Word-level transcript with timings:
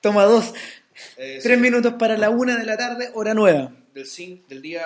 Toma 0.00 0.24
dos. 0.24 0.52
Eh, 1.16 1.38
Tres 1.42 1.56
sí, 1.56 1.62
minutos 1.62 1.94
para 1.98 2.16
la 2.16 2.30
una 2.30 2.58
de 2.58 2.64
la 2.64 2.76
tarde, 2.76 3.10
hora 3.14 3.34
nueva. 3.34 3.72
del, 3.94 4.62
día 4.62 4.84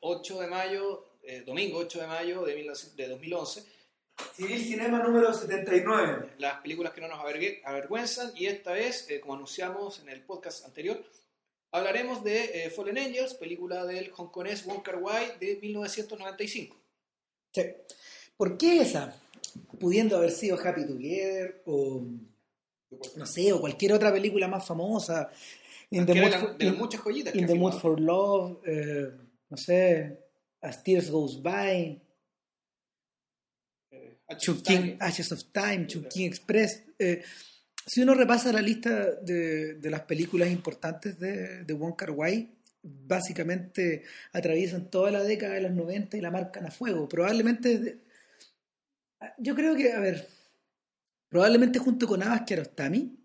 8 0.00 0.40
de 0.40 0.46
mayo, 0.46 1.04
eh, 1.22 1.42
domingo 1.46 1.78
8 1.78 2.00
de 2.00 2.06
mayo 2.06 2.42
de, 2.44 2.54
1900 2.54 2.96
de 2.96 3.08
2011. 3.08 3.64
Civil 4.34 4.58
Cinema 4.64 4.98
número 5.02 5.32
79. 5.32 6.30
Las 6.38 6.60
películas 6.60 6.92
que 6.92 7.00
no 7.02 7.08
nos 7.08 7.18
avergue- 7.20 7.60
avergüenzan 7.64 8.32
y 8.34 8.46
esta 8.46 8.72
vez, 8.72 9.06
eh, 9.10 9.20
como 9.20 9.34
anunciamos 9.34 10.00
en 10.00 10.08
el 10.08 10.22
podcast 10.22 10.64
anterior, 10.64 11.02
hablaremos 11.72 12.24
de 12.24 12.64
eh, 12.64 12.70
Fallen 12.70 12.96
Angels, 12.98 13.34
película 13.34 13.84
del 13.84 14.10
hongkonés 14.16 14.64
Wong 14.64 14.82
Kar 14.82 14.96
Wai 14.96 15.38
de 15.38 15.56
1995. 15.60 16.76
Sí. 17.52 17.62
¿Por 18.36 18.56
qué 18.56 18.80
esa? 18.80 19.18
Pudiendo 19.80 20.16
haber 20.16 20.30
sido 20.30 20.58
Happy 20.58 20.86
Together 20.86 21.62
o 21.66 22.02
no 23.16 23.26
sé, 23.26 23.52
o 23.52 23.60
cualquier 23.60 23.92
otra 23.92 24.12
película 24.12 24.48
más 24.48 24.66
famosa. 24.66 25.30
In 25.90 26.04
the 26.04 26.14
Mood 26.14 26.32
for, 26.32 26.56
de 26.58 26.66
in- 26.66 26.76
muchas 26.78 27.00
joyitas 27.00 27.34
in 27.34 27.46
the 27.46 27.54
Mood 27.54 27.74
for 27.74 28.00
Love, 28.00 28.60
eh, 28.66 29.10
no 29.50 29.56
sé, 29.56 30.18
As 30.60 30.82
Tears 30.82 31.10
Goes 31.10 31.40
By, 31.42 32.02
Eh. 33.90 34.18
Ashes 35.00 35.30
of 35.32 35.44
Time, 35.52 35.86
Chungking 35.86 36.26
Express. 36.26 36.82
eh, 36.98 37.22
si 37.86 38.02
uno 38.02 38.14
repasa 38.14 38.52
la 38.52 38.60
lista 38.60 39.12
de, 39.22 39.74
de 39.74 39.90
las 39.90 40.00
películas 40.02 40.50
importantes 40.50 41.18
de, 41.20 41.62
de 41.62 41.72
Wong 41.72 41.94
Kar 41.94 42.10
Wai, 42.10 42.52
básicamente 42.82 44.02
atraviesan 44.32 44.90
toda 44.90 45.12
la 45.12 45.22
década 45.22 45.54
de 45.54 45.60
los 45.62 45.70
90 45.72 46.16
y 46.16 46.20
la 46.20 46.32
marcan 46.32 46.66
a 46.66 46.72
fuego. 46.72 47.08
Probablemente, 47.08 48.00
yo 49.38 49.54
creo 49.54 49.76
que, 49.76 49.92
a 49.92 50.00
ver, 50.00 50.26
probablemente 51.28 51.78
junto 51.78 52.06
con 52.06 52.22
Abbas 52.22 52.42
Kiarostami 52.46 53.16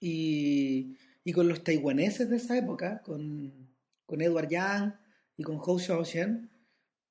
y, 0.00 0.96
y 1.24 1.32
con 1.32 1.48
los 1.48 1.62
taiwaneses 1.64 2.28
de 2.30 2.36
esa 2.36 2.56
época, 2.58 3.02
con, 3.02 3.68
con 4.06 4.20
Edward 4.20 4.48
Yang 4.48 4.94
y 5.36 5.42
con 5.42 5.56
Hou 5.60 5.78
Xiaoxian, 5.78 6.50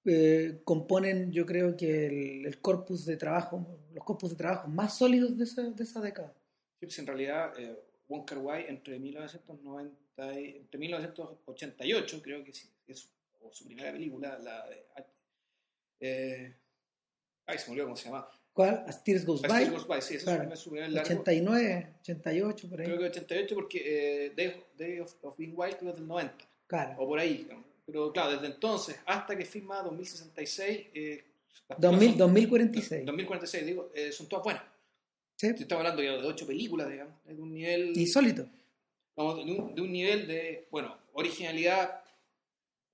eh, 0.05 0.61
componen 0.65 1.31
yo 1.31 1.45
creo 1.45 1.77
que 1.77 2.07
el, 2.07 2.45
el 2.45 2.59
corpus 2.61 3.05
de 3.05 3.15
trabajo, 3.17 3.79
los 3.93 4.03
corpus 4.03 4.31
de 4.31 4.35
trabajo 4.35 4.67
más 4.67 4.97
sólidos 4.97 5.37
de 5.37 5.45
esa, 5.45 5.61
de 5.63 5.83
esa 5.83 6.01
década. 6.01 6.33
Sí, 6.79 6.85
pues 6.87 6.99
en 6.99 7.07
realidad, 7.07 7.57
eh, 7.57 7.77
Wong 8.09 8.25
Kar 8.25 8.39
Wai 8.39 8.65
entre 8.67 8.99
1990 8.99 10.39
y- 10.39 10.57
entre 10.57 10.79
1988, 10.79 12.21
creo 12.21 12.43
que 12.43 12.51
es 12.51 13.09
o 13.41 13.51
su 13.51 13.65
primera 13.65 13.91
película, 13.91 14.37
la 14.39 14.67
de... 14.69 14.85
Eh, 15.99 16.55
ay, 17.45 17.57
se 17.57 17.65
me 17.67 17.71
olvidó 17.71 17.85
cómo 17.87 17.95
se 17.97 18.05
llama. 18.05 18.27
¿Cuál? 18.53 18.83
As 18.87 19.03
Tears 19.03 19.25
Goes 19.25 19.43
As 19.43 19.49
By, 19.49 19.59
Tears 19.63 19.71
Goes 19.73 19.87
By, 19.87 20.01
sí, 20.01 20.15
esa 20.15 20.35
Claro. 20.35 20.53
es 20.53 20.59
su 20.59 20.69
primer 20.69 20.91
largo. 20.91 21.09
89, 21.21 21.87
88, 22.01 22.69
por 22.69 22.79
ahí. 22.79 22.85
Creo 22.85 22.99
que 22.99 23.05
88 23.05 23.55
porque 23.55 23.81
eh, 24.25 24.33
Day, 24.35 24.63
Day 24.77 24.99
of, 24.99 25.13
of 25.23 25.35
Being 25.37 25.53
Wild 25.55 25.77
creo 25.77 25.85
que 25.85 25.89
es 25.89 25.95
del 25.95 26.07
90, 26.07 26.35
Claro. 26.67 26.95
o 27.01 27.07
por 27.07 27.19
ahí. 27.19 27.47
Pero 27.85 28.13
claro, 28.13 28.31
desde 28.33 28.47
entonces 28.47 28.95
hasta 29.05 29.35
que 29.35 29.43
firma 29.45 29.81
2066, 29.81 30.87
eh, 30.93 31.23
las 31.69 31.79
2000, 31.79 31.99
películas 31.99 32.17
2046. 32.19 32.99
son- 32.99 33.05
2046, 33.07 33.65
digo, 33.65 33.91
eh, 33.95 34.11
son 34.11 34.29
todas 34.29 34.43
buenas. 34.43 34.63
¿sí? 35.35 35.47
Estamos 35.47 35.79
hablando 35.83 36.03
ya 36.03 36.11
de 36.11 36.27
ocho 36.27 36.45
películas, 36.47 36.89
digamos, 36.89 37.13
de 37.25 37.33
un 37.41 37.53
nivel... 37.53 37.97
Insólito. 37.97 38.47
vamos, 39.15 39.37
de, 39.37 39.51
un, 39.51 39.75
de 39.75 39.81
un 39.81 39.91
nivel 39.91 40.27
de, 40.27 40.67
bueno, 40.71 40.95
originalidad, 41.13 42.01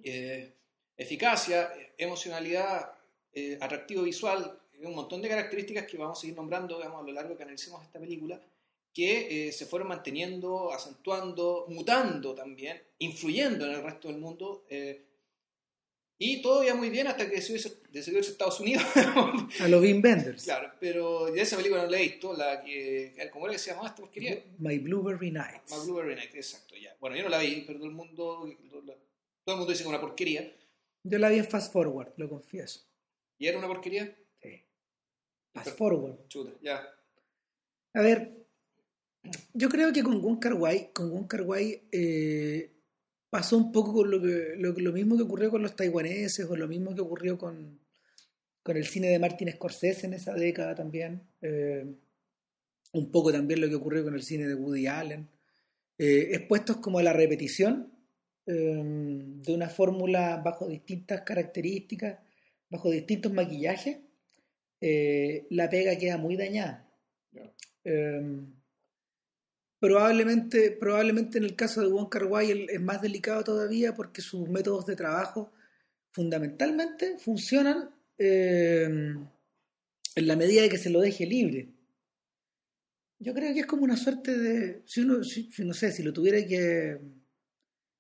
eh, 0.03 0.53
eficacia, 0.97 1.71
emocionalidad, 1.97 2.91
eh, 3.33 3.57
atractivo 3.61 4.03
visual, 4.03 4.58
un 4.88 4.95
montón 4.95 5.22
de 5.22 5.30
características 5.30 5.85
que 5.85 5.97
vamos 5.97 6.23
a 6.23 6.27
ir 6.27 6.35
nombrando 6.35 6.77
digamos, 6.77 7.03
a 7.03 7.05
lo 7.05 7.11
largo 7.13 7.35
que 7.35 7.44
analicemos 7.44 7.83
esta 7.83 7.99
película, 7.99 8.41
que 8.94 9.47
eh, 9.47 9.52
se 9.52 9.66
fueron 9.66 9.88
manteniendo, 9.89 10.72
acentuando, 10.73 11.66
mutando 11.69 12.33
también, 12.33 12.81
influyendo 13.00 13.66
en 13.66 13.72
el 13.73 13.83
resto 13.83 14.07
del 14.07 14.17
mundo. 14.17 14.66
eh, 14.69 15.05
y 16.22 16.41
todo 16.41 16.62
iba 16.66 16.75
muy 16.75 16.90
bien 16.90 17.07
hasta 17.07 17.29
que 17.29 17.38
decidió 17.38 17.56
irse, 17.56 18.29
a 18.29 18.31
Estados 18.34 18.59
Unidos. 18.59 18.84
A 19.62 19.67
los 19.69 19.81
Wim 19.81 20.01
Wenders. 20.03 20.44
claro, 20.44 20.69
pero 20.78 21.28
de 21.31 21.40
esa 21.40 21.56
película 21.56 21.84
no 21.84 21.90
la 21.90 21.97
he 21.97 22.01
visto, 22.01 22.34
la 22.35 22.61
que, 22.61 23.16
¿cómo 23.31 23.46
era 23.46 23.53
que 23.53 23.59
se 23.59 23.69
llamaba 23.69 23.88
esta 23.88 24.01
porquería? 24.01 24.44
My 24.57 24.79
Blueberry 24.79 25.31
Nights. 25.31 25.72
My 25.72 25.85
Blueberry 25.85 26.16
Night, 26.16 26.35
exacto, 26.35 26.75
ya. 26.75 26.94
Bueno, 27.00 27.16
yo 27.16 27.23
no 27.23 27.29
la 27.29 27.40
vi, 27.40 27.63
pero 27.66 27.79
todo 27.79 27.88
el 27.88 27.96
mundo, 27.96 28.50
todo 29.46 29.56
el 29.56 29.57
mundo 29.59 29.72
dice 29.72 29.84
que 29.84 29.88
es 29.88 29.90
una 29.90 30.01
porquería. 30.01 30.53
Yo 31.03 31.19
la 31.19 31.29
vi 31.29 31.38
en 31.38 31.47
Fast 31.47 31.72
Forward, 31.72 32.11
lo 32.17 32.28
confieso. 32.28 32.81
¿Y 33.38 33.47
era 33.47 33.57
una 33.57 33.67
porquería? 33.67 34.13
Fast 35.53 35.77
Forward. 35.77 36.27
Chuta, 36.27 36.51
ya. 36.61 36.81
A 37.93 38.01
ver, 38.01 38.45
yo 39.53 39.69
creo 39.69 39.91
que 39.91 40.03
con 40.03 40.21
Wong 40.21 40.39
Kar 40.39 40.53
Wai, 40.53 40.91
con 40.93 41.11
Wong 41.11 41.27
Kar 41.27 41.41
Wai 41.41 41.87
eh, 41.91 42.71
pasó 43.29 43.57
un 43.57 43.71
poco 43.71 43.93
con 43.93 44.11
lo, 44.11 44.21
que, 44.21 44.53
lo, 44.57 44.71
lo 44.73 44.91
mismo 44.91 45.17
que 45.17 45.23
ocurrió 45.23 45.49
con 45.49 45.61
los 45.61 45.75
taiwaneses 45.75 46.45
o 46.49 46.55
lo 46.55 46.67
mismo 46.67 46.93
que 46.95 47.01
ocurrió 47.01 47.37
con, 47.37 47.79
con 48.63 48.77
el 48.77 48.85
cine 48.85 49.09
de 49.09 49.19
Martin 49.19 49.51
Scorsese 49.51 50.07
en 50.07 50.13
esa 50.13 50.33
década 50.33 50.75
también. 50.75 51.23
eh, 51.41 51.85
un 52.93 53.11
poco 53.11 53.31
también 53.31 53.61
lo 53.61 53.69
que 53.69 53.75
ocurrió 53.75 54.03
con 54.03 54.16
el 54.16 54.23
cine 54.23 54.47
de 54.47 54.55
Woody 54.55 54.87
Allen. 54.87 55.29
Eh, 55.97 56.29
expuestos 56.31 56.77
como 56.77 56.99
a 56.99 57.03
la 57.03 57.13
repetición 57.13 57.93
de 58.45 59.53
una 59.53 59.69
fórmula 59.69 60.41
bajo 60.43 60.67
distintas 60.67 61.21
características, 61.21 62.17
bajo 62.67 62.89
distintos 62.89 63.31
maquillajes, 63.31 63.99
eh, 64.81 65.45
la 65.50 65.69
pega 65.69 65.97
queda 65.97 66.17
muy 66.17 66.35
dañada. 66.35 66.88
Eh, 67.84 68.41
probablemente, 69.79 70.72
probablemente 70.72 71.38
en 71.38 71.45
el 71.45 71.56
caso 71.56 71.81
de 71.81 71.88
Wong 71.88 72.09
Kar 72.09 72.25
Wai 72.25 72.67
es 72.69 72.81
más 72.81 73.01
delicado 73.01 73.44
todavía 73.44 73.94
porque 73.94 74.22
sus 74.22 74.50
métodos 74.50 74.85
de 74.85 74.95
trabajo 74.95 75.51
fundamentalmente 76.12 77.17
funcionan 77.17 77.90
eh, 78.17 79.16
en 80.16 80.28
la 80.28 80.35
medida 80.35 80.62
de 80.63 80.69
que 80.69 80.78
se 80.78 80.90
lo 80.90 81.01
deje 81.01 81.25
libre. 81.25 81.69
Yo 83.19 83.34
creo 83.34 83.53
que 83.53 83.61
es 83.61 83.66
como 83.66 83.84
una 83.84 83.97
suerte 83.97 84.38
de, 84.38 84.81
si 84.85 85.01
uno, 85.01 85.23
si 85.23 85.50
no 85.59 85.73
sé, 85.73 85.91
si 85.91 86.03
lo 86.03 86.13
tuviera 86.13 86.46
que, 86.46 86.97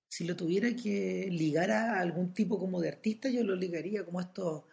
si 0.07 0.25
lo 0.25 0.35
tuviera 0.35 0.73
que 0.75 1.27
ligar 1.29 1.71
a 1.71 1.99
algún 1.99 2.33
tipo 2.33 2.57
como 2.57 2.81
de 2.81 2.89
artista, 2.89 3.29
yo 3.29 3.43
lo 3.43 3.55
ligaría 3.55 4.03
como 4.03 4.19
a 4.19 4.23
estos, 4.23 4.63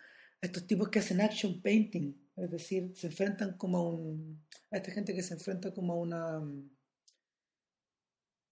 a 0.43 0.47
estos 0.47 0.67
tipos 0.67 0.89
que 0.89 0.99
hacen 0.99 1.21
action 1.21 1.61
painting, 1.63 2.15
es 2.37 2.51
decir, 2.51 2.93
se 2.95 3.07
enfrentan 3.09 3.57
como 3.57 3.79
a 3.79 3.89
un, 3.91 4.45
a 4.71 4.77
esta 4.77 4.91
gente 4.93 5.15
que 5.15 5.23
se 5.23 5.35
enfrenta 5.35 5.73
como 5.73 5.95
a 5.95 5.97
una, 5.97 6.41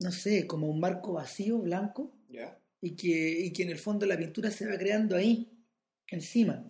no 0.01 0.13
sé, 0.13 0.47
como 0.47 0.67
a 0.67 0.71
un 0.71 0.81
marco 0.81 1.13
vacío, 1.13 1.59
blanco, 1.59 2.17
Ya. 2.29 2.59
y 2.81 2.97
que, 2.97 3.47
y 3.47 3.53
que 3.53 3.63
en 3.63 3.71
el 3.71 3.79
fondo 3.79 4.07
la 4.07 4.17
pintura 4.17 4.51
se 4.51 4.67
va 4.67 4.79
creando 4.79 5.17
ahí, 5.17 5.51
encima. 6.09 6.65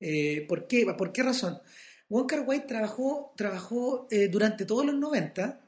Eh, 0.00 0.46
¿por, 0.48 0.66
qué? 0.66 0.86
¿Por 0.96 1.12
qué 1.12 1.22
razón? 1.22 1.58
Wong 2.08 2.26
Kar 2.26 2.46
Wai 2.46 2.66
trabajó, 2.66 3.34
trabajó 3.36 4.06
eh, 4.10 4.28
durante 4.28 4.64
todos 4.64 4.86
los 4.86 4.94
90 4.94 5.60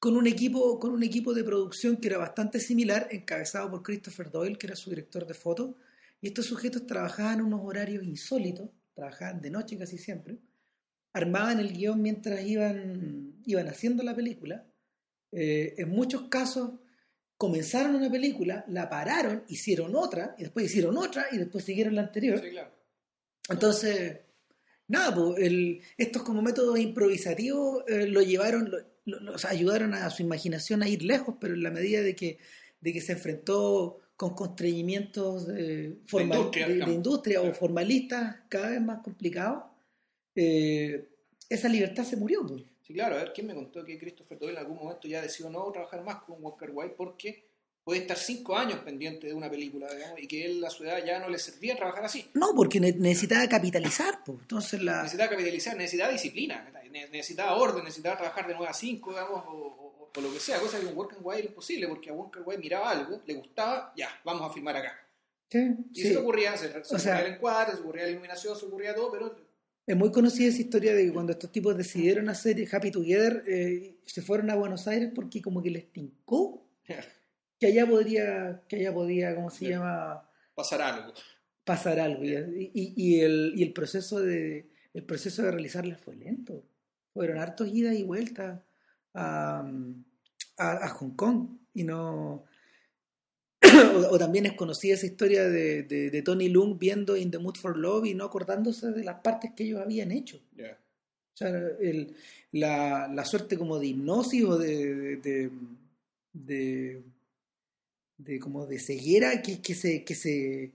con 0.00 0.16
un, 0.16 0.26
equipo, 0.26 0.80
con 0.80 0.92
un 0.92 1.04
equipo 1.04 1.32
de 1.32 1.44
producción 1.44 1.96
que 1.98 2.08
era 2.08 2.18
bastante 2.18 2.58
similar, 2.58 3.06
encabezado 3.12 3.70
por 3.70 3.82
Christopher 3.84 4.30
Doyle, 4.32 4.58
que 4.58 4.66
era 4.66 4.74
su 4.74 4.90
director 4.90 5.26
de 5.26 5.34
foto, 5.34 5.76
y 6.22 6.28
estos 6.28 6.46
sujetos 6.46 6.86
trabajaban 6.86 7.40
en 7.40 7.44
unos 7.46 7.60
horarios 7.62 8.02
insólitos, 8.04 8.70
trabajaban 8.94 9.42
de 9.42 9.50
noche 9.50 9.76
casi 9.76 9.98
siempre, 9.98 10.38
armaban 11.12 11.60
el 11.60 11.72
guion 11.76 12.00
mientras 12.00 12.42
iban, 12.46 13.34
iban 13.44 13.68
haciendo 13.68 14.02
la 14.02 14.14
película. 14.16 14.64
Eh, 15.32 15.74
en 15.78 15.90
muchos 15.90 16.28
casos 16.28 16.70
comenzaron 17.36 17.96
una 17.96 18.10
película, 18.10 18.64
la 18.68 18.88
pararon, 18.88 19.42
hicieron 19.48 19.96
otra, 19.96 20.34
y 20.38 20.42
después 20.42 20.66
hicieron 20.66 20.96
otra, 20.96 21.26
y 21.32 21.38
después 21.38 21.64
siguieron 21.64 21.96
la 21.96 22.02
anterior. 22.02 22.40
Sí, 22.40 22.50
claro. 22.50 22.70
Entonces, 23.48 24.20
nada, 24.88 25.14
pues, 25.14 25.42
el- 25.44 25.80
estos 25.98 26.22
como 26.22 26.40
métodos 26.42 26.78
improvisativos 26.78 27.82
eh, 27.88 28.06
lo 28.06 28.22
llevaron, 28.22 28.70
lo, 28.70 28.78
lo- 29.06 29.20
los 29.20 29.44
ayudaron 29.44 29.94
a 29.94 30.08
su 30.10 30.22
imaginación 30.22 30.82
a 30.82 30.88
ir 30.88 31.02
lejos, 31.02 31.34
pero 31.40 31.54
en 31.54 31.62
la 31.64 31.70
medida 31.72 32.00
de 32.02 32.14
que, 32.14 32.38
de 32.80 32.92
que 32.92 33.00
se 33.00 33.12
enfrentó 33.12 33.98
con 34.16 34.34
constreñimientos 34.34 35.46
de, 35.48 35.96
formal- 36.06 36.38
industria, 36.38 36.68
de- 36.68 36.92
industria 36.92 37.42
o 37.42 37.52
formalistas 37.54 38.36
cada 38.48 38.70
vez 38.70 38.80
más 38.80 39.00
complicados, 39.02 39.64
eh, 40.34 41.08
esa 41.48 41.68
libertad 41.68 42.04
se 42.04 42.16
murió. 42.16 42.46
pues. 42.46 42.62
Sí, 42.82 42.94
claro, 42.94 43.14
a 43.16 43.18
ver, 43.18 43.32
¿quién 43.34 43.46
me 43.46 43.54
contó 43.54 43.84
que 43.84 43.98
Christopher 43.98 44.38
Doyle 44.38 44.52
en 44.54 44.58
algún 44.58 44.76
momento 44.78 45.06
ya 45.08 45.22
decidió 45.22 45.50
no 45.50 45.70
trabajar 45.72 46.02
más 46.04 46.16
con 46.22 46.42
Walker 46.42 46.70
White 46.72 46.94
porque 46.96 47.46
puede 47.84 48.00
estar 48.00 48.16
cinco 48.16 48.56
años 48.56 48.78
pendiente 48.80 49.26
de 49.26 49.34
una 49.34 49.50
película, 49.50 49.92
digamos, 49.92 50.20
y 50.20 50.26
que 50.28 50.44
él 50.46 50.64
a 50.64 50.70
su 50.70 50.84
edad 50.84 51.04
ya 51.04 51.18
no 51.18 51.28
le 51.28 51.38
servía 51.38 51.76
trabajar 51.76 52.04
así. 52.04 52.26
No, 52.34 52.54
porque 52.54 52.78
ne- 52.80 52.92
necesitaba 52.92 53.48
capitalizar, 53.48 54.22
pues. 54.24 54.38
entonces 54.42 54.82
la... 54.82 55.02
Necesitaba 55.02 55.30
capitalizar, 55.30 55.76
necesitaba 55.76 56.12
disciplina, 56.12 56.64
ne- 56.90 57.08
necesitaba 57.08 57.56
orden, 57.56 57.82
necesitaba 57.84 58.16
trabajar 58.18 58.46
de 58.46 58.54
9 58.54 58.68
a 58.68 58.74
5, 58.74 59.10
digamos, 59.10 59.44
o, 59.46 59.50
o- 59.50 60.10
o 60.14 60.20
lo 60.20 60.32
que 60.32 60.38
sea, 60.40 60.58
cosa 60.60 60.78
que 60.78 60.84
con 60.86 60.96
Walker 60.96 61.18
White 61.22 61.40
era 61.40 61.48
imposible, 61.48 61.88
porque 61.88 62.10
a 62.10 62.12
Walker 62.12 62.42
White 62.44 62.60
miraba 62.60 62.90
algo, 62.90 63.22
le 63.26 63.34
gustaba, 63.34 63.92
ya, 63.96 64.08
vamos 64.24 64.48
a 64.48 64.52
filmar 64.52 64.76
acá. 64.76 64.92
Sí, 65.50 65.58
Y 65.92 65.94
sí. 65.96 66.02
se 66.08 66.10
le 66.10 66.16
ocurría, 66.18 66.56
se, 66.56 66.70
se 66.84 66.94
O 66.94 66.98
sea- 66.98 67.20
el 67.24 67.32
encuadre, 67.34 67.74
se 67.74 67.80
ocurría 67.82 68.04
la 68.04 68.10
iluminación, 68.10 68.56
se 68.58 68.66
ocurría 68.66 68.94
todo, 68.94 69.10
pero 69.10 69.34
Es 69.86 69.96
muy 69.96 70.12
conocida 70.12 70.48
esa 70.48 70.60
historia 70.60 70.94
de 70.94 71.06
que 71.06 71.12
cuando 71.12 71.32
estos 71.32 71.50
tipos 71.50 71.76
decidieron 71.76 72.28
hacer 72.28 72.56
Happy 72.72 72.90
Together, 72.92 73.42
eh, 73.48 73.96
se 74.06 74.22
fueron 74.22 74.50
a 74.50 74.54
Buenos 74.54 74.86
Aires 74.86 75.10
porque 75.14 75.42
como 75.42 75.60
que 75.62 75.70
les 75.70 75.90
tincó 75.92 76.64
que 77.62 77.68
allá 77.68 77.86
podría, 77.86 78.60
que 78.66 78.74
allá 78.74 78.92
podía, 78.92 79.36
¿cómo 79.36 79.48
se 79.48 79.68
llama? 79.68 80.28
Pasar 80.52 80.82
algo. 80.82 81.12
Pasar 81.62 82.00
algo. 82.00 82.24
Y, 82.24 82.72
y, 82.74 82.92
y, 82.96 83.20
el, 83.20 83.52
y 83.54 83.62
el 83.62 83.72
proceso 83.72 84.18
de 84.18 84.68
el 84.92 85.04
proceso 85.04 85.44
de 85.44 85.52
realizarla 85.52 85.96
fue 85.96 86.16
lento. 86.16 86.64
Fueron 87.14 87.38
hartos 87.38 87.68
idas 87.68 87.94
y 87.94 88.02
vueltas 88.02 88.60
a, 89.14 89.64
a, 90.58 90.70
a 90.72 90.88
Hong 90.88 91.14
Kong 91.14 91.50
y 91.72 91.84
no 91.84 92.44
o, 94.10 94.18
también 94.18 94.46
es 94.46 94.54
conocida 94.54 94.94
esa 94.94 95.06
historia 95.06 95.48
de, 95.48 95.84
de, 95.84 96.22
Tony 96.22 96.48
Lung 96.48 96.80
viendo 96.80 97.16
In 97.16 97.30
the 97.30 97.38
Mood 97.38 97.58
for 97.58 97.76
Love 97.76 98.06
y 98.06 98.14
no 98.14 98.24
acordándose 98.24 98.90
de 98.90 99.04
las 99.04 99.20
partes 99.20 99.52
que 99.54 99.62
ellos 99.62 99.80
habían 99.80 100.10
hecho. 100.10 100.38
O 100.58 101.36
sea, 101.36 101.48
el, 101.80 102.16
la, 102.50 103.06
la, 103.06 103.24
suerte 103.24 103.56
como 103.56 103.78
de 103.78 103.86
hipnosis 103.86 104.44
o 104.44 104.58
de, 104.58 105.50
de, 106.32 107.02
de, 108.24 108.38
como 108.38 108.66
de 108.66 108.78
ceguera 108.78 109.42
que, 109.42 109.60
que, 109.60 109.74
se, 109.74 110.04
que, 110.04 110.14
se, 110.14 110.72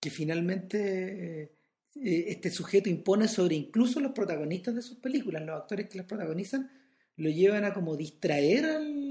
que 0.00 0.10
finalmente 0.10 1.42
eh, 1.42 2.24
este 2.28 2.50
sujeto 2.50 2.88
impone 2.88 3.28
sobre 3.28 3.56
incluso 3.56 4.00
los 4.00 4.12
protagonistas 4.12 4.74
de 4.74 4.82
sus 4.82 4.98
películas, 4.98 5.42
los 5.44 5.56
actores 5.56 5.88
que 5.88 5.98
las 5.98 6.06
protagonizan, 6.06 6.70
lo 7.16 7.30
llevan 7.30 7.64
a 7.64 7.72
como 7.72 7.96
distraer 7.96 8.66
al 8.66 9.06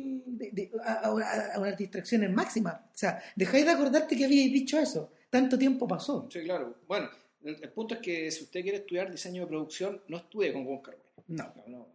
a, 0.84 1.60
unas 1.60 1.78
distracciones 1.78 2.32
máximas. 2.32 2.76
O 2.76 2.98
sea, 2.98 3.22
dejáis 3.36 3.66
de 3.66 3.72
acordarte 3.72 4.16
que 4.16 4.26
habíais 4.26 4.52
dicho 4.52 4.80
eso. 4.80 5.14
Tanto 5.30 5.58
tiempo 5.58 5.88
pasó. 5.88 6.28
Sí, 6.32 6.42
claro. 6.44 6.78
Bueno, 6.88 7.10
el, 7.44 7.70
punto 7.72 7.96
es 7.96 8.02
que 8.02 8.32
si 8.32 8.44
usted 8.44 8.62
quiere 8.62 8.80
estudiar 8.80 9.12
diseño 9.12 9.44
de 9.44 9.48
producción, 9.48 10.02
no 10.08 10.18
estudie 10.18 10.54
con 10.54 10.66
Wong 10.66 10.88
no. 11.28 11.88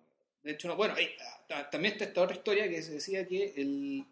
De 0.42 0.52
hecho, 0.52 0.68
no. 0.68 0.76
Bueno, 0.76 0.94
también 1.70 1.92
está 1.92 2.04
esta 2.06 2.22
otra 2.22 2.36
historia 2.36 2.68
que 2.68 2.82
se 2.82 2.92
decía 2.92 3.26
que 3.26 3.54
el 3.56 4.04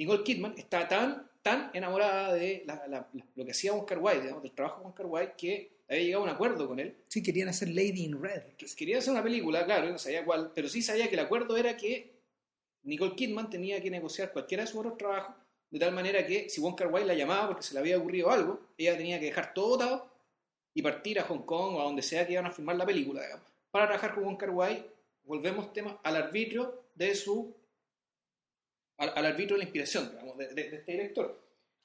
Nicole 0.00 0.24
Kidman 0.24 0.54
está 0.56 0.88
tan, 0.88 1.30
tan 1.42 1.70
enamorada 1.74 2.32
de 2.32 2.64
lo 3.36 3.44
que 3.44 3.50
hacía 3.50 3.74
Wong 3.74 3.84
Kar 3.84 4.00
del 4.00 4.52
trabajo 4.52 4.78
de 4.78 4.84
Wong 4.86 4.94
Kar 4.94 5.36
que 5.36 5.82
había 5.86 6.04
llegado 6.04 6.22
a 6.22 6.24
un 6.24 6.30
acuerdo 6.30 6.66
con 6.66 6.80
él. 6.80 6.96
Sí, 7.08 7.22
querían 7.22 7.50
hacer 7.50 7.68
Lady 7.68 8.04
in 8.04 8.18
Red. 8.18 8.44
Querían 8.78 9.00
hacer 9.00 9.12
una 9.12 9.22
película, 9.22 9.62
claro, 9.66 9.90
no 9.90 9.98
sabía 9.98 10.24
cuál, 10.24 10.52
pero 10.54 10.70
sí 10.70 10.80
sabía 10.80 11.06
que 11.06 11.16
el 11.16 11.20
acuerdo 11.20 11.54
era 11.54 11.76
que 11.76 12.18
Nicole 12.84 13.14
Kidman 13.14 13.50
tenía 13.50 13.82
que 13.82 13.90
negociar 13.90 14.32
cualquiera 14.32 14.62
de 14.62 14.68
sus 14.68 14.80
otros 14.80 14.96
trabajos, 14.96 15.36
de 15.68 15.78
tal 15.78 15.92
manera 15.92 16.26
que 16.26 16.48
si 16.48 16.62
Wong 16.62 16.76
Kar 16.76 16.90
la 17.04 17.12
llamaba 17.12 17.48
porque 17.48 17.62
se 17.62 17.74
le 17.74 17.80
había 17.80 17.98
ocurrido 17.98 18.30
algo, 18.30 18.68
ella 18.78 18.96
tenía 18.96 19.20
que 19.20 19.26
dejar 19.26 19.52
todo 19.52 19.68
votado 19.68 20.10
y 20.72 20.80
partir 20.80 21.20
a 21.20 21.24
Hong 21.24 21.42
Kong 21.42 21.74
o 21.74 21.80
a 21.82 21.84
donde 21.84 22.00
sea 22.00 22.26
que 22.26 22.32
iban 22.32 22.46
a 22.46 22.52
filmar 22.52 22.76
la 22.76 22.86
película, 22.86 23.20
digamos. 23.20 23.46
Para 23.70 23.84
trabajar 23.84 24.14
con 24.14 24.24
Wong 24.24 24.38
Kar 24.38 24.50
volvemos 25.24 25.74
tema 25.74 26.00
al 26.02 26.16
arbitrio 26.16 26.84
de 26.94 27.14
su 27.14 27.59
al, 29.00 29.26
arbitrio 29.26 29.56
de 29.56 29.58
la 29.58 29.64
inspiración, 29.64 30.10
digamos, 30.10 30.36
de, 30.38 30.46
este 30.54 30.92
director. 30.92 31.40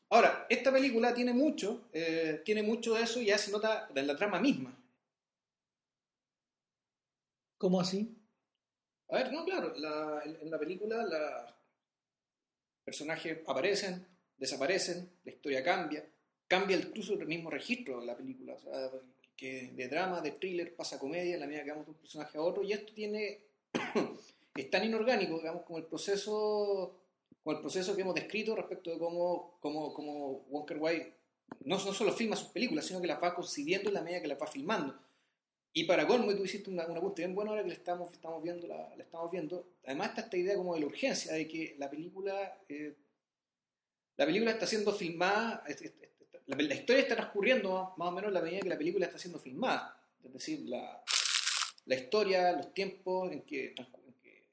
Ahora, 0.09 0.45
esta 0.49 0.71
película 0.71 1.13
tiene 1.13 1.33
mucho, 1.33 1.89
eh, 1.91 2.41
tiene 2.45 2.61
mucho 2.61 2.93
de 2.93 3.03
eso 3.03 3.21
y 3.21 3.25
ya 3.25 3.37
se 3.37 3.51
nota 3.51 3.89
en 3.95 4.07
la 4.07 4.15
trama 4.15 4.39
misma. 4.39 4.77
¿Cómo 7.57 7.81
así? 7.81 8.15
A 9.09 9.17
ver, 9.17 9.31
no, 9.31 9.45
claro, 9.45 9.73
en, 9.75 10.51
la 10.51 10.59
película 10.59 11.03
los 11.03 11.53
personajes 12.83 13.39
aparecen, 13.47 14.05
desaparecen, 14.37 15.09
la 15.23 15.31
historia 15.31 15.63
cambia, 15.63 16.05
cambia 16.47 16.77
incluso 16.77 17.13
el 17.13 17.25
mismo 17.25 17.49
registro 17.49 18.01
de 18.01 18.07
la 18.07 18.17
película, 18.17 18.53
o 18.55 18.59
sea, 18.59 18.91
que 19.35 19.71
de 19.73 19.87
drama, 19.87 20.21
de 20.21 20.31
thriller, 20.31 20.75
pasa 20.75 20.95
a 20.95 20.99
comedia, 20.99 21.35
en 21.35 21.39
la 21.39 21.47
medida 21.47 21.63
que 21.63 21.71
vamos 21.71 21.85
de 21.85 21.91
un 21.91 21.97
personaje 21.97 22.37
a 22.37 22.41
otro, 22.41 22.63
y 22.63 22.73
esto 22.73 22.93
tiene, 22.93 23.41
es 24.55 24.69
tan 24.69 24.83
inorgánico, 24.83 25.37
digamos, 25.37 25.63
como 25.63 25.79
el 25.79 25.85
proceso, 25.85 27.04
como 27.45 27.57
el 27.57 27.61
proceso 27.61 27.95
que 27.95 28.01
hemos 28.01 28.15
descrito 28.15 28.55
respecto 28.55 28.89
de 28.89 28.97
cómo, 28.97 29.59
cómo, 29.61 29.93
cómo 29.93 30.45
Walker 30.49 30.77
White 30.79 31.13
no, 31.59 31.75
no 31.75 31.93
solo 31.93 32.11
filma 32.11 32.35
sus 32.35 32.47
películas, 32.47 32.87
sino 32.87 32.99
que 32.99 33.05
las 33.05 33.21
va 33.21 33.35
concibiendo 33.35 33.89
en 33.89 33.93
la 33.93 34.01
medida 34.01 34.19
que 34.19 34.27
las 34.27 34.41
va 34.41 34.47
filmando. 34.47 34.99
Y 35.71 35.83
para 35.83 36.07
colmo, 36.07 36.33
tú 36.35 36.43
hiciste 36.43 36.71
una, 36.71 36.87
una 36.87 36.99
punta 36.99 37.17
bien 37.17 37.35
buena 37.35 37.51
ahora 37.51 37.63
que 37.63 37.71
estamos, 37.71 38.11
estamos, 38.11 38.41
viendo 38.41 38.65
la, 38.65 38.91
estamos 38.97 39.29
viendo, 39.29 39.67
además 39.85 40.09
está 40.09 40.21
esta 40.21 40.37
idea 40.37 40.55
como 40.55 40.73
de 40.73 40.79
la 40.79 40.87
urgencia, 40.87 41.33
de 41.33 41.47
que 41.47 41.75
la 41.77 41.87
película, 41.87 42.57
eh, 42.67 42.95
la 44.17 44.25
película 44.25 44.49
está 44.49 44.65
siendo 44.65 44.91
filmada, 44.91 45.63
la, 46.47 46.73
historia 46.73 47.03
está 47.03 47.15
transcurriendo 47.15 47.93
más, 47.95 48.07
o 48.07 48.11
menos 48.11 48.33
la 48.33 48.41
medida 48.41 48.61
que 48.61 48.69
la 48.69 48.77
película 48.77 49.05
está 49.05 49.19
siendo 49.19 49.37
filmada. 49.37 50.01
Es 50.23 50.33
decir, 50.33 50.61
la, 50.67 51.03
la 51.85 51.95
historia, 51.95 52.53
los 52.53 52.73
tiempos 52.73 53.31
en 53.31 53.41
que, 53.43 53.75
en 53.77 54.13
que, 54.23 54.49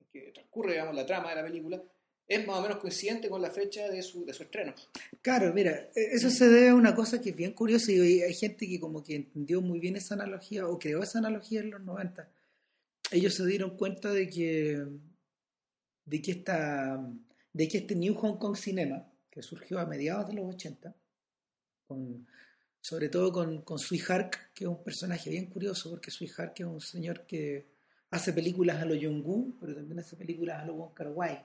en 0.00 0.06
que 0.10 0.32
transcurre 0.32 0.72
digamos, 0.72 0.96
la 0.96 1.06
trama 1.06 1.30
de 1.30 1.36
la 1.36 1.44
película, 1.44 1.80
es 2.26 2.46
más 2.46 2.58
o 2.58 2.62
menos 2.62 2.78
coincidente 2.78 3.28
con 3.28 3.42
la 3.42 3.50
fecha 3.50 3.88
de 3.88 4.02
su, 4.02 4.24
de 4.24 4.32
su 4.32 4.42
estreno. 4.42 4.74
Claro, 5.20 5.52
mira, 5.52 5.90
e, 5.94 6.14
eso 6.14 6.30
se 6.30 6.48
debe 6.48 6.68
a 6.70 6.74
una 6.74 6.94
cosa 6.94 7.20
que 7.20 7.30
es 7.30 7.36
bien 7.36 7.52
curiosa 7.52 7.92
y 7.92 8.22
hay 8.22 8.34
gente 8.34 8.66
que 8.68 8.80
como 8.80 9.02
que 9.02 9.16
entendió 9.16 9.60
muy 9.60 9.80
bien 9.80 9.96
esa 9.96 10.14
analogía 10.14 10.66
o 10.66 10.78
creó 10.78 11.02
esa 11.02 11.18
analogía 11.18 11.60
en 11.60 11.70
los 11.70 11.82
90. 11.82 12.28
Ellos 13.10 13.34
se 13.34 13.46
dieron 13.46 13.76
cuenta 13.76 14.12
de 14.12 14.28
que 14.28 14.82
de 16.04 16.20
que 16.20 16.30
esta 16.32 17.00
de 17.52 17.68
que 17.68 17.78
este 17.78 17.94
New 17.94 18.14
Hong 18.14 18.38
Kong 18.38 18.56
Cinema, 18.56 19.06
que 19.30 19.42
surgió 19.42 19.78
a 19.78 19.86
mediados 19.86 20.28
de 20.28 20.34
los 20.34 20.54
80, 20.54 20.94
con, 21.86 22.26
sobre 22.80 23.08
todo 23.08 23.30
con, 23.32 23.62
con 23.62 23.78
Sui 23.78 24.00
Hark, 24.08 24.52
que 24.54 24.64
es 24.64 24.68
un 24.68 24.82
personaje 24.82 25.30
bien 25.30 25.46
curioso, 25.46 25.90
porque 25.90 26.10
Sui 26.10 26.30
Hark 26.36 26.54
es 26.56 26.66
un 26.66 26.80
señor 26.80 27.26
que 27.26 27.66
hace 28.10 28.32
películas 28.32 28.80
a 28.80 28.86
lo 28.86 28.94
Yongu, 28.94 29.56
pero 29.60 29.74
también 29.74 30.00
hace 30.00 30.16
películas 30.16 30.62
a 30.62 30.66
lo 30.66 30.74
Wong 30.74 30.94
Kar 30.94 31.08
Wai. 31.08 31.44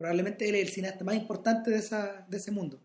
Probablemente 0.00 0.48
él 0.48 0.54
es 0.54 0.62
el 0.62 0.68
cineasta 0.70 1.04
más 1.04 1.14
importante 1.14 1.70
de, 1.70 1.76
ese 1.76 2.50
mundo. 2.50 2.80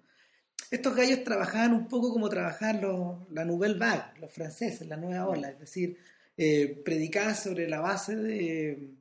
Estos 0.69 0.93
gallos 0.93 1.23
trabajaban 1.23 1.71
un 1.71 1.87
poco 1.87 2.11
como 2.11 2.27
trabajaban 2.27 2.81
los, 2.81 3.31
la 3.31 3.45
Nouvelle 3.45 3.79
Vague, 3.79 4.19
los 4.19 4.33
franceses, 4.33 4.85
la 4.85 4.97
nueva 4.97 5.25
ola, 5.25 5.51
es 5.51 5.57
decir, 5.57 5.97
eh, 6.35 6.81
predicaban 6.83 7.33
sobre 7.33 7.69
la 7.69 7.79
base 7.79 8.17
de, 8.17 8.97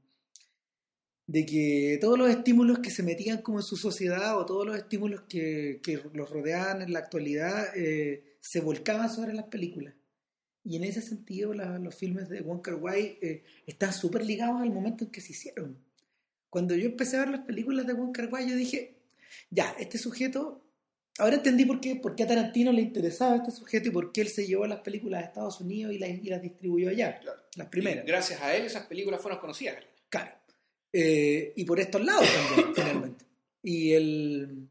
que 1.45 1.99
todos 2.01 2.17
los 2.17 2.31
estímulos 2.31 2.79
que 2.79 2.91
se 2.91 3.03
metían 3.03 3.43
como 3.43 3.59
en 3.59 3.65
su 3.65 3.77
sociedad 3.77 4.39
o 4.39 4.47
todos 4.47 4.65
los 4.65 4.77
estímulos 4.77 5.23
que, 5.23 5.81
que 5.83 6.01
los 6.13 6.31
rodeaban 6.31 6.83
en 6.83 6.93
la 6.93 7.01
actualidad 7.01 7.77
eh, 7.77 8.37
se 8.39 8.61
volcaban 8.61 9.11
sobre 9.11 9.35
las 9.35 9.47
películas. 9.47 9.93
Y 10.63 10.77
en 10.77 10.85
ese 10.85 11.03
sentido 11.03 11.53
los 11.53 11.97
filmes 11.97 12.29
de 12.29 12.43
Wonka 12.43 12.77
Wai 12.77 13.19
eh, 13.21 13.43
están 13.67 13.93
súper 13.93 14.25
ligados 14.25 14.63
al 14.63 14.71
momento 14.71 15.03
en 15.03 15.11
que 15.11 15.21
se 15.21 15.33
hicieron 15.33 15.83
cuando 16.55 16.77
yo 16.77 16.87
empecé 16.87 17.17
a 17.17 17.25
ver 17.25 17.31
las 17.31 17.41
películas 17.41 17.85
de 17.85 17.95
Wong 17.95 18.13
Kar 18.13 18.33
Wai, 18.33 18.49
yo 18.49 18.55
dije, 18.55 18.95
ya, 19.51 19.75
este 19.77 19.99
sujeto, 19.99 20.65
ahora 21.19 21.35
entendí 21.35 21.65
por 21.65 21.81
qué, 21.81 21.97
por 21.97 22.15
qué 22.15 22.23
a 22.23 22.29
Tarantino 22.29 22.71
le 22.71 22.81
interesaba 22.81 23.35
este 23.35 23.51
sujeto 23.51 23.89
y 23.89 23.91
por 23.91 24.13
qué 24.13 24.21
él 24.21 24.29
se 24.29 24.47
llevó 24.47 24.65
las 24.65 24.79
películas 24.79 25.21
a 25.21 25.27
Estados 25.27 25.61
Unidos 25.61 25.93
y 25.93 25.99
las, 25.99 26.11
y 26.11 26.29
las 26.29 26.41
distribuyó 26.41 26.91
allá, 26.91 27.21
las 27.57 27.67
primeras. 27.67 28.07
gracias 28.07 28.41
a 28.41 28.55
él 28.55 28.67
esas 28.67 28.87
películas 28.87 29.21
fueron 29.21 29.41
conocidas. 29.41 29.85
Claro. 30.09 30.31
Eh, 30.93 31.55
y 31.57 31.65
por 31.65 31.81
estos 31.81 32.05
lados 32.05 32.25
también, 32.33 32.73
finalmente. 32.77 33.25
Y 33.61 33.93
él 33.95 34.69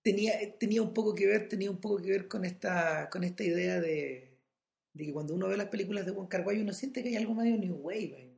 tenía, 0.00 0.32
tenía 0.58 0.80
un 0.80 0.94
poco 0.94 1.14
que 1.14 1.26
ver, 1.26 1.46
tenía 1.46 1.70
un 1.70 1.78
poco 1.78 2.00
que 2.00 2.08
ver 2.08 2.26
con 2.26 2.46
esta, 2.46 3.10
con 3.10 3.22
esta 3.22 3.44
idea 3.44 3.78
de, 3.78 4.38
de 4.94 5.04
que 5.04 5.12
cuando 5.12 5.34
uno 5.34 5.48
ve 5.48 5.58
las 5.58 5.68
películas 5.68 6.06
de 6.06 6.14
Kar 6.26 6.46
Wai 6.46 6.62
uno 6.62 6.72
siente 6.72 7.02
que 7.02 7.10
hay 7.10 7.16
algo 7.16 7.34
medio 7.34 7.58
New 7.58 7.76
Wave 7.82 8.29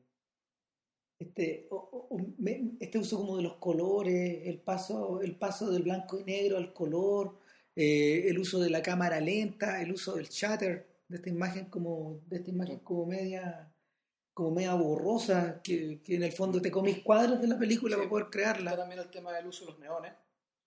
este, 1.23 1.69
este 2.81 2.99
uso 2.99 3.19
como 3.19 3.37
de 3.37 3.43
los 3.43 3.57
colores, 3.57 4.47
el 4.47 4.59
paso, 4.59 5.21
el 5.23 5.37
paso 5.37 5.71
del 5.71 5.83
blanco 5.83 6.21
y 6.21 6.25
negro 6.25 6.57
al 6.57 6.73
color, 6.73 7.39
eh, 7.75 8.27
el 8.29 8.39
uso 8.39 8.61
de 8.61 8.71
la 8.71 8.83
cámara 8.83 9.21
lenta, 9.21 9.83
el 9.83 9.93
uso 9.93 10.17
del 10.17 10.29
shutter, 10.29 10.87
de 11.09 11.17
esta 11.17 11.29
imagen 11.29 11.67
como, 11.67 12.21
de 12.29 12.37
esta 12.37 12.51
imagen 12.51 12.79
como 12.81 13.07
media 13.07 13.69
como 14.35 14.51
media 14.51 14.75
borrosa, 14.75 15.61
que, 15.63 16.01
en 16.09 16.23
el 16.23 16.33
fondo 16.33 16.61
te 16.63 16.71
comes 16.71 17.01
cuadros 17.01 17.41
de 17.41 17.49
la 17.49 17.59
película 17.59 17.97
para 17.97 18.09
poder 18.09 18.27
crearla. 18.31 18.77
también 18.77 19.01
el 19.01 19.11
tema 19.11 19.33
del 19.33 19.47
uso 19.47 19.67
de 19.67 19.73
los 19.73 19.81
neones. 19.81 20.13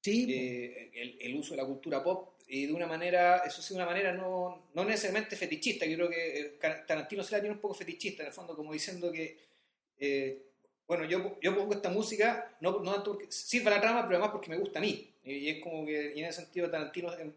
Sí. 0.02 0.28
Eh, 0.30 0.92
el, 0.94 1.18
el, 1.20 1.36
uso 1.36 1.56
de 1.56 1.62
la 1.62 1.68
cultura 1.68 2.04
pop 2.04 2.36
y 2.48 2.68
de 2.68 2.74
una 2.74 2.86
manera, 2.86 3.38
eso 3.38 3.62
sí, 3.62 3.74
de 3.74 3.80
una 3.80 3.88
manera 3.88 4.14
no, 4.14 4.70
no 4.76 4.86
necesariamente 4.86 5.36
fetichista. 5.36 5.86
Yo 5.86 5.96
creo 5.96 6.10
que 6.10 6.40
eh, 6.40 6.60
Tarantino 6.88 7.24
se 7.24 7.32
la 7.32 7.42
tiene 7.42 7.56
un 7.56 7.62
poco 7.62 7.74
fetichista, 7.74 8.22
en 8.22 8.28
el 8.28 8.34
fondo, 8.34 8.56
como 8.56 8.72
diciendo 8.72 9.12
que 9.12 9.38
eh, 9.98 10.45
bueno, 10.88 11.06
yo, 11.06 11.38
yo 11.42 11.56
pongo 11.56 11.74
esta 11.74 11.90
música, 11.90 12.56
no, 12.62 12.80
no 12.80 12.94
tanto 12.94 13.14
porque 13.14 13.32
sirva 13.32 13.72
la 13.72 13.82
trama, 13.82 14.04
pero 14.04 14.18
además 14.18 14.32
porque 14.32 14.50
me 14.50 14.58
gusta 14.58 14.80
a 14.80 14.82
mí. 14.82 15.14
Y 15.24 15.50
es 15.50 15.64
como 15.64 15.86
que, 15.86 16.14
y 16.16 16.20
en 16.20 16.26
ese 16.26 16.42
sentido, 16.42 16.70
Tarantino 16.70 17.12
en, 17.18 17.36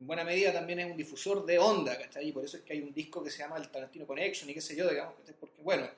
buena 0.00 0.24
medida 0.24 0.52
también 0.52 0.80
es 0.80 0.90
un 0.90 0.96
difusor 0.96 1.46
de 1.46 1.58
onda, 1.58 1.96
¿cachai? 1.98 2.28
Y 2.28 2.32
por 2.32 2.44
eso 2.44 2.58
es 2.58 2.62
que 2.62 2.74
hay 2.74 2.82
un 2.82 2.92
disco 2.92 3.24
que 3.24 3.30
se 3.30 3.38
llama 3.38 3.56
el 3.56 3.70
Tarantino 3.70 4.06
Connection 4.06 4.50
y 4.50 4.54
qué 4.54 4.60
sé 4.60 4.76
yo, 4.76 4.88
digamos, 4.88 5.14
porque, 5.40 5.62
bueno, 5.62 5.88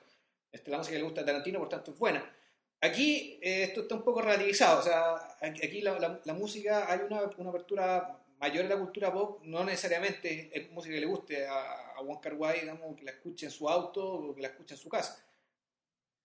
este, 0.51 0.71
la 0.71 0.77
música 0.77 0.93
que 0.93 0.99
le 0.99 1.03
gusta 1.03 1.21
a 1.21 1.25
Tarantino, 1.25 1.59
por 1.59 1.69
tanto, 1.69 1.91
es 1.91 1.99
buena. 1.99 2.33
Aquí 2.81 3.37
eh, 3.41 3.63
esto 3.63 3.81
está 3.81 3.95
un 3.95 4.03
poco 4.03 4.21
relativizado, 4.21 4.79
o 4.79 4.83
sea, 4.83 5.15
aquí 5.41 5.81
la, 5.81 6.21
la, 6.23 6.33
música 6.33 6.89
hay 6.89 7.01
una, 7.05 7.23
una, 7.37 7.49
apertura 7.49 8.23
mayor 8.39 8.63
de 8.63 8.69
la 8.69 8.79
cultura 8.79 9.11
pop 9.11 9.43
no 9.43 9.65
necesariamente 9.65 10.49
es 10.53 10.71
música 10.71 10.95
que 10.95 11.01
le 11.01 11.05
guste 11.05 11.45
a, 11.45 11.59
a 11.59 12.21
Kar 12.21 12.35
Wai, 12.35 12.61
digamos, 12.61 12.95
que 12.95 13.03
la 13.03 13.11
escuche 13.11 13.47
en 13.47 13.51
su 13.51 13.67
auto 13.67 14.01
o 14.01 14.33
que 14.33 14.41
la 14.41 14.47
escuche 14.47 14.75
en 14.75 14.79
su 14.79 14.87
casa. 14.87 15.21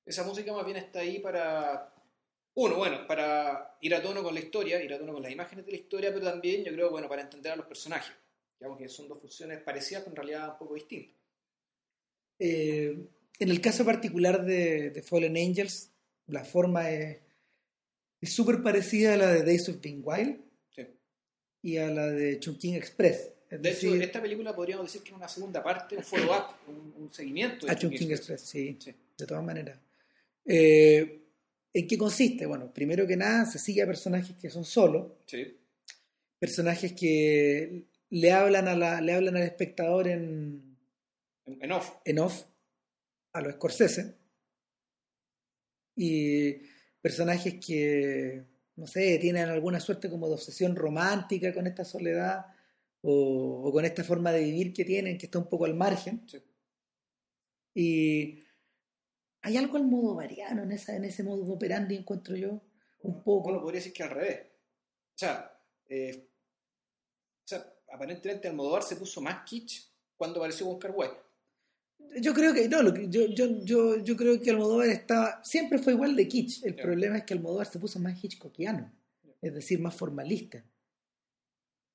Esa 0.06 0.22
música 0.24 0.52
más 0.52 0.64
bien 0.64 0.76
está 0.76 1.00
ahí 1.00 1.18
para, 1.18 1.92
uno, 2.54 2.76
bueno, 2.76 3.06
para 3.06 3.76
ir 3.80 3.94
a 3.94 4.02
tono 4.02 4.22
con 4.22 4.34
la 4.34 4.40
historia, 4.40 4.82
ir 4.82 4.92
a 4.92 4.98
tono 4.98 5.12
con 5.14 5.22
las 5.22 5.32
imágenes 5.32 5.64
de 5.64 5.72
la 5.72 5.78
historia, 5.78 6.12
pero 6.12 6.26
también 6.26 6.62
yo 6.64 6.72
creo, 6.72 6.90
bueno, 6.90 7.08
para 7.08 7.22
entender 7.22 7.52
a 7.52 7.56
los 7.56 7.66
personajes. 7.66 8.14
Digamos 8.58 8.78
que 8.78 8.88
son 8.88 9.08
dos 9.08 9.20
funciones 9.20 9.60
parecidas, 9.62 10.02
pero 10.04 10.12
en 10.12 10.16
realidad 10.16 10.50
un 10.52 10.58
poco 10.58 10.74
distintas. 10.74 11.14
Eh, 12.38 12.96
en 13.38 13.48
el 13.48 13.60
caso 13.60 13.84
particular 13.84 14.44
de, 14.44 14.90
de 14.90 15.02
Fallen 15.02 15.36
Angels, 15.36 15.90
la 16.26 16.44
forma 16.44 16.90
es 16.90 17.20
súper 18.22 18.62
parecida 18.62 19.14
a 19.14 19.16
la 19.16 19.32
de 19.32 19.42
Days 19.42 19.68
of 19.68 19.80
Being 19.80 20.02
Wild 20.04 20.40
Sí. 20.70 20.86
y 21.62 21.76
a 21.78 21.88
la 21.90 22.06
de 22.08 22.38
Chungking 22.40 22.74
Express. 22.74 23.30
Es 23.50 23.60
De 23.62 23.70
hecho, 23.70 23.86
decir, 23.88 24.02
esta 24.02 24.22
película 24.22 24.54
podríamos 24.54 24.86
decir 24.86 25.02
que 25.02 25.10
es 25.10 25.16
una 25.16 25.28
segunda 25.28 25.62
parte, 25.62 25.96
un 25.96 26.02
follow-up, 26.02 26.54
un, 26.68 26.94
un 27.04 27.12
seguimiento. 27.12 27.66
de 27.66 27.72
a 27.72 27.76
Chungking 27.76 27.98
Chungking 28.00 28.16
Express, 28.16 28.40
sí, 28.42 28.76
Sí. 28.80 28.94
de 29.18 29.26
todas 29.26 29.44
maneras. 29.44 29.78
Eh, 30.46 31.20
¿En 31.72 31.86
qué 31.88 31.98
consiste? 31.98 32.46
Bueno, 32.46 32.72
primero 32.72 33.06
que 33.06 33.16
nada, 33.16 33.44
se 33.46 33.58
sigue 33.58 33.82
a 33.82 33.86
personajes 33.86 34.36
que 34.36 34.48
son 34.50 34.64
solos, 34.64 35.12
Sí. 35.26 35.58
personajes 36.38 36.92
que 36.92 37.86
le 38.10 38.32
hablan, 38.32 38.68
a 38.68 38.76
la, 38.76 39.00
le 39.00 39.12
hablan 39.12 39.36
al 39.36 39.42
espectador 39.42 40.06
en, 40.06 40.76
En, 41.46 41.62
en 41.64 41.72
off. 41.72 41.90
en 42.04 42.18
off, 42.20 42.44
a 43.32 43.40
los 43.40 43.54
Scorsese, 43.54 44.14
y 45.96 46.52
personajes 47.00 47.54
que, 47.64 48.44
no 48.76 48.86
sé, 48.86 49.18
tienen 49.18 49.48
alguna 49.48 49.80
suerte 49.80 50.08
como 50.08 50.28
de 50.28 50.34
obsesión 50.34 50.76
romántica 50.76 51.52
con 51.52 51.66
esta 51.66 51.84
soledad 51.84 52.46
o, 53.02 53.62
o 53.64 53.72
con 53.72 53.84
esta 53.84 54.04
forma 54.04 54.30
de 54.32 54.44
vivir 54.44 54.72
que 54.72 54.84
tienen, 54.84 55.18
que 55.18 55.26
está 55.26 55.38
un 55.38 55.48
poco 55.48 55.64
al 55.64 55.74
margen. 55.74 56.22
Sí. 56.28 56.38
Y 57.74 58.43
hay 59.44 59.58
algo 59.58 59.76
al 59.76 59.84
modo 59.84 60.14
variano 60.14 60.62
en, 60.62 60.72
esa, 60.72 60.96
en 60.96 61.04
ese 61.04 61.22
modo 61.22 61.44
operandi, 61.52 61.96
encuentro 61.96 62.34
yo, 62.34 62.60
un 63.02 63.22
poco. 63.22 63.50
Uno 63.50 63.60
podría 63.60 63.80
decir 63.80 63.92
que 63.92 64.02
al 64.02 64.10
revés. 64.10 64.40
O 65.14 65.18
sea, 65.18 65.54
eh, 65.86 66.26
o 67.44 67.46
sea, 67.46 67.62
aparentemente 67.92 68.48
Almodóvar 68.48 68.82
se 68.82 68.96
puso 68.96 69.20
más 69.20 69.44
kitsch 69.44 69.82
cuando 70.16 70.38
apareció 70.40 70.78
Kar 70.78 70.92
Wai. 70.92 71.10
Yo 72.20 72.32
creo 72.32 72.54
que, 72.54 72.68
no, 72.70 72.82
lo 72.82 72.94
que- 72.94 73.08
yo, 73.10 73.26
yo, 73.26 73.62
yo, 73.64 73.98
yo 73.98 74.16
creo 74.16 74.40
que 74.40 74.50
Almodóvar 74.50 74.88
estaba, 74.88 75.44
siempre 75.44 75.78
fue 75.78 75.92
igual 75.92 76.16
de 76.16 76.26
kitsch. 76.26 76.64
El 76.64 76.74
problema 76.74 77.18
es 77.18 77.24
que 77.24 77.34
Almodóvar 77.34 77.66
se 77.66 77.78
puso 77.78 77.98
más 77.98 78.22
hitchcockiano, 78.24 78.90
es 79.42 79.54
decir, 79.54 79.78
más 79.78 79.94
formalista. 79.94 80.64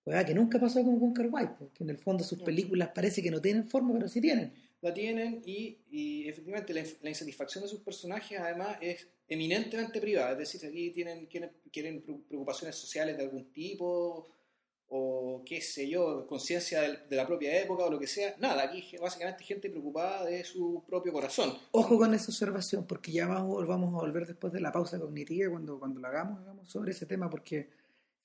Pues, 0.03 0.24
que 0.24 0.36
nunca 0.36 0.60
pasó 0.60 0.84
con 0.84 1.13
Kar 1.13 1.27
Wai, 1.27 1.58
porque 1.58 1.84
en 1.84 1.89
el 1.89 1.98
fondo 1.98 2.24
sus 2.24 2.41
películas 2.44 2.89
parece 2.94 3.24
que 3.24 3.32
no 3.32 3.41
tienen 3.41 3.68
forma, 3.68 3.94
pero 3.94 4.08
sí 4.08 4.22
tienen. 4.22 4.53
La 4.81 4.93
tienen 4.93 5.41
y, 5.45 5.77
y 5.91 6.27
efectivamente 6.29 6.74
la, 6.74 6.83
la 7.01 7.09
insatisfacción 7.09 7.63
de 7.63 7.69
sus 7.69 7.81
personajes 7.81 8.39
además 8.39 8.77
es 8.81 9.07
eminentemente 9.27 10.00
privada. 10.00 10.31
Es 10.31 10.38
decir, 10.38 10.65
aquí 10.65 10.91
tienen, 10.91 11.25
quieren, 11.25 11.51
quieren 11.71 12.01
pre- 12.01 12.15
preocupaciones 12.27 12.75
sociales 12.75 13.17
de 13.17 13.24
algún 13.24 13.51
tipo 13.51 14.27
o 14.91 15.43
qué 15.45 15.62
sé 15.62 15.88
yo, 15.88 16.25
conciencia 16.25 16.81
de 16.81 17.15
la 17.15 17.27
propia 17.27 17.62
época 17.62 17.83
o 17.83 17.91
lo 17.91 18.00
que 18.00 18.07
sea. 18.07 18.36
Nada, 18.39 18.63
aquí 18.63 18.83
básicamente 19.00 19.43
gente 19.43 19.69
preocupada 19.69 20.25
de 20.25 20.43
su 20.43 20.83
propio 20.88 21.13
corazón. 21.13 21.53
Ojo 21.71 21.98
con 22.00 22.13
esa 22.15 22.31
observación, 22.31 22.88
porque 22.88 23.12
ya 23.12 23.27
vamos, 23.27 23.67
vamos 23.67 23.93
a 23.93 23.98
volver 23.98 24.25
después 24.25 24.51
de 24.51 24.62
la 24.62 24.71
pausa 24.71 25.00
cognitiva 25.00 25.51
cuando, 25.51 25.77
cuando 25.77 26.00
la 26.00 26.07
hagamos, 26.07 26.39
hagamos 26.41 26.71
sobre 26.71 26.91
ese 26.91 27.05
tema, 27.05 27.29
porque 27.29 27.69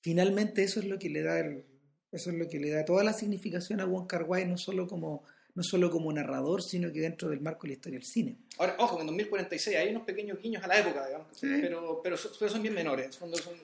finalmente 0.01 0.63
eso 0.63 0.81
es 0.81 0.87
lo 0.87 0.99
que 0.99 1.11
le 1.11 1.23
da 1.23 1.41
el- 1.41 1.65
eso 2.13 2.31
es 2.31 2.37
lo 2.37 2.49
que 2.49 2.59
le 2.61 2.71
da 2.71 2.85
toda 2.85 3.05
la 3.05 3.13
significación 3.13 3.81
a 3.81 3.85
Wong 3.87 4.07
Kar 4.07 4.23
Wai, 4.23 4.47
no 4.47 4.57
solo 4.57 4.87
como 4.87 5.25
no 5.55 5.63
solo 5.63 5.91
como 5.91 6.13
narrador, 6.13 6.63
sino 6.63 6.93
que 6.93 7.01
dentro 7.01 7.29
del 7.31 7.41
marco 7.41 7.63
de 7.63 7.69
la 7.69 7.75
historia 7.75 7.99
del 7.99 8.07
cine. 8.07 8.37
Ahora, 8.59 8.77
ojo, 8.79 9.01
en 9.01 9.07
2046 9.07 9.77
hay 9.77 9.89
unos 9.91 10.03
pequeños 10.03 10.39
guiños 10.41 10.63
a 10.65 10.67
la 10.67 10.79
época, 10.79 11.07
digamos, 11.07 11.29
Sí. 11.37 11.47
pero, 11.61 12.01
pero, 12.03 12.17
son, 12.17 12.33
pero 12.39 12.51
son 12.51 12.63
bien 12.63 12.75
menores, 12.75 13.15
son, 13.15 13.35
son- 13.37 13.55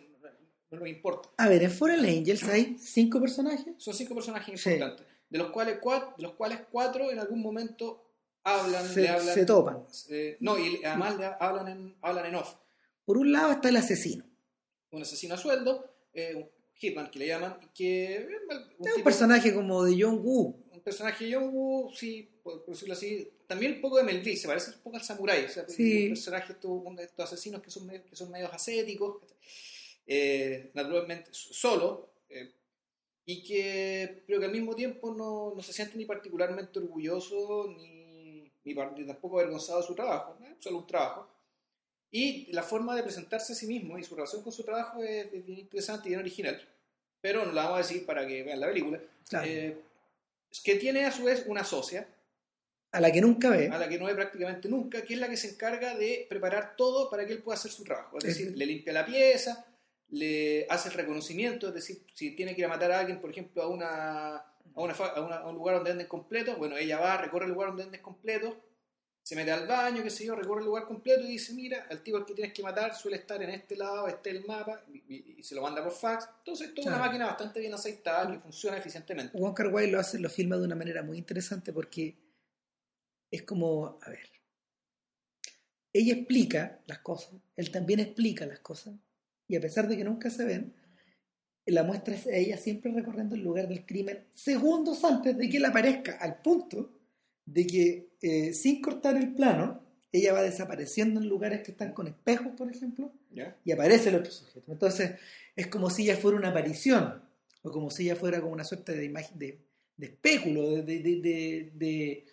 no 0.71 0.79
nos 0.79 0.89
importa. 0.89 1.29
A 1.37 1.49
ver, 1.49 1.65
en 1.65 1.71
Fallen 1.73 2.05
Angels 2.05 2.45
hay 2.45 2.77
cinco 2.79 3.21
personajes. 3.21 3.75
Son 3.79 3.93
cinco 3.93 4.15
personajes 4.15 4.61
Sí. 4.61 4.71
importantes, 4.71 5.05
de 5.29 5.39
los 5.39 5.51
cuales 5.51 5.79
cuatro, 5.83 6.15
de 6.17 6.23
los 6.23 6.33
cuales 6.35 6.61
cuatro 6.71 7.11
en 7.11 7.19
algún 7.19 7.43
momento 7.43 8.07
hablan, 8.45 8.87
Se- 8.87 9.01
le 9.01 9.09
hablan, 9.09 9.35
se 9.35 9.45
topan. 9.45 9.83
eh, 10.11 10.37
no, 10.39 10.57
y 10.61 10.81
además 10.85 11.19
le 11.19 11.27
hablan 11.41 11.67
en, 11.69 11.97
hablan 12.03 12.27
en 12.27 12.35
off. 12.37 12.55
Por 13.05 13.19
un 13.19 13.33
lado 13.33 13.51
está 13.51 13.69
el 13.69 13.77
asesino. 13.79 14.25
Un 14.93 15.03
asesino 15.03 15.35
a 15.35 15.39
sueldo, 15.39 15.93
eh, 16.15 16.35
un 16.37 16.49
hitman 16.75 17.11
que 17.11 17.19
le 17.19 17.27
llaman, 17.27 17.57
que 17.75 18.15
eh, 18.19 18.27
un, 18.49 18.57
Es 18.57 18.63
un 18.79 18.87
tipo- 18.95 19.05
personaje 19.05 19.53
como 19.53 19.83
de 19.85 19.97
John 20.01 20.21
Woo. 20.23 20.57
Un 20.81 20.85
personaje 20.85 21.31
John 21.33 21.51
Woo, 21.53 21.93
sí, 21.95 22.27
por, 22.43 22.65
decirlo 22.67 22.95
así, 22.95 23.29
también 23.47 23.75
un 23.75 23.81
poco 23.83 23.99
de 23.99 24.05
Melville, 24.05 24.37
se 24.37 24.49
parece 24.49 24.71
un 24.71 24.79
poco 24.81 24.97
al 24.97 25.03
samurái, 25.03 25.45
o 25.45 25.49
sea, 25.49 25.69
Sí. 25.69 26.05
un 26.05 26.09
personaje, 26.11 26.53
estos, 26.55 26.71
un 26.71 26.97
de 26.97 27.05
estos 27.05 27.25
asesinos 27.27 27.61
que 27.63 27.71
son, 27.71 27.87
medio- 27.87 28.05
que 28.07 28.17
son 28.17 28.31
medios 28.31 28.51
ascéticos, 28.53 29.19
eh, 30.07 30.71
naturalmente 30.75 31.29
solo, 31.33 32.15
eh, 32.31 32.53
y 33.27 33.43
que, 33.43 34.23
pero 34.27 34.41
que 34.41 34.47
al 34.47 34.53
mismo 34.53 34.75
tiempo 34.75 35.15
no, 35.15 35.53
no 35.55 35.63
se 35.63 35.73
siente 35.73 35.97
ni 35.99 36.05
particularmente 36.07 36.79
orgulloso 36.79 37.67
ni, 37.77 38.51
ni, 38.65 38.75
ni 38.75 39.07
tampoco 39.07 39.39
avergonzado 39.39 39.81
de 39.83 39.87
su 39.87 39.95
trabajo, 39.95 40.37
¿no? 40.41 40.47
solo 40.59 40.79
un 40.79 40.87
trabajo. 40.87 41.29
Y 42.11 42.51
la 42.53 42.63
forma 42.65 42.97
de 42.97 43.03
presentarse 43.05 43.53
a 43.53 43.57
sí 43.57 43.67
mismo 43.67 43.99
y 43.99 44.03
su 44.03 44.15
relación 44.17 44.43
con 44.43 44.53
su 44.53 44.65
trabajo 44.65 45.03
es, 45.03 45.27
es 45.33 45.45
bien 45.47 45.59
interesante 45.61 46.09
y 46.09 46.11
bien 46.11 46.21
original, 46.21 46.61
pero 47.21 47.45
no 47.45 47.53
la 47.53 47.65
vamos 47.65 47.79
a 47.81 47.83
decir 47.83 48.05
para 48.07 48.27
que 48.27 48.43
vean 48.43 48.59
la 48.59 48.67
película. 48.69 49.01
Claro, 49.29 49.47
Eh, 49.49 49.77
que 50.65 50.75
tiene 50.77 51.05
a 51.05 51.13
su 51.13 51.25
vez 51.25 51.45
una 51.47 51.65
socia, 51.65 52.09
a 52.93 53.01
la 53.01 53.13
que 53.13 53.21
nunca 53.21 53.51
ve. 53.51 53.69
a 53.69 53.79
la 53.79 53.89
que 53.89 53.99
no 53.99 54.07
ve 54.07 54.15
prácticamente 54.17 54.69
nunca, 54.69 55.03
que 55.03 55.15
es 55.15 55.21
la 55.21 55.29
que 55.29 55.37
se 55.37 55.51
encarga 55.51 55.95
de 55.97 56.27
preparar 56.29 56.75
todo 56.77 57.09
para 57.09 57.25
que 57.25 57.33
él 57.33 57.43
pueda 57.43 57.57
hacer 57.57 57.71
su 57.71 57.85
trabajo. 57.85 58.19
Es 58.19 58.25
decir, 58.25 58.57
le 58.57 58.67
limpia 58.67 58.93
la 58.93 59.07
pieza, 59.07 59.65
le 60.09 60.67
hace 60.69 60.89
el 60.89 60.95
reconocimiento, 60.95 61.69
es 61.69 61.75
decir, 61.75 62.03
si 62.15 62.35
tiene 62.35 62.55
que 62.55 62.63
ir 62.63 62.65
a 62.65 62.69
matar 62.69 62.91
a 62.91 62.99
alguien, 62.99 63.21
por 63.21 63.31
ejemplo, 63.31 63.63
a, 63.63 63.69
una, 63.69 64.37
a, 64.39 64.55
una 64.75 64.93
a 64.95 65.21
una- 65.21 65.37
a 65.37 65.49
un 65.49 65.55
lugar 65.55 65.77
donde 65.77 65.93
anden 65.93 66.09
completos, 66.09 66.59
bueno, 66.59 66.77
ella 66.77 66.99
va, 66.99 67.17
recorre 67.17 67.45
el 67.47 67.53
lugar 67.53 67.69
donde 67.69 67.85
anden 67.85 68.03
completos, 68.03 68.55
se 69.23 69.37
mete 69.37 69.53
al 69.53 69.67
baño, 69.67 70.03
qué 70.03 70.11
sé 70.11 70.25
yo, 70.25 70.35
recorre 70.35 70.61
el 70.61 70.67
lugar 70.67 70.87
completo 70.87 71.23
y 71.23 71.29
dice, 71.29 71.53
mira, 71.55 71.87
el 71.91 72.03
tipo 72.03 72.17
al 72.17 72.25
que 72.27 72.35
tienes 72.35 72.53
que 72.53 72.63
matar 72.63 72.95
suele 72.95 73.19
estar 73.19 73.41
en 73.43 73.51
este 73.51 73.77
lado, 73.77 74.09
este 74.09 74.31
es 74.31 74.37
el 74.37 74.45
mapa, 74.47 74.83
y, 74.93 74.99
y- 75.15 75.35
y 75.39 75.43
se 75.43 75.55
lo 75.55 75.63
manda 75.63 75.83
por 75.85 75.93
fax. 75.93 76.29
Entonces, 76.39 76.69
esto 76.69 76.81
es 76.81 76.87
una 76.87 76.97
Claro. 76.97 77.11
máquina 77.11 77.27
bastante 77.27 77.61
bien 77.61 77.73
aceitada 77.75 78.33
que 78.33 78.39
funciona 78.41 78.79
eficientemente. 78.79 79.39
Wong 79.39 79.55
Kar 79.55 79.69
Wai 79.69 79.91
lo 79.91 80.01
hace, 80.01 80.19
lo 80.19 80.29
filma 80.31 80.57
de 80.57 80.65
una 80.65 80.75
manera 80.75 81.03
muy 81.03 81.19
interesante 81.19 81.73
porque 81.73 82.17
es 83.31 83.43
como, 83.43 83.99
a 84.03 84.11
ver, 84.11 84.29
ella 85.93 86.15
explica 86.15 86.81
las 86.87 87.01
cosas, 87.01 87.35
él 87.57 87.71
también 87.71 88.01
explica 88.01 88.47
las 88.47 88.61
cosas, 88.61 88.95
y 89.49 89.57
a 89.57 89.61
pesar 89.61 89.87
de 89.89 89.97
que 89.97 90.05
nunca 90.05 90.31
se 90.31 90.45
ven, 90.45 90.75
la 91.67 91.83
muestra 91.85 92.15
es 92.15 92.27
a 92.27 92.33
ella 92.35 92.57
siempre 92.57 92.91
recorriendo 92.93 93.35
el 93.37 93.43
lugar 93.43 93.69
del 93.69 93.85
crimen 93.85 94.27
segundos 94.35 95.05
antes 95.05 95.37
de 95.37 95.49
que 95.49 95.59
él 95.59 95.65
aparezca, 95.65 96.17
al 96.19 96.41
punto 96.41 96.93
de 97.45 97.67
que 97.67 98.10
eh, 98.23 98.53
sin 98.53 98.81
cortar 98.83 99.17
el 99.17 99.35
plano, 99.35 99.83
ella 100.13 100.33
va 100.33 100.43
desapareciendo 100.43 101.21
en 101.21 101.29
lugares 101.29 101.63
que 101.63 101.71
están 101.73 101.93
con 101.93 102.09
espejos, 102.09 102.49
por 102.57 102.71
ejemplo, 102.71 103.13
y 103.65 103.71
aparece 103.73 104.09
el 104.09 104.17
otro 104.17 104.33
sujeto. 104.33 104.73
Entonces, 104.73 105.13
es 105.55 105.67
como 105.69 105.89
si 105.91 106.03
ella 106.03 106.17
fuera 106.17 106.37
una 106.37 106.49
aparición, 106.49 107.23
o 107.63 107.71
como 107.71 107.91
si 107.91 108.05
ella 108.05 108.17
fuera 108.17 108.41
como 108.41 108.53
una 108.53 108.65
suerte 108.65 108.93
de 108.97 109.05
imagen, 109.05 109.39
de, 109.39 109.59
de 109.97 110.07
espéculo, 110.07 110.71
de, 110.83 110.83
de- 110.83 111.71
de- 111.75 112.25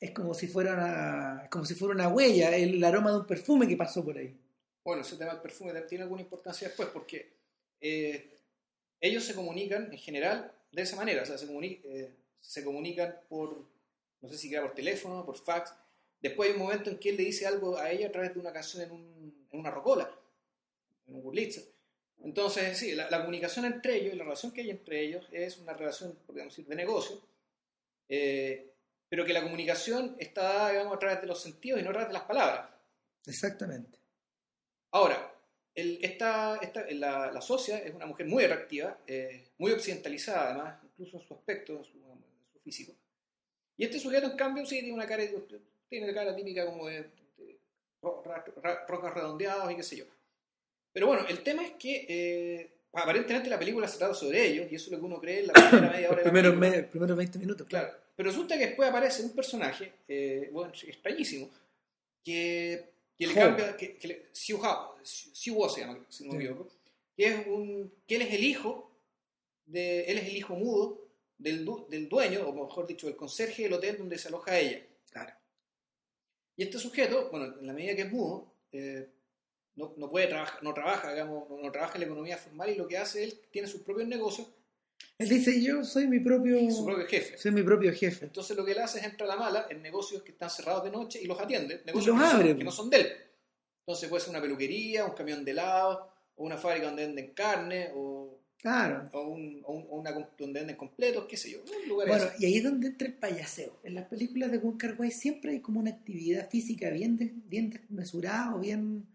es 0.00 0.10
como 0.12 0.34
si 0.34 0.46
fuera 0.46 0.74
una, 0.74 1.48
como 1.50 1.64
si 1.64 1.74
fuera 1.74 1.94
una 1.94 2.08
huella, 2.08 2.54
el, 2.56 2.82
aroma 2.84 3.10
de 3.10 3.18
un 3.18 3.26
perfume 3.26 3.66
que 3.66 3.76
pasó 3.76 4.04
por 4.04 4.16
ahí. 4.18 4.36
Bueno, 4.84 5.02
ese 5.02 5.16
tema 5.16 5.32
del 5.32 5.40
perfume 5.42 5.72
tiene 5.82 6.04
alguna 6.04 6.22
importancia 6.22 6.68
después 6.68 6.88
porque 6.92 7.32
eh, 7.80 8.38
ellos 9.00 9.24
se 9.24 9.34
comunican 9.34 9.90
en 9.92 9.98
general 9.98 10.52
de 10.72 10.82
esa 10.82 10.96
manera, 10.96 11.22
o 11.22 11.26
sea, 11.26 11.36
se, 11.38 11.48
comuni- 11.48 11.80
eh, 11.84 12.14
se 12.40 12.62
comunican 12.64 13.14
por, 13.28 13.64
no 14.20 14.28
sé 14.28 14.36
si 14.38 14.52
era 14.52 14.62
por 14.62 14.74
teléfono, 14.74 15.24
por 15.24 15.36
fax. 15.36 15.74
Después 16.20 16.48
hay 16.50 16.56
un 16.56 16.62
momento 16.62 16.90
en 16.90 16.98
que 16.98 17.10
él 17.10 17.16
le 17.16 17.24
dice 17.24 17.46
algo 17.46 17.76
a 17.78 17.90
ella 17.90 18.08
a 18.08 18.12
través 18.12 18.34
de 18.34 18.40
una 18.40 18.52
canción 18.52 18.82
en, 18.82 18.90
un- 18.90 19.48
en 19.50 19.60
una 19.60 19.70
rocola, 19.70 20.10
en 21.06 21.14
un 21.16 21.22
burlitzer. 21.22 21.64
Entonces, 22.20 22.76
sí, 22.76 22.94
la, 22.94 23.08
la 23.10 23.20
comunicación 23.20 23.64
entre 23.64 23.94
ellos 23.96 24.14
y 24.14 24.16
la 24.16 24.24
relación 24.24 24.52
que 24.52 24.62
hay 24.62 24.70
entre 24.70 25.00
ellos 25.02 25.28
es 25.30 25.58
una 25.58 25.72
relación, 25.74 26.18
podríamos 26.26 26.52
decir, 26.52 26.66
de 26.68 26.74
negocio, 26.74 27.20
eh, 28.08 28.74
pero 29.08 29.24
que 29.24 29.32
la 29.32 29.42
comunicación 29.42 30.16
está 30.18 30.42
dada, 30.42 30.70
digamos, 30.70 30.96
a 30.96 30.98
través 30.98 31.20
de 31.20 31.26
los 31.28 31.40
sentidos 31.40 31.80
y 31.80 31.84
no 31.84 31.90
a 31.90 31.92
través 31.92 32.08
de 32.08 32.14
las 32.14 32.24
palabras. 32.24 32.70
Exactamente. 33.26 33.98
Ahora, 34.90 35.32
el- 35.74 35.98
esta, 36.04 36.56
esta- 36.56 36.90
la, 36.90 37.30
la 37.30 37.40
socia 37.40 37.78
es 37.78 37.94
una 37.94 38.06
mujer 38.06 38.26
muy 38.26 38.42
atractiva, 38.44 38.98
eh, 39.06 39.50
muy 39.58 39.70
occidentalizada 39.72 40.46
además, 40.50 40.82
incluso 40.84 41.18
en 41.18 41.22
su 41.26 41.34
aspecto, 41.34 41.76
en 41.76 41.84
su, 41.84 41.96
en 41.98 42.24
su 42.52 42.58
físico. 42.60 42.92
Y 43.78 43.84
este 43.84 43.98
sujeto, 43.98 44.26
en 44.26 44.36
cambio, 44.36 44.66
sí 44.66 44.80
tiene 44.80 44.92
una 44.92 45.06
cara, 45.06 45.22
tiene 45.88 46.06
la 46.08 46.12
cara 46.14 46.36
típica 46.36 46.66
como 46.66 46.86
de, 46.88 47.02
de 47.38 47.58
ro- 48.02 48.22
ra- 48.24 48.44
ra- 48.62 48.84
rocas 48.86 49.14
redondeados 49.14 49.72
y 49.72 49.76
qué 49.76 49.82
sé 49.82 49.96
yo. 49.96 50.04
Pero 50.92 51.06
bueno, 51.06 51.24
el 51.28 51.42
tema 51.42 51.64
es 51.64 51.72
que 51.78 52.04
eh, 52.08 52.70
aparentemente 52.92 53.48
la 53.48 53.58
película 53.58 53.86
se 53.88 53.98
trata 53.98 54.14
sobre 54.14 54.44
ellos, 54.46 54.66
y 54.70 54.74
eso 54.74 54.86
es 54.86 54.92
lo 54.92 54.98
que 54.98 55.04
uno 55.04 55.20
cree 55.20 55.40
en 55.40 55.46
la 55.46 55.52
primera 55.54 55.90
media 55.92 56.08
hora. 56.10 56.16
Los 56.22 56.30
primeros, 56.30 56.56
me- 56.56 56.82
primeros 56.82 57.16
20 57.16 57.38
minutos, 57.38 57.66
claro. 57.66 57.88
Claro. 57.88 58.02
Pero 58.16 58.30
resulta 58.30 58.58
que 58.58 58.66
después 58.66 58.88
aparece 58.90 59.22
un 59.22 59.32
personaje, 59.32 59.92
eh, 60.08 60.50
bueno, 60.52 60.72
extrañísimo, 60.74 61.48
que, 62.24 62.84
que 63.16 63.26
le 63.28 63.34
cambia, 63.34 63.76
que, 63.76 63.94
que 63.94 64.08
le, 64.08 64.26
Siu 64.32 64.62
Hao, 64.64 64.96
Siu 65.04 65.68
se 65.68 65.80
llama, 65.82 66.04
si 66.08 66.26
no 66.26 66.32
me 66.34 66.44
equivoco, 66.44 66.68
que 67.16 67.26
es 67.26 67.46
un, 67.46 67.92
que 68.08 68.16
él 68.16 68.22
es 68.22 68.34
el 68.34 68.42
hijo, 68.44 68.90
de, 69.66 70.00
él 70.10 70.18
es 70.18 70.26
el 70.28 70.36
hijo 70.36 70.54
mudo 70.56 71.07
del, 71.38 71.64
du- 71.64 71.86
del 71.88 72.08
dueño, 72.08 72.46
o 72.48 72.52
mejor 72.66 72.86
dicho, 72.86 73.06
del 73.06 73.16
conserje 73.16 73.62
del 73.62 73.72
hotel 73.74 73.96
donde 73.98 74.18
se 74.18 74.28
aloja 74.28 74.58
ella. 74.58 74.84
Claro. 75.10 75.32
Y 76.56 76.64
este 76.64 76.78
sujeto, 76.78 77.28
bueno, 77.30 77.56
en 77.60 77.66
la 77.66 77.72
medida 77.72 77.94
que 77.94 78.02
es 78.02 78.12
mudo, 78.12 78.52
eh, 78.72 79.08
no, 79.76 79.94
no 79.96 80.10
puede 80.10 80.26
trabajar, 80.26 80.62
no 80.62 80.74
trabaja, 80.74 81.12
digamos, 81.12 81.48
no, 81.48 81.58
no 81.58 81.70
trabaja 81.70 81.94
en 81.94 82.00
la 82.00 82.06
economía 82.06 82.36
formal 82.36 82.68
y 82.70 82.74
lo 82.74 82.88
que 82.88 82.98
hace 82.98 83.22
él 83.22 83.40
tiene 83.50 83.68
sus 83.68 83.82
propios 83.82 84.08
negocios 84.08 84.48
Él 85.18 85.28
dice, 85.28 85.62
yo 85.62 85.84
soy 85.84 86.08
mi 86.08 86.18
propio, 86.18 86.58
su 86.72 86.84
propio 86.84 87.06
jefe. 87.06 87.38
soy 87.38 87.52
mi 87.52 87.62
propio 87.62 87.92
jefe. 87.92 88.24
Entonces 88.24 88.56
lo 88.56 88.64
que 88.64 88.72
él 88.72 88.80
hace 88.80 88.98
es 88.98 89.04
entra 89.04 89.24
a 89.26 89.28
la 89.28 89.36
mala 89.36 89.66
en 89.70 89.80
negocios 89.80 90.22
que 90.24 90.32
están 90.32 90.50
cerrados 90.50 90.82
de 90.82 90.90
noche 90.90 91.20
y 91.22 91.26
los 91.26 91.38
atiende. 91.40 91.82
Negocios 91.86 92.16
los 92.16 92.16
que, 92.16 92.24
no 92.24 92.30
son- 92.32 92.40
abre, 92.40 92.56
que 92.56 92.64
no 92.64 92.72
son 92.72 92.90
de 92.90 92.96
él. 93.00 93.12
Entonces 93.86 94.08
puede 94.08 94.20
ser 94.20 94.30
una 94.30 94.42
peluquería, 94.42 95.04
un 95.04 95.12
camión 95.14 95.44
de 95.44 95.52
helado, 95.52 96.10
o 96.34 96.44
una 96.44 96.58
fábrica 96.58 96.86
donde 96.86 97.06
venden 97.06 97.32
carne, 97.34 97.90
o, 97.94 98.17
Claro. 98.60 99.08
o 99.12 99.28
un- 99.28 99.62
o 99.64 99.72
un- 99.72 99.86
o 99.88 99.96
una 100.00 100.10
donde 100.12 100.58
venden 100.60 100.76
completos, 100.76 101.26
qué 101.28 101.36
sé 101.36 101.52
yo. 101.52 101.58
Un 101.62 101.88
lugar 101.88 102.08
Bueno, 102.08 102.24
así. 102.24 102.42
y 102.42 102.46
ahí 102.46 102.56
es 102.56 102.64
donde 102.64 102.88
entra 102.88 103.06
el 103.06 103.14
payaseo. 103.14 103.78
En 103.84 103.94
las 103.94 104.06
películas 104.08 104.50
de 104.50 104.58
Wong 104.58 104.76
Kar 104.76 104.96
Wai 104.98 105.12
siempre 105.12 105.52
hay 105.52 105.60
como 105.60 105.78
una 105.80 105.90
actividad 105.90 106.50
física 106.50 106.90
bien, 106.90 107.16
de- 107.16 107.32
bien 107.46 107.70
desmesurada 107.70 108.54
o 108.56 108.60
bien 108.60 109.06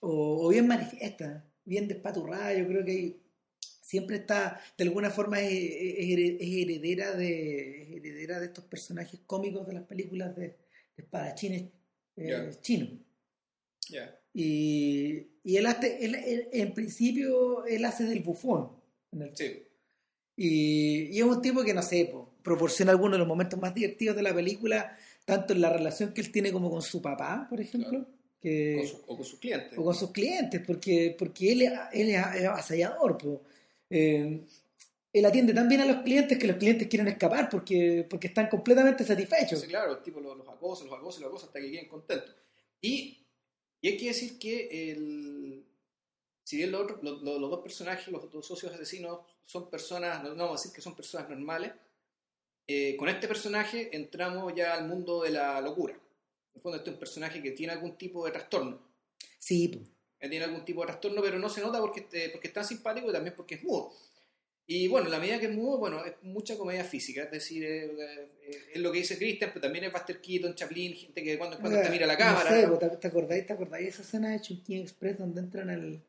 o, 0.00 0.46
o 0.46 0.48
bien 0.48 0.66
manifiesta, 0.66 1.48
bien 1.64 1.86
despaturrada. 1.86 2.52
Yo 2.54 2.66
creo 2.66 2.84
que 2.84 2.90
hay- 2.90 3.22
siempre 3.80 4.16
está, 4.16 4.60
de 4.76 4.84
alguna 4.84 5.10
forma, 5.10 5.40
es, 5.40 5.52
es 5.52 6.04
here- 6.08 6.36
es 6.40 6.48
heredera 6.48 7.12
de 7.14 7.82
es 7.82 7.90
heredera 7.98 8.40
de 8.40 8.46
estos 8.46 8.64
personajes 8.64 9.20
cómicos 9.26 9.66
de 9.66 9.74
las 9.74 9.84
películas 9.84 10.34
de, 10.34 10.48
de 10.48 10.56
espadachines 11.04 11.70
eh, 12.16 12.50
chinos. 12.60 12.90
Ya. 13.88 14.18
Y, 14.34 15.26
y 15.44 15.56
él, 15.56 15.66
hace- 15.66 16.04
él- 16.04 16.14
él- 16.14 16.48
en 16.52 16.72
principio, 16.74 17.64
él 17.66 17.84
hace 17.84 18.04
del 18.04 18.20
bufón. 18.20 18.70
en 19.12 19.22
el 19.22 19.36
Sí. 19.36 19.62
y, 20.36 21.02
y 21.14 21.18
es 21.18 21.24
un 21.24 21.42
tipo 21.42 21.62
que, 21.62 21.74
no 21.74 21.82
sé, 21.82 22.08
po, 22.10 22.32
proporciona 22.42 22.92
algunos 22.92 23.12
de 23.12 23.18
los 23.18 23.28
momentos 23.28 23.60
más 23.60 23.74
divertidos 23.74 24.16
de 24.16 24.22
la 24.22 24.34
película, 24.34 24.96
tanto 25.26 25.52
en 25.52 25.60
la 25.60 25.70
relación 25.70 26.14
que 26.14 26.22
él 26.22 26.32
tiene 26.32 26.50
como 26.50 26.70
con 26.70 26.80
su 26.80 27.02
papá, 27.02 27.46
por 27.50 27.60
ejemplo, 27.60 28.06
que, 28.40 28.76
Con 28.78 28.86
su- 28.86 29.04
o 29.06 29.16
con 29.16 29.24
sus 29.26 29.38
clientes. 29.38 29.78
o 29.78 29.84
con 29.84 29.94
sus 29.94 30.10
clientes, 30.12 30.62
porque, 30.66 31.14
porque 31.18 31.52
él, 31.52 31.62
él 31.92 32.10
es 32.10 32.18
avasallador. 32.46 33.18
po. 33.18 33.42
Eh, 33.90 34.40
él 35.12 35.24
atiende 35.26 35.52
tan 35.52 35.68
bien 35.68 35.82
a 35.82 35.84
los 35.86 36.02
clientes 36.02 36.38
que 36.38 36.46
los 36.46 36.56
clientes 36.56 36.88
quieren 36.88 37.06
escapar 37.08 37.50
porque, 37.50 38.06
porque 38.08 38.28
están 38.28 38.48
completamente 38.48 39.04
satisfechos. 39.04 39.60
Sí, 39.60 39.66
claro, 39.68 39.92
el 39.98 40.02
tipo 40.02 40.20
los, 40.20 40.34
los 40.38 40.48
acosa, 40.48 40.84
los 40.86 40.94
acosa, 40.94 41.20
los 41.20 41.28
acosa 41.28 41.46
hasta 41.46 41.60
que 41.60 41.70
queden 41.70 41.86
contentos. 41.88 42.34
Y, 42.80 43.21
y 43.82 43.88
hay 43.88 43.96
que 43.98 44.06
decir 44.08 44.38
que 44.38 44.92
el, 44.92 45.64
si 46.44 46.56
bien 46.56 46.72
los, 46.72 46.82
otros- 46.82 47.02
los, 47.02 47.22
los- 47.22 47.40
los 47.40 47.50
dos 47.50 47.60
personajes, 47.60 48.08
los 48.08 48.30
dos 48.32 48.46
socios 48.46 48.72
asesinos, 48.72 49.20
son 49.44 49.68
personas, 49.70 50.22
no, 50.22 50.30
no 50.30 50.44
vamos 50.44 50.60
a 50.60 50.62
decir 50.62 50.74
que 50.74 50.80
son 50.82 50.96
personas 50.96 51.28
normales, 51.28 51.72
eh, 52.66 52.96
con 52.96 53.08
este 53.08 53.28
personaje 53.28 53.90
entramos 53.94 54.54
ya 54.54 54.74
al 54.74 54.86
mundo 54.88 55.22
de 55.22 55.30
la 55.30 55.60
locura. 55.60 55.94
En 55.94 56.56
el 56.56 56.62
fondo, 56.62 56.78
este 56.78 56.90
es 56.90 56.94
un 56.94 57.00
personaje 57.00 57.42
que 57.42 57.50
tiene 57.52 57.72
algún 57.72 57.96
tipo 57.96 58.24
de 58.24 58.30
trastorno. 58.32 58.80
Sí. 59.38 59.82
Él 60.20 60.30
tiene 60.30 60.44
algún 60.44 60.64
tipo 60.64 60.80
de 60.82 60.86
trastorno, 60.86 61.20
pero 61.20 61.38
no 61.38 61.48
se 61.48 61.60
nota 61.60 61.80
porque, 61.80 62.06
eh, 62.12 62.28
porque 62.30 62.48
es 62.48 62.54
tan 62.54 62.64
simpático 62.64 63.10
y 63.10 63.12
también 63.12 63.34
porque 63.36 63.56
es 63.56 63.64
mudo. 63.64 63.92
Y 64.74 64.88
bueno, 64.88 65.10
la 65.10 65.18
medida 65.18 65.38
que 65.38 65.48
mudo, 65.48 65.76
bueno, 65.76 66.02
es 66.02 66.14
mucha 66.22 66.56
comedia 66.56 66.82
física, 66.82 67.24
es 67.24 67.30
decir, 67.30 67.62
eh, 67.62 67.84
eh, 67.84 68.58
es 68.74 68.80
lo 68.80 68.90
que 68.90 69.00
dice 69.00 69.18
Christian, 69.18 69.50
pero 69.52 69.60
también 69.60 69.84
es 69.84 69.92
Buster 69.92 70.18
Keaton, 70.18 70.54
Chaplin, 70.54 70.94
gente 70.94 71.22
que 71.22 71.32
de 71.32 71.38
cuando 71.38 71.56
en 71.56 71.60
cuando 71.60 71.82
te 71.82 71.90
mira 71.90 72.06
la 72.06 72.14
No 72.14 72.18
cámara. 72.18 72.50
sé, 72.50 72.66
po, 72.66 72.78
¿te, 72.78 73.06
acordáis, 73.06 73.46
¿Te 73.46 73.52
acordáis 73.52 73.84
de 73.84 73.90
esa 73.90 74.02
escena 74.02 74.30
de 74.30 74.40
Chunking 74.40 74.80
Express 74.80 75.18
donde 75.18 75.40
entran 75.40 75.68
al 75.68 76.02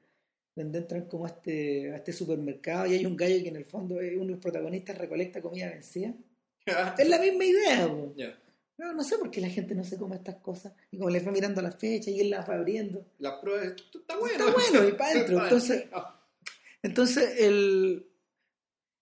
donde 0.56 0.78
entran 0.78 1.08
como 1.08 1.26
a 1.26 1.30
este, 1.30 1.92
a 1.92 1.98
este 1.98 2.14
supermercado 2.14 2.86
y 2.86 2.94
hay 2.94 3.06
un 3.06 3.18
gallo 3.18 3.44
que 3.44 3.50
en 3.50 3.56
el 3.58 3.66
fondo 3.66 4.00
es 4.00 4.14
uno 4.14 4.26
de 4.28 4.32
los 4.32 4.40
protagonistas 4.40 4.98
recolecta 4.98 5.42
comida 5.42 5.70
vencida? 5.70 6.14
Es 6.98 7.10
la 7.10 7.20
misma 7.20 7.44
idea. 7.44 7.94
Ya. 8.16 8.40
No, 8.78 8.94
no 8.94 9.04
sé 9.04 9.18
por 9.18 9.30
qué 9.30 9.42
la 9.42 9.50
gente 9.50 9.76
no 9.76 9.84
se 9.84 9.98
come 9.98 10.16
estas 10.16 10.36
cosas. 10.36 10.72
Y 10.90 10.98
como 10.98 11.10
le 11.10 11.20
va 11.20 11.32
mirando 11.34 11.62
la 11.62 11.72
fecha 11.72 12.10
y 12.10 12.22
él 12.22 12.30
las 12.30 12.50
va 12.50 12.56
abriendo. 12.56 13.06
La 13.20 13.42
prueba 13.42 13.64
es, 13.64 13.72
está 13.94 14.18
bueno. 14.18 14.48
Está 14.48 14.54
bueno, 14.54 14.88
y 14.88 14.92
para 14.94 15.12
adentro. 15.12 15.44
Entonces, 15.44 15.86
entonces 16.82 17.40
el, 17.40 18.08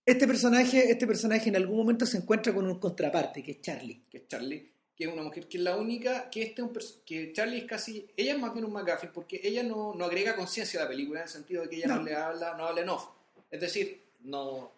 este, 0.05 0.27
personaje, 0.27 0.91
este 0.91 1.07
personaje 1.07 1.49
en 1.49 1.55
algún 1.55 1.77
momento 1.77 2.05
se 2.05 2.17
encuentra 2.17 2.53
con 2.53 2.65
un 2.67 2.79
contraparte, 2.79 3.43
que 3.43 3.51
es 3.51 3.61
Charlie. 3.61 4.05
que 4.09 4.17
es 4.19 4.27
Charlie, 4.27 4.71
que 4.95 5.05
es 5.05 5.11
una 5.13 5.23
mujer 5.23 5.47
que 5.47 5.57
es 5.57 5.63
la 5.63 5.77
única, 5.77 6.29
que 6.29 6.43
este 6.43 6.61
es 6.61 6.67
un 6.67 6.73
que 7.05 7.33
Charlie 7.33 7.59
es 7.59 7.65
casi, 7.65 8.07
ella 8.15 8.33
es 8.33 8.39
más 8.39 8.53
bien 8.53 8.65
un 8.65 8.73
McGuffin 8.73 9.11
porque 9.13 9.39
ella 9.43 9.63
no, 9.63 9.93
no 9.95 10.05
agrega 10.05 10.35
conciencia 10.35 10.79
a 10.79 10.83
la 10.83 10.89
película 10.89 11.19
en 11.19 11.23
el 11.23 11.29
sentido 11.29 11.63
de 11.63 11.69
que 11.69 11.75
ella 11.77 11.87
no, 11.87 11.95
No. 11.97 12.03
le 12.03 12.15
habla, 12.15 12.55
no 12.57 12.65
habla 12.67 12.81
en 12.81 12.89
off. 12.89 13.07
Es 13.49 13.61
decir, 13.61 14.01
no 14.21 14.71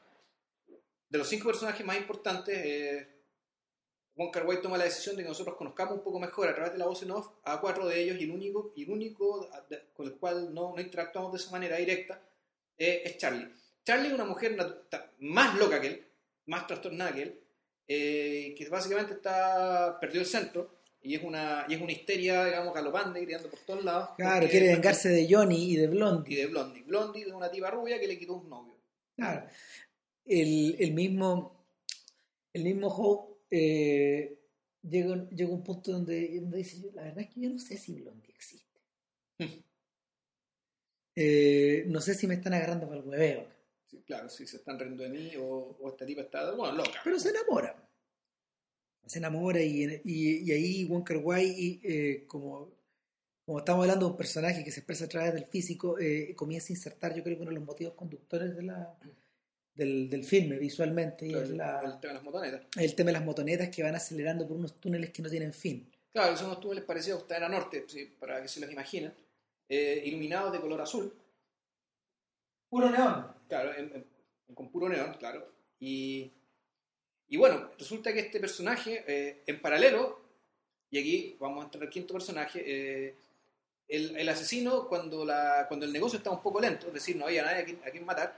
de 1.09 1.19
los 1.19 1.27
cinco 1.29 1.45
personajes 1.47 1.85
más 1.85 1.95
importantes, 1.97 2.57
eh, 2.65 3.07
Wong 4.15 4.31
Kar 4.31 4.45
Wai 4.47 4.61
toma 4.61 4.77
la 4.79 4.85
decisión 4.85 5.15
de 5.15 5.21
que 5.23 5.29
nosotros 5.29 5.55
conozcamos 5.55 5.95
un 5.97 6.03
poco 6.03 6.19
mejor 6.19 6.47
a 6.47 6.55
través 6.55 6.73
de 6.73 6.79
la 6.79 6.85
voz 6.85 7.03
en 7.03 7.11
off 7.11 7.29
a 7.43 7.61
cuatro 7.61 7.87
de 7.87 8.01
ellos 8.01 8.17
y 8.19 8.23
el 8.23 8.31
único, 8.31 8.73
y 8.75 8.83
el 8.83 8.89
único 8.89 9.47
con 9.93 10.07
el 10.07 10.13
cual 10.15 10.53
no, 10.53 10.73
no 10.75 10.81
interactuamos 10.81 11.31
de 11.31 11.37
esa 11.37 11.51
manera 11.51 11.77
directa 11.77 12.19
eh, 12.77 13.03
es 13.05 13.17
Charlie. 13.17 13.47
Charlie 13.85 14.07
es 14.07 14.13
una 14.13 14.25
mujer 14.25 14.55
más 15.19 15.57
loca 15.57 15.79
que 15.81 15.87
él, 15.87 16.05
más 16.45 16.65
trastornada 16.67 17.13
que 17.13 17.21
él, 17.23 17.39
eh, 17.87 18.55
que 18.57 18.69
básicamente 18.69 19.13
está 19.13 19.97
perdió 19.99 20.21
el 20.21 20.25
centro 20.27 20.73
y 21.01 21.15
es 21.15 21.23
una 21.23 21.65
y 21.67 21.73
es 21.73 21.81
una 21.81 21.91
histeria 21.91 22.45
digamos 22.45 22.73
galopante 22.73 23.19
gritando 23.19 23.49
por 23.49 23.59
todos 23.59 23.83
lados 23.83 24.09
Claro, 24.15 24.47
quiere 24.47 24.67
vengarse 24.69 25.09
de 25.09 25.27
Johnny 25.29 25.71
y 25.73 25.75
de 25.75 25.83
y 25.83 25.87
Blondie. 25.87 26.37
de 26.37 26.45
Blondie 26.47 26.83
Blondie 26.83 27.23
es 27.23 27.33
una 27.33 27.51
tipa 27.51 27.69
rubia 27.71 27.99
que 27.99 28.07
le 28.07 28.17
quitó 28.17 28.35
un 28.35 28.49
novio 28.49 28.75
Claro. 29.17 29.45
El, 30.25 30.77
el 30.79 30.93
mismo, 30.93 31.65
el 32.53 32.63
mismo 32.63 32.87
Hope 32.87 33.33
eh, 33.51 34.39
llega, 34.81 35.27
llega 35.29 35.49
a 35.51 35.53
un 35.53 35.63
punto 35.63 35.91
donde, 35.91 36.39
donde 36.39 36.57
dice, 36.59 36.79
"Yo- 36.81 36.91
la 36.95 37.03
verdad 37.03 37.19
es 37.25 37.29
que 37.33 37.41
yo 37.41 37.49
no 37.49 37.59
sé 37.59 37.75
si 37.77 37.93
Blondie 37.99 38.31
existe. 38.33 38.79
Eh, 41.15 41.83
no 41.87 42.01
sé 42.01 42.15
si 42.15 42.25
me 42.27 42.35
están 42.35 42.53
agarrando 42.53 42.87
para 42.87 43.01
el 43.01 43.05
hueveo. 43.07 43.52
Sí, 43.93 44.01
claro 44.07 44.27
si 44.27 44.47
se 44.47 44.57
están 44.57 44.79
riendo 44.79 45.03
de 45.03 45.09
mí 45.09 45.35
o, 45.37 45.77
o 45.79 45.89
esta 45.89 46.03
tipa 46.03 46.21
está 46.21 46.51
bueno 46.53 46.77
loca 46.77 46.99
Pero 47.03 47.19
se 47.19 47.29
enamora. 47.29 47.87
Se 49.05 49.19
enamora 49.19 49.61
y, 49.61 50.01
y, 50.03 50.49
y 50.49 50.51
ahí 50.51 50.85
Wong 50.85 51.03
Kar 51.03 51.17
Wai, 51.17 51.79
eh, 51.83 52.23
como, 52.25 52.71
como 53.45 53.59
estamos 53.59 53.83
hablando 53.83 54.07
de 54.07 54.11
un 54.13 54.17
personaje 54.17 54.63
que 54.63 54.71
se 54.71 54.79
expresa 54.79 55.05
a 55.05 55.09
través 55.09 55.33
del 55.35 55.45
físico, 55.45 55.99
eh, 55.99 56.33
comienza 56.35 56.69
a 56.69 56.75
insertar, 56.75 57.13
yo 57.13 57.21
creo 57.21 57.35
que 57.35 57.43
uno 57.43 57.51
de 57.51 57.57
los 57.57 57.65
motivos 57.65 57.93
conductores 57.93 58.55
de 58.55 58.63
la, 58.63 58.97
del, 59.75 60.09
del 60.09 60.23
filme 60.23 60.57
visualmente, 60.57 61.27
y 61.27 61.31
la, 61.31 61.81
el 61.81 61.99
tema 61.99 62.13
de 62.13 62.13
las 62.13 62.23
motonetas 62.23 62.61
el 62.77 62.95
tema 62.95 63.07
de 63.09 63.13
las 63.13 63.25
motonetas 63.25 63.69
que 63.69 63.83
van 63.83 63.93
acelerando 63.93 64.47
por 64.47 64.57
unos 64.57 64.79
túneles 64.79 65.11
que 65.11 65.21
no 65.21 65.29
tienen 65.29 65.53
fin. 65.53 65.91
claro 66.11 66.35
son 66.35 66.47
unos 66.47 66.61
túneles 66.61 66.85
parecidos 66.85 67.17
a 67.17 67.19
Costanera 67.19 67.49
Norte 67.49 67.85
sí, 67.87 68.05
para 68.19 68.41
que 68.41 68.47
se 68.47 68.59
los 68.61 68.71
imaginen 68.71 69.13
eh, 69.69 70.01
iluminados 70.05 70.51
de 70.51 70.61
color 70.61 70.81
azul 70.81 71.13
Puro 72.69 72.89
neón. 72.89 73.32
Claro, 73.47 73.73
en- 73.75 73.91
en- 73.95 74.55
con 74.55 74.69
puro 74.69 74.89
neón, 74.89 75.13
claro. 75.19 75.47
Y, 75.79 76.31
y 77.27 77.37
bueno, 77.37 77.71
resulta 77.77 78.13
que 78.13 78.19
este 78.21 78.39
personaje, 78.39 79.03
eh, 79.07 79.43
en 79.47 79.61
paralelo, 79.61 80.19
y 80.91 80.99
aquí 80.99 81.35
vamos 81.39 81.61
a 81.61 81.65
entrar 81.65 81.83
al 81.83 81.89
quinto 81.89 82.13
personaje, 82.13 82.63
eh, 82.65 83.15
el, 83.87 84.17
el 84.17 84.29
asesino, 84.29 84.87
cuando, 84.87 85.25
la, 85.25 85.65
cuando 85.67 85.85
el 85.85 85.93
negocio 85.93 86.17
estaba 86.17 86.35
un 86.35 86.43
poco 86.43 86.61
lento, 86.61 86.87
es 86.87 86.93
decir, 86.93 87.15
no 87.15 87.25
había 87.25 87.43
nadie 87.43 87.61
a 87.61 87.65
quien, 87.65 87.79
a 87.85 87.91
quien 87.91 88.05
matar, 88.05 88.37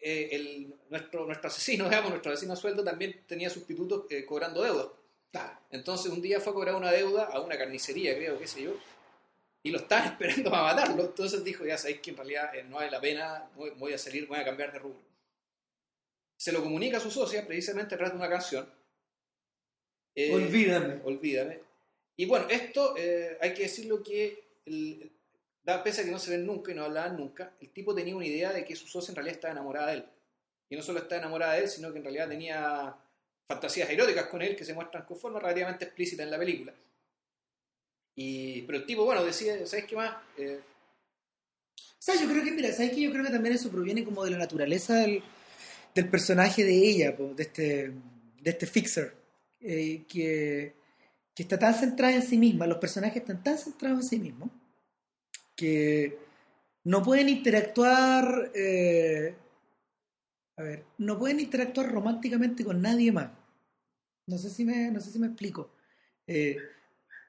eh, 0.00 0.28
el, 0.32 0.74
nuestro, 0.90 1.26
nuestro 1.26 1.48
asesino, 1.48 1.84
digamos, 1.88 2.10
nuestro 2.10 2.32
asesino 2.32 2.52
a 2.54 2.56
sueldo 2.56 2.84
también 2.84 3.22
tenía 3.26 3.50
sustitutos 3.50 4.06
eh, 4.10 4.24
cobrando 4.24 4.62
deuda. 4.62 4.88
Entonces 5.70 6.10
un 6.10 6.22
día 6.22 6.40
fue 6.40 6.52
a 6.52 6.54
cobrar 6.54 6.74
una 6.74 6.90
deuda 6.90 7.24
a 7.24 7.40
una 7.40 7.56
carnicería, 7.58 8.16
creo, 8.16 8.38
qué 8.38 8.46
sé 8.46 8.62
yo, 8.62 8.72
y 9.62 9.70
lo 9.70 9.78
estaban 9.78 10.06
esperando 10.12 10.50
para 10.50 10.62
matarlo. 10.74 11.04
Entonces 11.04 11.42
dijo, 11.44 11.64
ya 11.64 11.76
sabéis 11.78 12.00
que 12.00 12.10
en 12.10 12.16
realidad 12.16 12.54
eh, 12.54 12.62
no 12.64 12.76
vale 12.76 12.90
la 12.90 13.00
pena, 13.00 13.48
voy, 13.56 13.70
voy 13.76 13.92
a 13.92 13.98
salir, 13.98 14.26
voy 14.26 14.38
a 14.38 14.44
cambiar 14.44 14.72
de 14.72 14.78
rubro. 14.78 15.00
Se 16.36 16.52
lo 16.52 16.62
comunica 16.62 16.98
a 16.98 17.00
su 17.00 17.10
socia 17.10 17.46
precisamente 17.46 17.94
a 17.94 17.98
través 17.98 18.12
de 18.12 18.18
una 18.18 18.28
canción. 18.30 18.68
Eh, 20.14 20.32
Olvídame. 20.34 21.00
Olvídame. 21.04 21.60
Y 22.16 22.26
bueno, 22.26 22.46
esto 22.48 22.94
eh, 22.96 23.36
hay 23.40 23.54
que 23.54 23.62
decirlo 23.62 24.02
que, 24.02 24.44
el, 24.66 25.02
el- 25.02 25.12
da 25.64 25.82
pese 25.84 26.00
a 26.00 26.04
que 26.04 26.10
no 26.10 26.18
se 26.18 26.30
ven 26.30 26.46
nunca 26.46 26.72
y 26.72 26.74
no 26.74 26.84
hablaban 26.84 27.16
nunca, 27.16 27.52
el 27.60 27.68
tipo 27.70 27.94
tenía 27.94 28.16
una 28.16 28.24
idea 28.26 28.52
de 28.52 28.64
que 28.64 28.74
su 28.74 28.86
socia 28.86 29.12
en 29.12 29.16
realidad 29.16 29.34
estaba 29.34 29.52
enamorada 29.52 29.88
de 29.88 29.94
él. 29.98 30.04
Y 30.70 30.76
no 30.76 30.82
solo 30.82 31.00
estaba 31.00 31.20
enamorada 31.20 31.54
de 31.54 31.60
él, 31.64 31.68
sino 31.68 31.92
que 31.92 31.98
en 31.98 32.04
realidad 32.04 32.28
tenía 32.28 32.96
fantasías 33.46 33.88
eróticas 33.90 34.26
con 34.26 34.40
él 34.42 34.56
que 34.56 34.64
se 34.64 34.72
muestran 34.74 35.04
con 35.04 35.18
forma 35.18 35.40
relativamente 35.40 35.84
explícita 35.84 36.22
en 36.22 36.30
la 36.30 36.38
película. 36.38 36.72
Y, 38.20 38.62
pero 38.62 38.78
el 38.78 38.84
tipo, 38.84 39.04
bueno, 39.04 39.24
decide, 39.24 39.64
¿sabes 39.64 39.84
qué 39.84 39.94
más? 39.94 40.12
Eh, 40.36 40.60
O 41.76 42.00
sea, 42.00 42.20
yo 42.20 42.28
creo 42.28 42.42
que, 42.42 42.50
mira, 42.50 42.72
¿sabes 42.72 42.90
qué? 42.90 43.02
Yo 43.02 43.12
creo 43.12 43.24
que 43.24 43.30
también 43.30 43.54
eso 43.54 43.70
proviene 43.70 44.02
como 44.02 44.24
de 44.24 44.32
la 44.32 44.38
naturaleza 44.38 44.96
del, 44.96 45.22
personaje 46.10 46.64
de 46.64 46.74
ella, 46.74 47.12
de 47.12 47.42
este, 47.42 47.92
de 48.42 48.50
este 48.50 48.66
fixer, 48.66 49.14
eh, 49.60 50.04
que, 50.08 50.74
que 51.32 51.42
está 51.44 51.60
tan 51.60 51.74
centrada 51.74 52.12
en 52.16 52.22
sí 52.22 52.36
misma, 52.38 52.66
los 52.66 52.78
personajes 52.78 53.18
están 53.18 53.40
tan 53.44 53.56
centrados 53.56 54.00
en 54.00 54.08
sí 54.08 54.18
mismos, 54.18 54.50
que 55.54 56.18
no 56.84 57.04
pueden 57.04 57.28
interactuar, 57.28 58.50
eh, 58.52 59.36
a 60.56 60.62
ver, 60.64 60.84
no 60.98 61.16
pueden 61.16 61.38
interactuar 61.38 61.88
románticamente 61.92 62.64
con 62.64 62.82
nadie 62.82 63.12
más. 63.12 63.30
No 64.26 64.38
sé 64.38 64.50
si 64.50 64.64
me, 64.64 64.90
no 64.90 65.00
sé 65.00 65.12
si 65.12 65.20
me 65.20 65.28
explico. 65.28 65.70
Eh, 66.26 66.56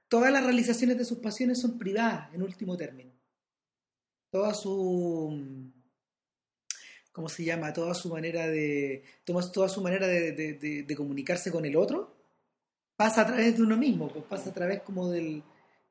todas 0.09 0.31
las 0.31 0.43
realizaciones 0.43 0.97
de 0.97 1.05
sus 1.05 1.19
pasiones 1.19 1.61
son 1.61 1.77
privadas, 1.77 2.33
en 2.33 2.41
último 2.41 2.75
término. 2.75 3.11
Toda 4.31 4.53
su 4.53 5.71
¿cómo 7.11 7.27
se 7.27 7.43
llama? 7.43 7.73
Toda 7.73 7.93
su 7.93 8.09
manera 8.09 8.47
de, 8.47 9.03
toda 9.25 9.67
su 9.67 9.81
manera 9.81 10.07
de, 10.07 10.31
de, 10.31 10.95
comunicarse 10.95 11.51
con 11.51 11.65
el 11.65 11.75
otro 11.75 12.15
pasa 12.95 13.21
a 13.21 13.27
través 13.27 13.57
de 13.57 13.63
uno 13.63 13.77
mismo, 13.77 14.07
pues 14.07 14.23
pasa 14.25 14.49
a 14.49 14.53
través 14.53 14.81
como 14.83 15.09
del, 15.09 15.43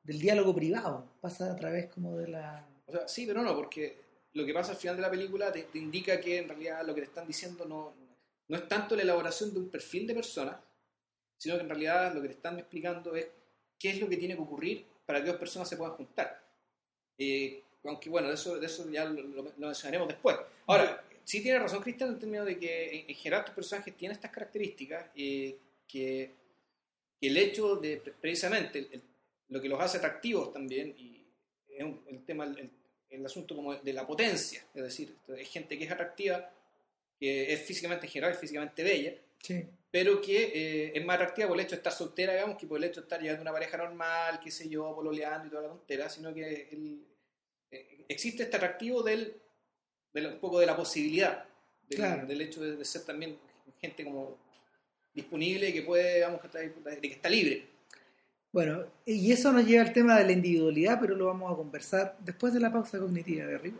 del 0.03 0.19
diálogo 0.19 0.55
privado, 0.55 1.17
pasa 1.21 1.51
a 1.51 1.55
través 1.55 1.87
como 1.87 2.17
de 2.17 2.29
la... 2.29 2.67
O 2.87 2.91
sea, 2.91 3.07
sí, 3.07 3.25
pero 3.27 3.43
no, 3.43 3.55
porque 3.55 3.97
lo 4.33 4.45
que 4.45 4.53
pasa 4.53 4.71
al 4.71 4.77
final 4.77 4.95
de 4.95 5.01
la 5.03 5.11
película 5.11 5.51
te, 5.51 5.67
indica 5.75 6.19
que 6.19 6.39
en 6.39 6.49
realidad 6.49 6.85
lo 6.85 6.95
que 6.95 7.01
te 7.01 7.07
están 7.07 7.27
diciendo 7.27 7.65
no, 7.65 7.93
no 8.47 8.57
es 8.57 8.67
tanto 8.67 8.95
la 8.95 9.03
elaboración 9.03 9.53
de 9.53 9.59
un 9.59 9.69
perfil 9.69 10.07
de 10.07 10.15
persona, 10.15 10.59
sino 11.37 11.55
que 11.55 11.61
en 11.61 11.69
realidad 11.69 12.13
lo 12.13 12.21
que 12.21 12.29
te 12.29 12.33
están 12.35 12.57
explicando 12.57 13.15
es 13.15 13.27
qué 13.79 13.91
es 13.91 13.99
lo 13.99 14.09
que 14.09 14.17
tiene 14.17 14.35
que 14.35 14.41
ocurrir 14.41 14.85
para 15.05 15.21
que 15.21 15.29
dos 15.29 15.37
personas 15.37 15.67
se 15.67 15.77
puedan 15.77 15.95
juntar. 15.95 16.43
Eh, 17.17 17.63
aunque 17.85 18.09
bueno, 18.09 18.27
de 18.27 18.33
eso, 18.35 18.59
de 18.59 18.65
eso 18.65 18.89
ya 18.91 19.05
lo, 19.05 19.21
lo, 19.23 19.53
mencionaremos 19.57 20.09
después. 20.09 20.37
Ahora, 20.67 21.03
sí 21.29 21.41
tiene 21.41 21.59
razón 21.59 21.81
Cristian 21.81 22.09
en 22.09 22.15
el 22.15 22.19
término 22.19 22.43
de 22.43 22.57
que 22.57 23.05
en, 23.07 23.15
general 23.15 23.45
tus 23.45 23.53
personajes 23.53 23.95
tienen 23.95 24.15
estas 24.15 24.31
características 24.31 25.11
eh, 25.15 25.57
que, 25.87 26.31
el 27.21 27.37
hecho 27.37 27.75
de 27.75 27.97
precisamente 28.19 28.89
lo 29.49 29.61
que 29.61 29.69
los 29.69 29.79
hace 29.79 29.97
atractivos 29.97 30.53
también 30.53 30.95
y 30.97 31.23
es 31.67 31.85
el 32.07 32.23
tema 32.23 32.45
el, 33.09 33.25
asunto 33.25 33.55
como 33.55 33.75
de 33.75 33.93
la 33.93 34.07
potencia 34.07 34.63
es 34.73 34.83
decir 34.83 35.13
es 35.37 35.49
gente 35.49 35.77
que 35.77 35.83
es 35.83 35.91
atractiva 35.91 36.49
que 37.19 37.51
es 37.51 37.61
físicamente 37.61 38.05
en 38.05 38.11
general 38.11 38.35
físicamente 38.35 38.83
bella 38.83 39.13
pero 39.91 40.21
que 40.21 40.51
eh, 40.53 40.91
es 40.95 41.05
más 41.05 41.15
atractiva 41.15 41.47
por 41.47 41.57
el 41.57 41.65
hecho 41.65 41.75
de 41.75 41.77
estar 41.77 41.93
soltera 41.93 42.33
digamos 42.33 42.57
que 42.57 42.67
por 42.67 42.77
el 42.77 42.83
hecho 42.83 43.01
de 43.01 43.05
estar 43.05 43.21
llevando 43.21 43.41
una 43.41 43.51
pareja 43.51 43.77
normal 43.77 44.39
qué 44.43 44.51
sé 44.51 44.69
yo 44.69 44.93
pololeando 44.95 45.47
y 45.47 45.49
toda 45.49 45.63
la 45.63 45.69
tontera 45.69 46.09
sino 46.09 46.33
que 46.33 46.69
eh, 47.71 48.05
existe 48.07 48.43
este 48.43 48.57
atractivo 48.57 49.01
del 49.03 49.35
un 50.13 50.39
poco 50.39 50.59
de 50.59 50.65
la 50.65 50.75
posibilidad 50.75 51.45
del, 51.97 52.41
hecho 52.41 52.61
de, 52.61 52.83
ser 52.85 53.03
también 53.03 53.37
gente 53.79 54.03
como 54.03 54.37
disponible 55.13 55.73
que 55.73 55.81
puede, 55.81 56.21
vamos, 56.21 56.41
de 56.53 57.01
que 57.01 57.07
está 57.07 57.29
libre. 57.29 57.67
Bueno, 58.51 58.85
y 59.05 59.31
eso 59.31 59.51
nos 59.51 59.65
lleva 59.65 59.83
al 59.83 59.93
tema 59.93 60.17
de 60.17 60.25
la 60.25 60.31
individualidad, 60.31 60.99
pero 60.99 61.15
lo 61.15 61.27
vamos 61.27 61.51
a 61.51 61.55
conversar 61.55 62.17
después 62.19 62.53
de 62.53 62.59
la 62.59 62.71
pausa 62.71 62.97
cognitiva 62.97 63.45
de 63.45 63.55
arriba. 63.55 63.77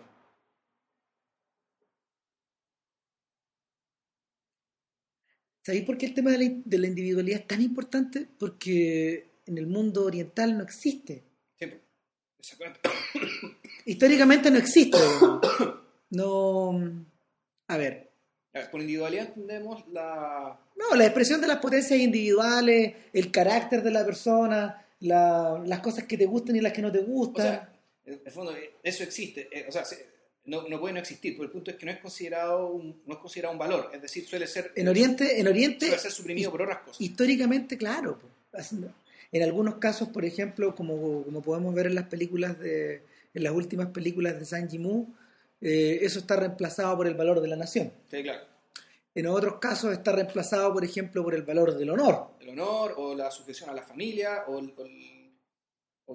¿Sabéis 5.69 5.85
por 5.85 5.99
qué 5.99 6.07
el 6.07 6.15
tema 6.15 6.31
de 6.31 6.39
la, 6.39 6.51
de 6.65 6.77
la, 6.79 6.87
individualidad 6.87 7.41
es 7.41 7.47
tan 7.47 7.61
importante? 7.61 8.25
Porque 8.39 9.27
en 9.45 9.55
el 9.59 9.67
mundo 9.67 10.03
oriental 10.03 10.57
no 10.57 10.63
existe. 10.63 11.21
Sí, 11.59 12.55
Históricamente 13.85 14.49
no 14.49 14.57
existe. 14.57 14.97
No. 16.09 17.05
A 17.67 17.77
ver. 17.77 18.09
Por 18.71 18.81
individualidad 18.81 19.27
entendemos 19.27 19.87
la. 19.89 20.59
No, 20.75 20.95
la 20.95 21.05
expresión 21.05 21.39
de 21.39 21.45
las 21.45 21.59
potencias 21.59 21.99
individuales, 21.99 22.95
el 23.13 23.29
carácter 23.29 23.83
de 23.83 23.91
la 23.91 24.03
persona, 24.03 24.83
las 25.01 25.79
cosas 25.81 26.05
que 26.05 26.17
te 26.17 26.25
gustan 26.25 26.55
y 26.55 26.61
las 26.61 26.73
que 26.73 26.81
no 26.81 26.91
te 26.91 27.01
gustan. 27.01 27.45
O 27.45 27.47
sea, 27.47 27.73
en 28.05 28.21
el 28.25 28.31
fondo, 28.31 28.55
eso 28.81 29.03
existe. 29.03 29.47
Eh, 29.51 29.67
o 29.69 29.71
sea, 29.71 29.83
no, 30.49 30.67
no, 30.67 30.79
puede 30.79 30.93
no 30.93 30.99
existir, 30.99 31.33
pero 31.33 31.45
el 31.45 31.51
punto 31.51 31.71
es 31.71 31.77
que 31.77 31.85
no 31.85 31.91
es 31.91 31.99
considerado 31.99 32.67
un, 32.67 33.01
no 33.05 33.13
es 33.13 33.19
considerado 33.19 33.53
un 33.53 33.59
valor, 33.59 33.91
es 33.93 34.01
decir, 34.01 34.25
suele 34.25 34.47
ser 34.47 34.71
en 34.75 34.87
Oriente, 34.87 35.39
en 35.39 35.47
Oriente 35.47 35.85
suele 35.85 36.01
ser 36.01 36.11
suprimido 36.11 36.51
por 36.51 36.61
otras 36.61 36.79
cosas. 36.79 37.01
Históricamente, 37.01 37.77
claro. 37.77 38.19
En 39.31 39.43
algunos 39.43 39.75
casos, 39.75 40.09
por 40.09 40.25
ejemplo, 40.25 40.75
como, 40.75 41.23
como 41.23 41.41
podemos 41.41 41.73
ver 41.75 41.85
en 41.85 41.95
las 41.95 42.05
películas 42.05 42.59
de 42.59 43.03
en 43.33 43.43
las 43.43 43.53
últimas 43.53 43.87
películas 43.87 44.39
de 44.39 44.45
San 44.45 44.67
Yimou, 44.67 45.07
eh, 45.61 45.99
eso 46.01 46.19
está 46.19 46.35
reemplazado 46.35 46.97
por 46.97 47.07
el 47.07 47.15
valor 47.15 47.41
de 47.41 47.47
la 47.47 47.55
nación. 47.55 47.91
Sí, 48.09 48.23
claro. 48.23 48.43
En 49.15 49.27
otros 49.27 49.55
casos 49.59 49.91
está 49.91 50.11
reemplazado, 50.11 50.71
por 50.73 50.83
ejemplo, 50.83 51.23
por 51.23 51.35
el 51.35 51.43
valor 51.43 51.77
del 51.77 51.89
honor. 51.89 52.29
El 52.39 52.49
honor 52.49 52.93
o 52.97 53.15
la 53.15 53.31
sujeción 53.31 53.69
a 53.69 53.73
la 53.73 53.81
familia 53.81 54.45
o, 54.47 54.57
o, 54.57 54.85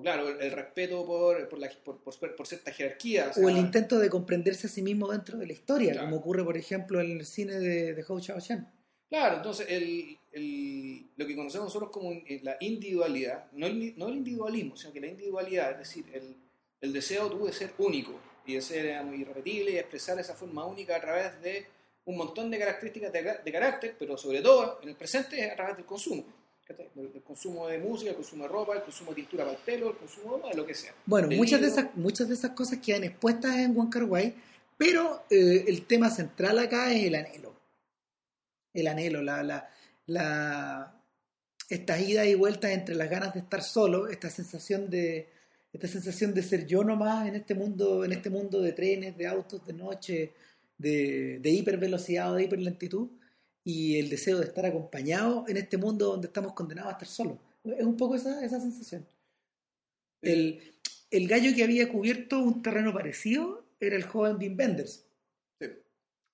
claro, 0.00 0.28
el, 0.28 0.50
respeto 0.50 1.04
por, 1.06 1.48
por, 1.48 1.58
la, 1.58 1.70
por, 1.84 1.98
por, 2.00 2.46
cierta 2.46 2.72
jerarquía. 2.72 3.30
O, 3.36 3.48
el 3.48 3.56
intento 3.56 3.98
de 3.98 4.10
comprenderse 4.10 4.66
a 4.66 4.70
sí 4.70 4.82
mismo 4.82 5.10
dentro 5.10 5.38
de 5.38 5.46
la 5.46 5.52
historia, 5.52 5.98
como 6.00 6.16
ocurre, 6.16 6.44
por 6.44 6.56
ejemplo, 6.56 7.00
en 7.00 7.18
el 7.18 7.26
cine 7.26 7.54
de, 7.54 7.94
de 7.94 8.04
Hou 8.06 8.20
Xiaoxian. 8.20 8.70
Claro, 9.08 9.36
entonces 9.36 9.66
el, 9.68 10.18
el, 10.32 11.06
lo 11.16 11.26
que 11.26 11.36
conocemos 11.36 11.66
nosotros 11.66 11.90
como 11.90 12.10
la 12.42 12.56
individualidad, 12.60 13.50
no 13.52 13.66
el, 13.66 13.96
no 13.96 14.08
el 14.08 14.14
individualismo, 14.14 14.76
sino 14.76 14.92
que 14.92 15.00
la 15.00 15.06
individualidad, 15.06 15.72
es 15.72 15.78
decir, 15.78 16.04
el, 16.12 16.36
el 16.80 16.92
deseo 16.92 17.30
tuvo 17.30 17.46
de 17.46 17.52
ser 17.52 17.72
único 17.78 18.18
y 18.46 18.54
de 18.54 18.60
ser 18.60 19.04
irrepetible 19.14 19.70
y 19.70 19.78
expresar 19.78 20.18
esa 20.18 20.34
forma 20.34 20.64
única 20.64 20.96
a 20.96 21.00
través 21.00 21.40
de 21.40 21.66
un 22.04 22.16
montón 22.16 22.50
de 22.50 22.58
características 22.58 23.12
de, 23.12 23.52
carácter, 23.52 23.96
pero 23.98 24.18
sobre 24.18 24.42
todo 24.42 24.80
en 24.82 24.90
el 24.90 24.96
presente 24.96 25.50
a 25.50 25.56
través 25.56 25.76
del 25.76 25.86
consumo. 25.86 26.24
Del, 26.66 27.22
consumo 27.22 27.68
de 27.68 27.78
música, 27.78 28.10
el 28.10 28.16
consumo 28.16 28.44
de 28.44 28.48
ropa, 28.48 28.74
el 28.74 28.82
consumo 28.82 29.10
de 29.10 29.16
tintura 29.16 29.44
para 29.44 29.56
el 29.56 29.62
pelo, 29.62 29.90
el 29.90 29.96
consumo 29.96 30.40
de 30.48 30.56
lo 30.56 30.64
que 30.64 30.74
sea. 30.74 30.94
Bueno, 31.04 31.28
muchas 31.28 31.60
de, 31.60 31.66
esas, 31.66 31.94
muchas 31.94 32.26
de 32.26 32.34
esas 32.34 32.52
cosas 32.52 32.78
quedan 32.78 33.04
expuestas 33.04 33.56
en 33.56 33.74
Juan 33.74 33.90
Wai, 34.08 34.34
pero 34.78 35.24
eh, 35.28 35.64
el 35.66 35.84
tema 35.86 36.08
central 36.08 36.58
acá 36.58 36.90
es 36.92 37.04
el 37.04 37.16
anhelo. 37.16 37.54
El 38.72 38.86
anhelo, 38.86 39.20
la, 39.22 39.42
la, 39.42 39.68
la, 40.06 41.02
estas 41.68 42.00
idas 42.00 42.26
y 42.26 42.34
vueltas 42.34 42.70
entre 42.70 42.94
las 42.94 43.10
ganas 43.10 43.34
de 43.34 43.40
estar 43.40 43.62
solo, 43.62 44.08
esta 44.08 44.30
sensación 44.30 44.88
de, 44.88 45.28
esta 45.74 45.88
sensación 45.88 46.32
de 46.32 46.42
ser 46.42 46.66
yo 46.66 46.82
nomás 46.84 47.28
en 47.28 47.34
este 47.34 47.54
mundo, 47.54 48.04
en 48.04 48.12
este 48.12 48.30
mundo 48.30 48.62
de 48.62 48.72
trenes, 48.72 49.18
de 49.18 49.26
autos, 49.26 49.66
de 49.66 49.72
noche, 49.72 50.32
de, 50.78 51.40
de 51.40 51.50
hipervelocidad 51.50 52.32
o 52.32 52.36
de 52.36 52.44
hiperlentitud, 52.44 53.08
y 53.64 53.98
el 53.98 54.10
deseo 54.10 54.38
de 54.38 54.44
estar 54.44 54.66
acompañado 54.66 55.46
en 55.48 55.56
este 55.56 55.78
mundo 55.78 56.06
donde 56.06 56.26
estamos 56.26 56.52
condenados 56.52 56.90
a 56.90 56.92
estar 56.92 57.08
solos. 57.08 57.38
Es 57.64 57.84
un 57.84 57.96
poco 57.96 58.14
esa, 58.14 58.44
esa 58.44 58.60
sensación. 58.60 59.06
El, 60.20 60.60
el, 61.10 61.28
gallo 61.28 61.54
que 61.54 61.64
había 61.64 61.88
cubierto 61.88 62.40
un 62.40 62.62
terreno 62.62 62.92
parecido 62.92 63.64
era 63.80 63.96
el 63.96 64.04
joven 64.04 64.36
Wim 64.36 64.56
Wenders. 64.58 65.06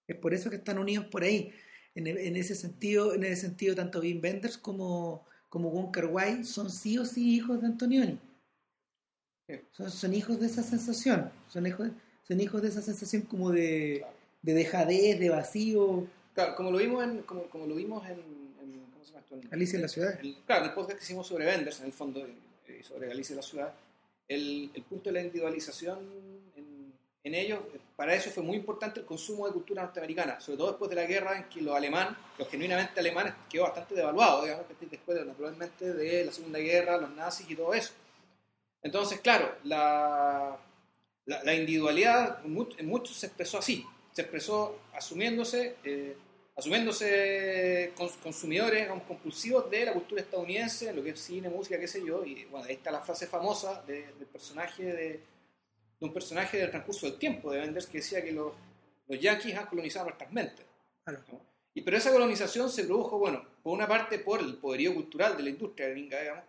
Es 0.08 0.16
por 0.16 0.34
eso 0.34 0.50
que 0.50 0.56
están 0.56 0.78
unidos 0.78 1.06
por 1.06 1.22
ahí. 1.22 1.52
En, 1.94 2.06
en, 2.06 2.36
ese 2.36 2.54
sentido, 2.54 3.14
en 3.14 3.24
ese 3.24 3.42
sentido, 3.42 3.76
tanto 3.76 4.00
Wim 4.00 4.20
Wenders 4.22 4.58
como, 4.58 5.24
como 5.48 5.70
Wong 5.70 5.92
Kar 5.92 6.06
Wai 6.06 6.44
son 6.44 6.70
sí 6.70 6.98
o 6.98 7.04
sí 7.04 7.36
hijos 7.36 7.60
de 7.60 7.68
Antonioni. 7.68 8.18
Son, 9.72 10.14
hijos 10.14 10.38
de 10.38 10.46
esa 10.46 10.62
sensación, 10.62 11.30
son 11.48 11.66
hijos, 11.66 11.90
son 12.22 12.40
hijos 12.40 12.62
de 12.62 12.68
esa 12.68 12.82
sensación 12.82 13.22
como 13.22 13.50
de, 13.50 14.04
de 14.42 14.54
dejadez, 14.54 15.18
de 15.18 15.30
vacío. 15.30 16.06
Claro, 16.34 16.54
como 16.54 16.70
lo 16.70 16.78
vimos 16.78 17.04
en, 17.04 17.22
como, 17.22 17.42
como 17.44 17.66
lo 17.66 17.74
vimos 17.74 18.06
en, 18.08 18.16
¿cómo 18.92 19.04
se 19.04 19.12
llama 19.12 19.20
esto? 19.20 19.48
Alicia 19.50 19.76
en 19.76 19.82
la 19.82 19.88
ciudad. 19.88 20.20
claro, 20.46 20.64
en 20.64 20.68
el 20.68 20.74
podcast 20.74 20.98
que 20.98 21.04
hicimos 21.04 21.26
sobre 21.26 21.46
Venders, 21.46 21.80
en 21.80 21.86
el 21.86 21.92
fondo, 21.92 22.26
eh, 22.66 22.82
sobre 22.82 23.10
Alicia 23.10 23.34
en 23.34 23.36
la 23.38 23.42
ciudad, 23.42 23.74
el, 24.28 24.70
el 24.72 24.82
punto 24.82 25.10
de 25.10 25.14
la 25.14 25.22
individualización 25.22 25.98
en, 26.54 26.92
en, 27.24 27.34
ellos, 27.34 27.60
para 27.96 28.14
eso 28.14 28.30
fue 28.30 28.42
muy 28.42 28.56
importante 28.56 29.00
el 29.00 29.06
consumo 29.06 29.46
de 29.46 29.52
cultura 29.52 29.82
norteamericana, 29.82 30.40
sobre 30.40 30.58
todo 30.58 30.68
después 30.68 30.88
de 30.88 30.96
la 30.96 31.04
guerra 31.04 31.36
en 31.36 31.44
que 31.48 31.60
los 31.60 31.74
alemanes, 31.74 32.16
los 32.38 32.48
genuinamente 32.48 33.00
alemanes, 33.00 33.34
quedó 33.50 33.64
bastante 33.64 33.94
devaluado, 33.94 34.44
digamos, 34.44 34.66
después 34.68 35.26
naturalmente 35.26 35.92
de 35.92 36.24
la 36.24 36.32
Segunda 36.32 36.60
Guerra, 36.60 36.96
los 36.96 37.10
nazis 37.10 37.50
y 37.50 37.56
todo 37.56 37.74
eso. 37.74 37.92
Entonces, 38.82 39.20
claro, 39.20 39.56
la, 39.64 40.56
la, 41.26 41.54
individualidad 41.54 42.40
en 42.44 42.86
muchos 42.86 43.16
se 43.16 43.26
expresó 43.26 43.58
así, 43.58 43.84
se 44.12 44.22
expresó 44.22 44.80
asumiéndose, 44.92 45.76
eh, 45.84 46.16
asumiéndose 46.56 47.92
consumidores 48.22 48.88
compulsivos 49.06 49.70
de 49.70 49.86
la 49.86 49.92
cultura 49.92 50.20
estadounidense, 50.22 50.92
lo 50.92 51.02
que 51.02 51.10
es 51.10 51.20
cine, 51.20 51.48
música, 51.48 51.78
qué 51.78 51.88
sé 51.88 52.04
yo, 52.04 52.24
y 52.24 52.44
bueno, 52.46 52.66
ahí 52.66 52.74
está 52.74 52.90
la 52.90 53.00
frase 53.00 53.26
famosa 53.26 53.82
del 53.82 54.26
personaje 54.32 54.84
de, 54.84 55.20
un 56.00 56.12
personaje 56.12 56.56
del 56.58 56.70
transcurso 56.70 57.06
del 57.06 57.18
tiempo 57.18 57.50
de 57.50 57.60
Wenders 57.60 57.86
que 57.86 57.98
decía 57.98 58.22
que 58.24 58.32
los, 58.32 58.52
los 59.06 59.20
yanquis 59.20 59.54
han 59.54 59.66
colonizado 59.66 60.06
nuestras 60.06 60.32
mentes. 60.32 60.66
Y, 61.74 61.82
pero 61.82 61.96
esa 61.96 62.10
colonización 62.10 62.70
se 62.70 62.84
produjo, 62.84 63.18
bueno, 63.18 63.44
por 63.62 63.74
una 63.74 63.86
parte 63.86 64.18
por 64.18 64.40
el 64.40 64.56
poderío 64.56 64.94
cultural 64.94 65.36
de 65.36 65.42
la 65.42 65.50
industria 65.50 65.88
gringa, 65.88 66.20
digamos, 66.20 66.44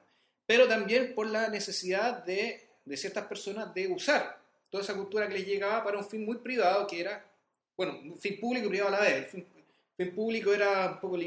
pero 0.45 0.67
también 0.67 1.13
por 1.13 1.27
la 1.27 1.49
necesidad 1.49 2.23
de, 2.23 2.67
de 2.85 2.97
ciertas 2.97 3.25
personas 3.25 3.73
de 3.73 3.87
usar 3.87 4.41
toda 4.69 4.83
esa 4.83 4.95
cultura 4.95 5.27
que 5.27 5.35
les 5.35 5.45
llegaba 5.45 5.83
para 5.83 5.97
un 5.97 6.05
fin 6.05 6.25
muy 6.25 6.37
privado 6.37 6.87
que 6.87 7.01
era, 7.01 7.25
bueno, 7.85 7.99
un 8.03 8.19
fin 8.19 8.39
público 8.39 8.67
y 8.67 8.69
privado 8.69 8.95
a 8.95 8.99
la 8.99 9.03
vez. 9.03 9.15
El 9.15 9.25
fin, 9.25 9.45
fin 9.97 10.13
público 10.13 10.53
era 10.53 10.91
un 10.91 10.99
poco 10.99 11.17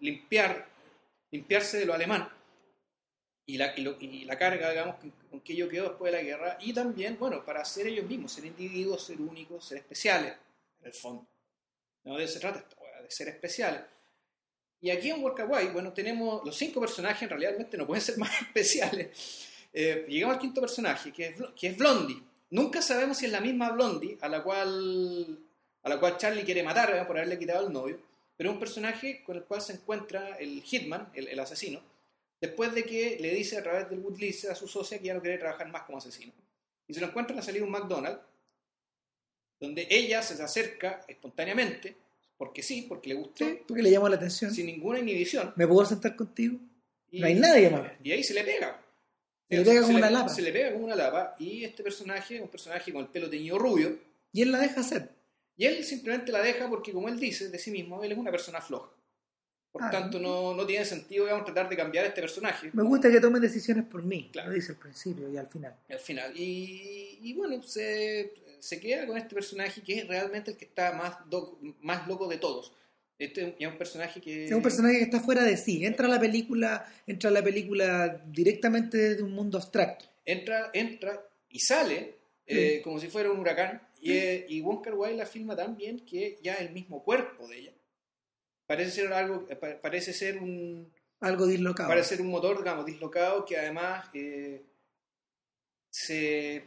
limpiar, 0.00 0.68
limpiarse 1.30 1.78
de 1.78 1.86
lo 1.86 1.94
alemán 1.94 2.28
y 3.46 3.56
la, 3.56 3.74
y, 3.76 4.24
la 4.24 4.38
carga, 4.38 4.70
digamos, 4.70 4.96
con 5.30 5.40
que 5.40 5.52
ello 5.54 5.68
quedó 5.68 5.88
después 5.88 6.12
de 6.12 6.18
la 6.18 6.24
guerra, 6.24 6.58
y 6.60 6.72
también, 6.72 7.18
bueno, 7.18 7.44
para 7.44 7.64
ser 7.64 7.86
ellos 7.86 8.06
mismos, 8.06 8.32
ser 8.32 8.44
individuos, 8.44 9.04
ser 9.04 9.20
únicos, 9.20 9.66
ser 9.66 9.78
especiales, 9.78 10.34
en 10.80 10.86
el 10.86 10.92
fondo. 10.92 11.26
No 12.04 12.16
de 12.16 12.24
eso 12.24 12.34
se 12.34 12.40
trata 12.40 12.58
esto, 12.58 12.76
de 13.02 13.10
ser 13.10 13.28
especiales. 13.28 13.82
Y 14.80 14.90
aquí 14.90 15.10
en 15.10 15.22
Workaway, 15.22 15.70
bueno, 15.70 15.92
tenemos 15.92 16.44
los 16.44 16.56
cinco 16.56 16.80
personajes, 16.80 17.28
realmente 17.28 17.76
no 17.76 17.86
pueden 17.86 18.02
ser 18.02 18.18
más 18.18 18.42
especiales. 18.42 19.48
Eh, 19.72 20.04
llegamos 20.08 20.36
al 20.36 20.40
quinto 20.40 20.60
personaje, 20.60 21.12
que 21.12 21.28
es, 21.28 21.34
que 21.58 21.68
es 21.68 21.76
Blondie. 21.76 22.22
Nunca 22.50 22.82
sabemos 22.82 23.16
si 23.16 23.26
es 23.26 23.32
la 23.32 23.40
misma 23.40 23.70
Blondie 23.70 24.18
a 24.20 24.28
la 24.28 24.42
cual, 24.42 25.38
a 25.82 25.88
la 25.88 25.98
cual 25.98 26.16
Charlie 26.16 26.44
quiere 26.44 26.62
matar 26.62 27.06
por 27.06 27.16
haberle 27.16 27.38
quitado 27.38 27.66
al 27.66 27.72
novio, 27.72 28.00
pero 28.36 28.50
es 28.50 28.54
un 28.54 28.60
personaje 28.60 29.22
con 29.24 29.36
el 29.36 29.44
cual 29.44 29.60
se 29.60 29.74
encuentra 29.74 30.36
el 30.36 30.62
hitman, 30.62 31.10
el, 31.14 31.28
el 31.28 31.38
asesino, 31.40 31.80
después 32.40 32.74
de 32.74 32.84
que 32.84 33.18
le 33.20 33.34
dice 33.34 33.58
a 33.58 33.62
través 33.62 33.88
del 33.88 34.00
Woodlist 34.00 34.46
a 34.46 34.54
su 34.54 34.66
socia 34.68 34.98
que 34.98 35.06
ya 35.06 35.14
no 35.14 35.20
quiere 35.20 35.38
trabajar 35.38 35.68
más 35.68 35.82
como 35.82 35.98
asesino. 35.98 36.32
Y 36.86 36.94
se 36.94 37.00
lo 37.00 37.06
encuentra 37.06 37.32
en 37.32 37.36
la 37.36 37.42
salida 37.42 37.60
de 37.60 37.66
un 37.66 37.72
McDonald's, 37.72 38.20
donde 39.60 39.86
ella 39.88 40.22
se 40.22 40.42
acerca 40.42 41.04
espontáneamente, 41.06 41.96
porque 42.36 42.62
sí, 42.62 42.86
porque 42.88 43.10
le 43.10 43.14
gustó. 43.14 43.46
porque 43.68 43.82
le 43.82 43.90
llamó 43.90 44.08
la 44.08 44.16
atención. 44.16 44.52
Sin 44.52 44.66
ninguna 44.66 44.98
inhibición. 44.98 45.52
¿Me 45.54 45.66
puedo 45.66 45.84
sentar 45.86 46.16
contigo? 46.16 46.58
no 47.12 47.26
hay 47.26 47.34
nadie 47.34 47.70
más. 47.70 47.92
Y 48.02 48.10
ahí 48.10 48.24
se 48.24 48.34
le 48.34 48.42
pega. 48.42 48.82
Se 49.48 49.58
le 49.58 49.64
pega 49.64 49.82
como 49.82 49.98
una 49.98 50.10
lapa. 50.10 50.28
Se 50.28 50.42
le 50.42 50.52
pega 50.52 50.72
como 50.72 50.86
una 50.86 50.96
lapa. 50.96 51.36
Y 51.38 51.62
este 51.62 51.84
personaje, 51.84 52.40
un 52.40 52.48
personaje 52.48 52.92
con 52.92 53.02
el 53.02 53.08
pelo 53.08 53.30
teñido 53.30 53.58
rubio. 53.58 53.96
Y 54.32 54.42
él 54.42 54.50
la 54.50 54.58
deja 54.58 54.80
hacer. 54.80 55.10
Y 55.56 55.66
él 55.66 55.84
simplemente 55.84 56.32
la 56.32 56.40
deja 56.40 56.68
porque, 56.68 56.92
como 56.92 57.08
él 57.08 57.18
dice 57.18 57.48
de 57.48 57.58
sí 57.58 57.70
mismo, 57.70 58.02
él 58.02 58.12
es 58.12 58.18
una 58.18 58.30
persona 58.30 58.60
floja. 58.60 58.90
Por 59.70 59.82
ah, 59.82 59.90
tanto, 59.90 60.18
no, 60.18 60.54
no, 60.54 60.66
tiene 60.66 60.84
sentido 60.84 61.24
digamos, 61.24 61.46
tratar 61.46 61.68
de 61.68 61.76
cambiar 61.76 62.04
a 62.04 62.08
este 62.08 62.20
personaje. 62.20 62.70
Me 62.74 62.82
gusta 62.82 63.10
que 63.10 63.20
tomen 63.20 63.40
decisiones 63.40 63.84
por 63.84 64.02
mí, 64.02 64.28
claro. 64.30 64.50
lo 64.50 64.54
dice 64.54 64.72
al 64.72 64.78
principio 64.78 65.30
y 65.30 65.38
al 65.38 65.48
final. 65.48 65.74
al 65.88 65.98
final. 65.98 66.32
Y, 66.36 67.18
y 67.22 67.32
bueno, 67.32 67.62
se, 67.62 68.34
se, 68.60 68.78
queda 68.78 69.06
con 69.06 69.16
este 69.16 69.34
personaje 69.34 69.80
que 69.82 70.00
es 70.00 70.08
realmente 70.08 70.50
el 70.50 70.56
que 70.58 70.66
está 70.66 70.92
más, 70.92 71.16
más 71.80 72.06
loco 72.06 72.28
de 72.28 72.36
todos. 72.36 72.74
Este 73.18 73.54
es 73.58 73.66
un 73.66 73.78
personaje 73.78 74.20
que... 74.20 74.46
Es 74.46 74.52
un 74.52 74.62
personaje 74.62 74.98
que 74.98 75.04
está 75.04 75.20
fuera 75.20 75.44
de 75.44 75.56
sí. 75.56 75.86
Entra 75.86 76.06
a 76.06 76.10
la 76.10 76.20
película, 76.20 76.84
entra 77.06 77.30
a 77.30 77.32
la 77.32 77.42
película 77.42 78.20
directamente 78.26 78.98
desde 78.98 79.22
un 79.22 79.32
mundo 79.32 79.56
abstracto. 79.56 80.04
Entra, 80.24 80.70
entra 80.74 81.24
y 81.48 81.60
sale 81.60 82.16
eh, 82.46 82.80
como 82.82 82.98
si 82.98 83.08
fuera 83.08 83.30
un 83.30 83.38
huracán. 83.38 83.80
Y, 84.02 84.12
eh, 84.12 84.46
y 84.48 84.60
Wonka 84.60 84.92
Wai 84.92 85.16
la 85.16 85.24
filma 85.24 85.56
tan 85.56 85.76
bien 85.76 86.04
que 86.04 86.38
ya 86.42 86.54
el 86.54 86.72
mismo 86.72 87.02
cuerpo 87.04 87.46
de 87.46 87.58
ella 87.58 87.72
parece 88.66 88.90
ser 88.90 89.12
algo, 89.12 89.46
eh, 89.48 89.78
parece 89.80 90.12
ser 90.12 90.38
un... 90.38 90.92
Algo 91.20 91.46
dislocado. 91.46 91.88
Parece 91.88 92.16
ser 92.16 92.22
un 92.22 92.30
motor, 92.30 92.58
digamos, 92.58 92.84
dislocado 92.84 93.44
que 93.44 93.56
además 93.56 94.08
eh, 94.12 94.64
se 95.90 96.64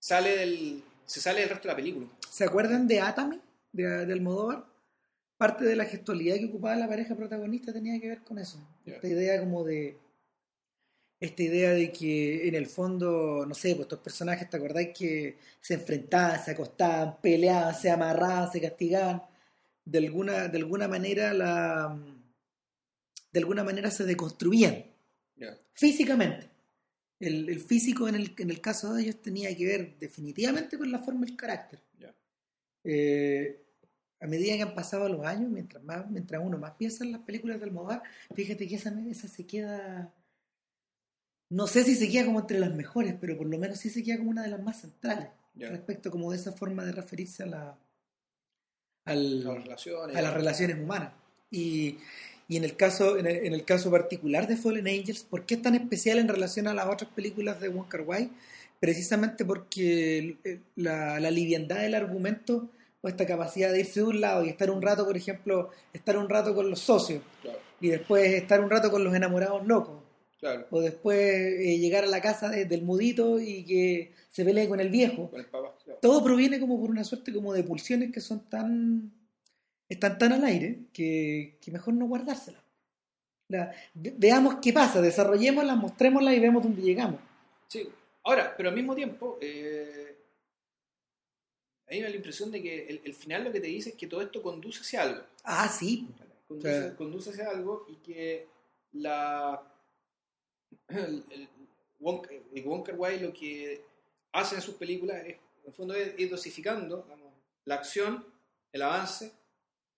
sale 0.00 0.36
del 0.36 0.82
se 1.04 1.20
sale 1.20 1.40
del 1.40 1.50
resto 1.50 1.68
de 1.68 1.72
la 1.72 1.76
película. 1.76 2.06
¿Se 2.30 2.44
acuerdan 2.44 2.86
de 2.86 3.00
Atami, 3.00 3.40
de, 3.72 3.82
del 3.82 4.12
Almodóvar? 4.12 4.64
Parte 5.36 5.64
de 5.64 5.76
la 5.76 5.84
gestualidad 5.84 6.36
que 6.36 6.46
ocupaba 6.46 6.76
la 6.76 6.88
pareja 6.88 7.14
protagonista 7.14 7.72
tenía 7.72 8.00
que 8.00 8.08
ver 8.08 8.22
con 8.22 8.38
eso. 8.38 8.58
Esta 8.86 9.06
idea 9.06 9.38
como 9.40 9.64
de... 9.64 9.96
Esta 11.20 11.42
idea 11.42 11.70
de 11.72 11.90
que 11.92 12.46
en 12.48 12.54
el 12.54 12.66
fondo, 12.66 13.44
no 13.46 13.54
sé, 13.54 13.74
pues 13.74 13.86
estos 13.86 13.98
personajes, 13.98 14.48
¿te 14.48 14.56
acordáis 14.56 14.90
que 14.96 15.38
se 15.60 15.74
enfrentaban, 15.74 16.44
se 16.44 16.52
acostaban, 16.52 17.20
peleaban, 17.20 17.74
se 17.74 17.90
amarraban, 17.90 18.52
se 18.52 18.60
castigaban? 18.60 19.22
de 19.90 19.98
alguna, 19.98 20.48
de 20.48 20.58
alguna 20.58 20.86
manera 20.86 21.32
la 21.32 21.98
de 23.32 23.40
alguna 23.40 23.64
manera 23.64 23.90
se 23.90 24.04
deconstruían 24.04 24.84
físicamente. 25.72 26.50
El, 27.20 27.60
físico 27.60 28.08
en 28.08 28.14
el, 28.14 28.34
en 28.38 28.50
el 28.50 28.60
caso 28.60 28.94
de 28.94 29.02
ellos 29.02 29.22
tenía 29.22 29.54
que 29.56 29.66
ver 29.66 29.98
definitivamente 29.98 30.78
con 30.78 30.90
la 30.90 30.98
forma 30.98 31.26
del 31.26 31.36
carácter. 31.36 31.80
Eh, 32.84 33.60
a 34.20 34.26
medida 34.26 34.56
que 34.56 34.62
han 34.62 34.74
pasado 34.74 35.08
los 35.08 35.24
años, 35.24 35.50
mientras 35.50 35.82
más, 35.84 36.08
mientras 36.10 36.42
uno 36.44 36.58
más 36.58 36.72
piensa 36.72 37.04
en 37.04 37.12
las 37.12 37.20
películas 37.22 37.58
del 37.58 37.68
Almodóvar, 37.68 38.02
fíjate 38.34 38.66
que 38.66 38.76
esa, 38.76 38.92
esa 39.08 39.28
se 39.28 39.46
queda, 39.46 40.12
no 41.50 41.66
sé 41.66 41.84
si 41.84 41.94
se 41.94 42.08
queda 42.08 42.26
como 42.26 42.40
entre 42.40 42.58
las 42.58 42.74
mejores, 42.74 43.14
pero 43.20 43.36
por 43.36 43.46
lo 43.46 43.58
menos 43.58 43.78
sí 43.78 43.90
se 43.90 44.02
queda 44.02 44.18
como 44.18 44.30
una 44.30 44.42
de 44.42 44.50
las 44.50 44.62
más 44.62 44.80
centrales, 44.80 45.28
respecto 45.54 46.10
como 46.10 46.30
de 46.30 46.36
esa 46.36 46.52
forma 46.52 46.84
de 46.84 46.92
referirse 46.92 47.42
a 47.42 47.46
la, 47.46 47.78
a 49.04 49.14
las 50.22 50.34
relaciones 50.34 50.78
humanas. 50.78 51.12
Y, 51.50 51.98
en, 52.50 52.64
el 52.64 52.76
caso, 52.76 53.16
en 53.18 53.26
el, 53.26 53.64
caso 53.64 53.90
particular 53.90 54.46
de 54.46 54.56
Fallen 54.56 54.88
Angels, 54.88 55.22
¿por 55.24 55.46
qué 55.46 55.54
es 55.54 55.62
tan 55.62 55.74
especial 55.74 56.18
en 56.18 56.28
relación 56.28 56.66
a 56.66 56.74
las 56.74 56.86
otras 56.86 57.10
películas 57.10 57.60
de 57.60 57.68
Wong 57.68 57.88
Kar 57.88 58.02
Wai? 58.02 58.30
Precisamente 58.80 59.44
porque 59.44 60.60
la, 60.76 61.18
la 61.18 61.30
liviandad 61.30 61.80
del 61.80 61.94
argumento 61.94 62.68
o 63.00 63.08
esta 63.08 63.26
capacidad 63.26 63.72
de 63.72 63.80
irse 63.80 64.00
de 64.00 64.06
un 64.06 64.20
lado 64.20 64.44
y 64.44 64.48
estar 64.48 64.70
un 64.70 64.82
rato, 64.82 65.04
por 65.06 65.16
ejemplo, 65.16 65.70
estar 65.92 66.16
un 66.16 66.28
rato 66.28 66.54
con 66.54 66.68
los 66.70 66.80
socios 66.80 67.22
y 67.80 67.88
después 67.88 68.32
estar 68.32 68.60
un 68.60 68.70
rato 68.70 68.90
con 68.90 69.04
los 69.04 69.14
enamorados 69.14 69.66
locos. 69.66 70.07
O 70.70 70.80
después 70.80 71.18
eh, 71.18 71.78
llegar 71.78 72.04
a 72.04 72.08
la 72.08 72.20
casa 72.20 72.48
del 72.48 72.82
mudito 72.82 73.40
y 73.40 73.64
que 73.64 74.12
se 74.30 74.44
pelee 74.44 74.68
con 74.68 74.78
el 74.78 74.88
viejo. 74.88 75.30
Todo 76.00 76.22
proviene 76.22 76.60
como 76.60 76.80
por 76.80 76.90
una 76.90 77.04
suerte 77.04 77.32
como 77.32 77.52
de 77.52 77.64
pulsiones 77.64 78.12
que 78.12 78.20
son 78.20 78.48
tan 78.48 79.12
están 79.88 80.18
tan 80.18 80.32
al 80.32 80.44
aire 80.44 80.80
que, 80.92 81.58
mejor 81.72 81.94
no 81.94 82.06
guardárselas. 82.06 82.62
veamos 83.94 84.56
qué 84.62 84.72
pasa, 84.72 85.00
desarrollémoslas, 85.00 85.76
mostrémoslas 85.76 86.34
y 86.34 86.40
vemos 86.40 86.62
dónde 86.62 86.82
llegamos. 86.82 87.20
Sí, 87.68 87.88
ahora, 88.22 88.54
pero 88.56 88.68
al 88.68 88.74
mismo 88.74 88.94
tiempo, 88.94 89.38
eh, 89.40 90.16
hay 91.86 92.00
la 92.02 92.10
impresión 92.10 92.50
de 92.50 92.62
que 92.62 93.00
el, 93.02 93.14
final 93.14 93.44
lo 93.44 93.52
que 93.52 93.60
te 93.60 93.66
dice 93.66 93.90
es 93.90 93.96
que 93.96 94.06
todo 94.06 94.20
esto 94.20 94.42
conduce 94.42 94.80
hacia 94.80 95.02
algo. 95.02 95.22
Ah, 95.42 95.68
sí. 95.68 96.06
Conduce, 96.46 96.94
conduce 96.96 97.30
hacia 97.30 97.48
algo 97.48 97.86
y 97.88 97.96
que 97.96 98.46
la 98.92 99.62
el, 100.88 101.24
el 101.30 101.48
Wonka, 102.00 102.92
lo 103.20 103.32
que 103.32 103.80
hace 104.32 104.56
en 104.56 104.62
sus 104.62 104.74
películas 104.74 105.18
es, 105.18 105.34
en 105.34 105.66
el 105.66 105.72
fondo, 105.72 105.94
es 105.94 106.18
ir 106.18 106.30
dosificando 106.30 107.06
la 107.64 107.74
acción, 107.74 108.24
el 108.72 108.82
avance 108.82 109.32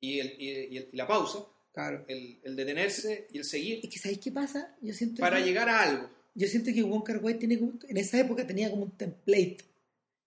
y, 0.00 0.18
el, 0.18 0.36
y, 0.40 0.96
la 0.96 1.06
pausa. 1.06 1.40
Claro. 1.72 2.04
El, 2.08 2.56
detenerse 2.56 3.28
y 3.30 3.38
el 3.38 3.44
seguir. 3.44 3.80
¿Y 3.82 3.88
que 3.88 3.98
sabéis 3.98 4.18
qué 4.18 4.32
pasa? 4.32 4.76
Yo 4.80 4.92
siento 4.92 5.20
para 5.20 5.40
llegar 5.40 5.68
a 5.68 5.82
algo. 5.82 6.10
Yo 6.34 6.46
siento 6.48 6.72
que 6.72 6.82
Wonka 6.82 7.16
Wai 7.18 7.38
tiene, 7.38 7.60
en 7.88 7.96
esa 7.96 8.18
época 8.18 8.46
tenía 8.46 8.70
como 8.70 8.84
un 8.84 8.96
template. 8.96 9.58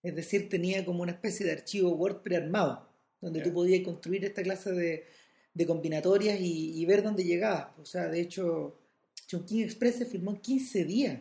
Es 0.01 0.15
decir, 0.15 0.49
tenía 0.49 0.83
como 0.85 1.01
una 1.01 1.13
especie 1.13 1.45
de 1.45 1.53
archivo 1.53 1.91
Word 1.91 2.21
prearmado, 2.21 2.89
donde 3.21 3.41
tú 3.41 3.53
podías 3.53 3.83
construir 3.85 4.25
esta 4.25 4.43
clase 4.43 4.73
de, 4.73 5.05
de 5.53 5.65
combinatorias 5.65 6.39
y, 6.41 6.77
y, 6.77 6.85
ver 6.85 7.03
dónde 7.03 7.23
llegabas. 7.23 7.69
O 7.79 7.85
sea, 7.85 8.09
de 8.09 8.19
hecho, 8.19 8.77
Chongqing 9.33 9.63
Express 9.63 9.95
se 9.95 10.05
filmó 10.05 10.31
en 10.31 10.37
15 10.37 10.85
días. 10.85 11.19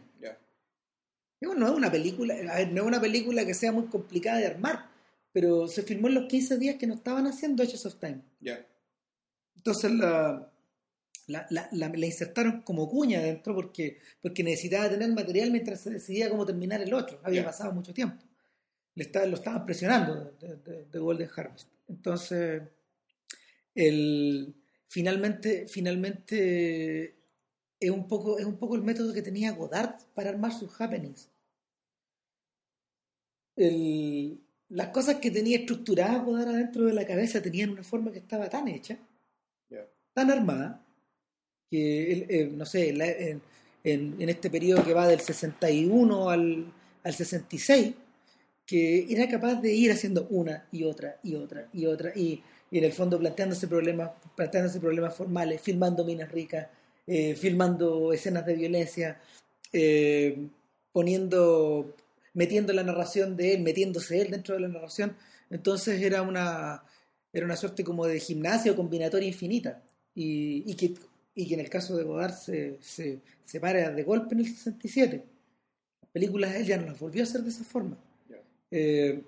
No 1.40 1.66
es 1.66 1.72
una 1.72 1.90
película, 1.90 2.34
no 2.66 2.82
es 2.82 2.86
una 2.86 3.00
película 3.00 3.44
que 3.44 3.54
sea 3.54 3.72
muy 3.72 3.86
complicada 3.86 4.38
de 4.38 4.46
armar, 4.46 4.88
pero 5.32 5.66
se 5.66 5.82
filmó 5.82 6.06
en 6.06 6.14
los 6.14 6.26
15 6.26 6.58
días 6.58 6.76
que 6.76 6.86
no 6.86 6.94
estaban 6.94 7.26
haciendo 7.26 7.62
Edges 7.62 7.84
of 7.86 7.96
Time. 7.96 8.20
Entonces 9.56 9.90
la, 9.90 10.52
la, 11.26 11.46
la, 11.50 12.06
insertaron 12.06 12.62
como 12.62 12.88
cuña 12.88 13.20
dentro 13.20 13.54
porque, 13.54 13.98
porque 14.20 14.44
necesitaba 14.44 14.90
tener 14.90 15.10
material 15.10 15.50
mientras 15.50 15.80
se 15.80 15.90
decidía 15.90 16.30
cómo 16.30 16.46
terminar 16.46 16.80
el 16.80 16.94
otro. 16.94 17.20
Había 17.24 17.44
pasado 17.44 17.72
mucho 17.72 17.92
tiempo. 17.92 18.22
Le 18.94 19.10
lo 19.26 19.34
estaban 19.34 19.64
presionando 19.64 20.36
de, 20.38 20.84
de, 20.84 20.98
Golden 20.98 21.28
Harvest. 21.34 21.68
Entonces, 21.88 22.62
el, 23.74 24.54
finalmente, 24.86 25.66
finalmente 25.66 27.21
es 27.82 27.90
un 27.90 28.06
poco, 28.06 28.38
es 28.38 28.44
un 28.44 28.56
poco 28.56 28.76
el 28.76 28.82
método 28.82 29.12
que 29.12 29.22
tenía 29.22 29.52
Godard 29.52 29.96
para 30.14 30.30
armar 30.30 30.52
sus 30.52 30.80
happenings. 30.80 31.28
las 34.68 34.88
cosas 34.88 35.16
que 35.16 35.30
tenía 35.30 35.58
estructuradas 35.58 36.24
Godard 36.24 36.48
adentro 36.48 36.84
de 36.86 36.94
la 36.94 37.06
cabeza 37.06 37.42
tenían 37.42 37.70
una 37.70 37.82
forma 37.82 38.12
que 38.12 38.20
estaba 38.20 38.48
tan 38.48 38.68
hecha, 38.68 38.98
tan 40.14 40.30
armada, 40.30 40.84
que, 41.70 42.26
eh, 42.28 42.50
no 42.52 42.66
sé, 42.66 42.90
en, 42.90 43.40
en, 43.84 44.28
este 44.28 44.50
periodo 44.50 44.84
que 44.84 44.94
va 44.94 45.08
del 45.08 45.20
61 45.20 46.30
al, 46.30 46.72
al 47.02 47.14
66, 47.14 47.94
que 48.66 49.06
era 49.12 49.28
capaz 49.28 49.56
de 49.56 49.72
ir 49.72 49.90
haciendo 49.90 50.26
una 50.30 50.66
y 50.70 50.84
otra 50.84 51.18
y 51.22 51.34
otra 51.34 51.68
y 51.72 51.86
otra, 51.86 52.12
y, 52.14 52.42
y 52.70 52.78
en 52.78 52.84
el 52.84 52.92
fondo 52.92 53.18
planteándose 53.18 53.68
problemas, 53.68 54.10
planteándose 54.36 54.80
problemas 54.80 55.14
formales, 55.14 55.60
filmando 55.60 56.04
minas 56.04 56.30
ricas, 56.30 56.68
eh, 57.06 57.34
filmando 57.34 58.12
escenas 58.12 58.46
de 58.46 58.54
violencia, 58.54 59.20
eh, 59.72 60.46
poniendo, 60.92 61.94
metiendo 62.34 62.72
la 62.72 62.84
narración 62.84 63.36
de 63.36 63.54
él, 63.54 63.62
metiéndose 63.62 64.20
él 64.20 64.30
dentro 64.30 64.54
de 64.54 64.60
la 64.60 64.68
narración. 64.68 65.16
Entonces 65.50 66.00
era 66.02 66.22
una, 66.22 66.84
era 67.32 67.46
una 67.46 67.56
suerte 67.56 67.84
como 67.84 68.06
de 68.06 68.20
gimnasia 68.20 68.72
o 68.72 68.76
combinatoria 68.76 69.28
infinita. 69.28 69.82
Y, 70.14 70.64
y, 70.70 70.74
que, 70.74 70.94
y 71.34 71.48
que 71.48 71.54
en 71.54 71.60
el 71.60 71.70
caso 71.70 71.96
de 71.96 72.04
Godard 72.04 72.34
se, 72.34 72.76
se, 72.80 73.20
se 73.44 73.60
para 73.60 73.90
de 73.90 74.02
golpe 74.02 74.34
en 74.34 74.40
el 74.40 74.46
67. 74.46 75.24
Las 76.02 76.10
películas 76.10 76.54
él 76.54 76.66
ya 76.66 76.76
no 76.76 76.86
las 76.86 76.98
volvió 76.98 77.22
a 77.22 77.24
hacer 77.24 77.42
de 77.42 77.50
esa 77.50 77.64
forma. 77.64 77.96
Eh, 78.70 79.22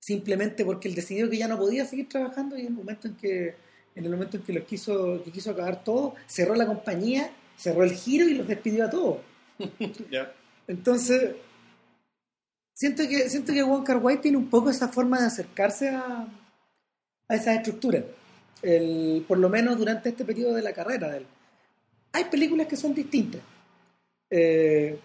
simplemente 0.00 0.64
porque 0.64 0.88
él 0.88 0.94
decidió 0.94 1.30
que 1.30 1.38
ya 1.38 1.48
no 1.48 1.56
podía 1.56 1.86
seguir 1.86 2.08
trabajando 2.08 2.56
y 2.56 2.62
en 2.62 2.66
el 2.66 2.72
momento 2.72 3.08
en 3.08 3.14
que 3.14 3.54
en 3.94 4.04
el 4.04 4.10
momento 4.10 4.36
en 4.36 4.42
que 4.42 4.52
los 4.52 4.64
quiso 4.64 5.22
que 5.24 5.30
quiso 5.30 5.50
acabar 5.50 5.84
todo 5.84 6.14
cerró 6.26 6.54
la 6.54 6.66
compañía 6.66 7.30
cerró 7.56 7.84
el 7.84 7.92
giro 7.92 8.28
y 8.28 8.34
los 8.34 8.48
despidió 8.48 8.86
a 8.86 8.90
todos. 8.90 9.18
Entonces 10.66 11.36
siento 12.72 13.06
que 13.08 13.28
siento 13.28 13.52
que 13.52 13.62
Wong 13.62 13.84
Kar 13.84 13.98
Wai 13.98 14.20
tiene 14.20 14.36
un 14.36 14.50
poco 14.50 14.70
esa 14.70 14.88
forma 14.88 15.20
de 15.20 15.26
acercarse 15.26 15.90
a, 15.90 16.26
a 17.28 17.34
esas 17.34 17.56
estructuras 17.56 18.04
el, 18.62 19.24
por 19.28 19.38
lo 19.38 19.48
menos 19.48 19.78
durante 19.78 20.08
este 20.08 20.24
periodo 20.24 20.54
de 20.54 20.62
la 20.62 20.72
carrera 20.72 21.10
de 21.10 21.18
él. 21.18 21.26
Hay 22.12 22.24
películas 22.24 22.66
que 22.66 22.76
son 22.76 22.94
distintas. 22.94 23.40
Eh, 24.30 24.98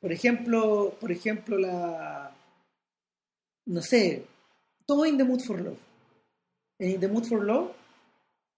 por 0.00 0.12
ejemplo 0.12 0.96
por 0.98 1.12
ejemplo 1.12 1.58
la 1.58 2.32
no 3.66 3.82
sé 3.82 4.24
todo 4.86 5.04
In 5.04 5.18
the 5.18 5.24
Mood 5.24 5.40
for 5.40 5.60
Love 5.60 5.78
en 6.78 6.90
In 6.90 7.00
the 7.00 7.08
Mood 7.08 7.24
for 7.24 7.42
Love 7.42 7.72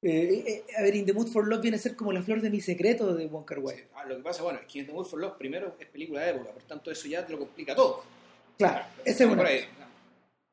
eh, 0.02 0.44
eh, 0.46 0.64
a 0.78 0.82
ver, 0.82 0.94
In 0.96 1.04
the 1.04 1.12
Mood 1.12 1.28
for 1.28 1.46
Love 1.46 1.60
viene 1.60 1.76
a 1.76 1.80
ser 1.80 1.94
como 1.94 2.12
la 2.12 2.22
flor 2.22 2.40
de 2.40 2.48
mi 2.48 2.60
secreto 2.60 3.14
de 3.14 3.26
Wong 3.26 3.44
Kar 3.44 3.58
Wai. 3.58 3.76
Sí. 3.76 3.82
Ah, 3.94 4.04
lo 4.06 4.16
que 4.16 4.22
pasa, 4.22 4.42
bueno, 4.42 4.58
es 4.60 4.66
que 4.66 4.78
In 4.78 4.86
the 4.86 4.92
Mood 4.92 5.06
for 5.06 5.20
Love 5.20 5.36
primero 5.36 5.76
es 5.78 5.86
película 5.88 6.22
de 6.22 6.30
época, 6.30 6.52
por 6.52 6.62
tanto 6.62 6.90
eso 6.90 7.06
ya 7.06 7.26
te 7.26 7.32
lo 7.32 7.38
complica 7.38 7.74
todo. 7.74 8.02
Claro, 8.56 8.84
ese 9.04 9.24
es 9.24 9.30
una. 9.30 9.44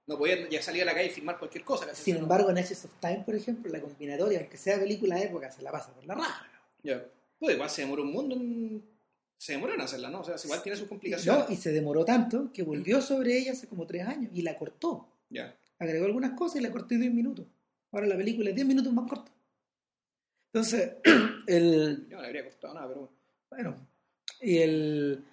No 0.06 0.18
podía 0.18 0.48
ya 0.50 0.62
salir 0.62 0.84
a 0.84 0.86
la 0.86 0.94
calle 0.94 1.08
y 1.08 1.10
filmar 1.10 1.38
cualquier 1.38 1.66
cosa. 1.66 1.86
casi, 1.86 2.02
Sin 2.02 2.16
embargo, 2.16 2.50
en 2.50 2.58
Ashes 2.58 2.86
of 2.86 2.92
Time, 3.02 3.24
por 3.26 3.36
ejemplo, 3.36 3.70
la 3.70 3.82
combinatoria, 3.82 4.40
aunque 4.40 4.56
sea 4.56 4.80
película 4.80 5.16
de 5.16 5.24
época, 5.24 5.52
se 5.52 5.62
la 5.62 5.72
pasa 5.72 5.94
por 5.94 6.06
la 6.06 6.16
raja. 6.16 6.48
Ya. 6.82 7.06
Pues 7.38 7.56
igual 7.56 7.70
se 7.70 7.82
demoró 7.82 8.04
un 8.04 8.12
mundo 8.14 8.36
en... 8.36 8.84
Se 9.38 9.52
demoró 9.52 9.74
en 9.74 9.82
hacerla, 9.82 10.10
¿no? 10.10 10.22
O 10.22 10.24
sea, 10.24 10.36
igual 10.42 10.64
tiene 10.64 10.78
sus 10.78 10.88
complicaciones. 10.88 11.46
No, 11.48 11.54
y 11.54 11.58
se 11.58 11.72
demoró 11.74 12.06
tanto 12.06 12.52
que 12.54 12.64
volvió 12.64 13.02
sobre 13.02 13.38
ella 13.38 13.52
hace 13.52 13.68
como 13.68 13.86
tres 13.86 14.08
años 14.08 14.32
y 14.34 14.42
la 14.42 14.58
cortó. 14.58 15.10
Ya. 15.30 15.56
Agregó 15.78 16.06
algunas 16.06 16.32
cosas 16.32 16.62
y 16.62 16.62
la 16.62 16.72
cortó 16.72 16.96
en 16.96 17.02
10 17.02 17.14
minutos. 17.14 17.46
Ahora 17.92 18.08
la 18.08 18.18
película 18.18 18.50
es 18.50 18.56
10 18.56 18.68
minutos 18.68 18.92
más 18.94 19.08
corta. 19.10 19.32
Entonces, 20.54 20.94
el, 21.48 22.08
Yo 22.10 22.16
no 22.16 22.22
le 22.22 22.28
habría 22.28 22.46
costado 22.46 22.74
nada, 22.74 22.88
pero 22.88 23.00
bueno. 23.00 23.14
Bueno, 23.50 23.88
y 24.42 24.58
el 24.58 25.24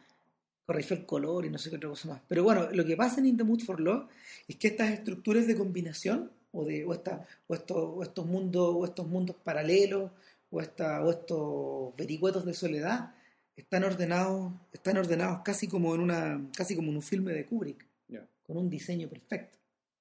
corrigió 0.67 0.97
el 0.97 1.05
color 1.05 1.45
y 1.45 1.51
no 1.51 1.59
sé 1.59 1.69
qué 1.69 1.77
otra 1.77 1.91
cosa 1.91 2.09
más. 2.09 2.23
Pero 2.27 2.43
bueno, 2.43 2.71
lo 2.73 2.85
que 2.87 2.97
pasa 2.97 3.21
en 3.21 3.27
In 3.27 3.37
the 3.37 3.45
Mood 3.45 3.61
for 3.61 3.81
Love 3.81 4.09
es 4.49 4.57
que 4.57 4.69
estas 4.69 4.91
estructuras 4.91 5.47
de 5.47 5.57
combinación 5.57 6.31
o 6.53 6.65
de 6.65 6.85
o, 6.87 6.95
esta- 6.95 7.27
o 7.49 7.55
estos, 7.55 7.77
o 7.77 8.03
estos 8.03 8.25
mundos 8.25 8.75
o 8.75 8.85
estos 8.87 9.07
mundos 9.07 9.37
paralelos 9.45 10.11
o, 10.51 10.61
esta, 10.63 11.05
o 11.05 11.11
estos 11.11 11.97
vericuetos 11.97 12.47
de 12.47 12.55
soledad 12.55 13.13
están 13.57 13.85
ordenados 13.85 14.53
están 14.73 14.97
ordenados 14.97 15.41
casi 15.45 15.69
como 15.69 15.95
en 15.95 16.01
una 16.01 16.49
casi 16.57 16.75
como 16.77 16.91
en 16.91 16.97
un 16.97 17.03
filme 17.03 17.33
de 17.33 17.45
Kubrick 17.45 17.87
Ya. 18.09 18.27
con 18.47 18.57
un 18.57 18.71
diseño 18.71 19.09
perfecto. 19.09 19.59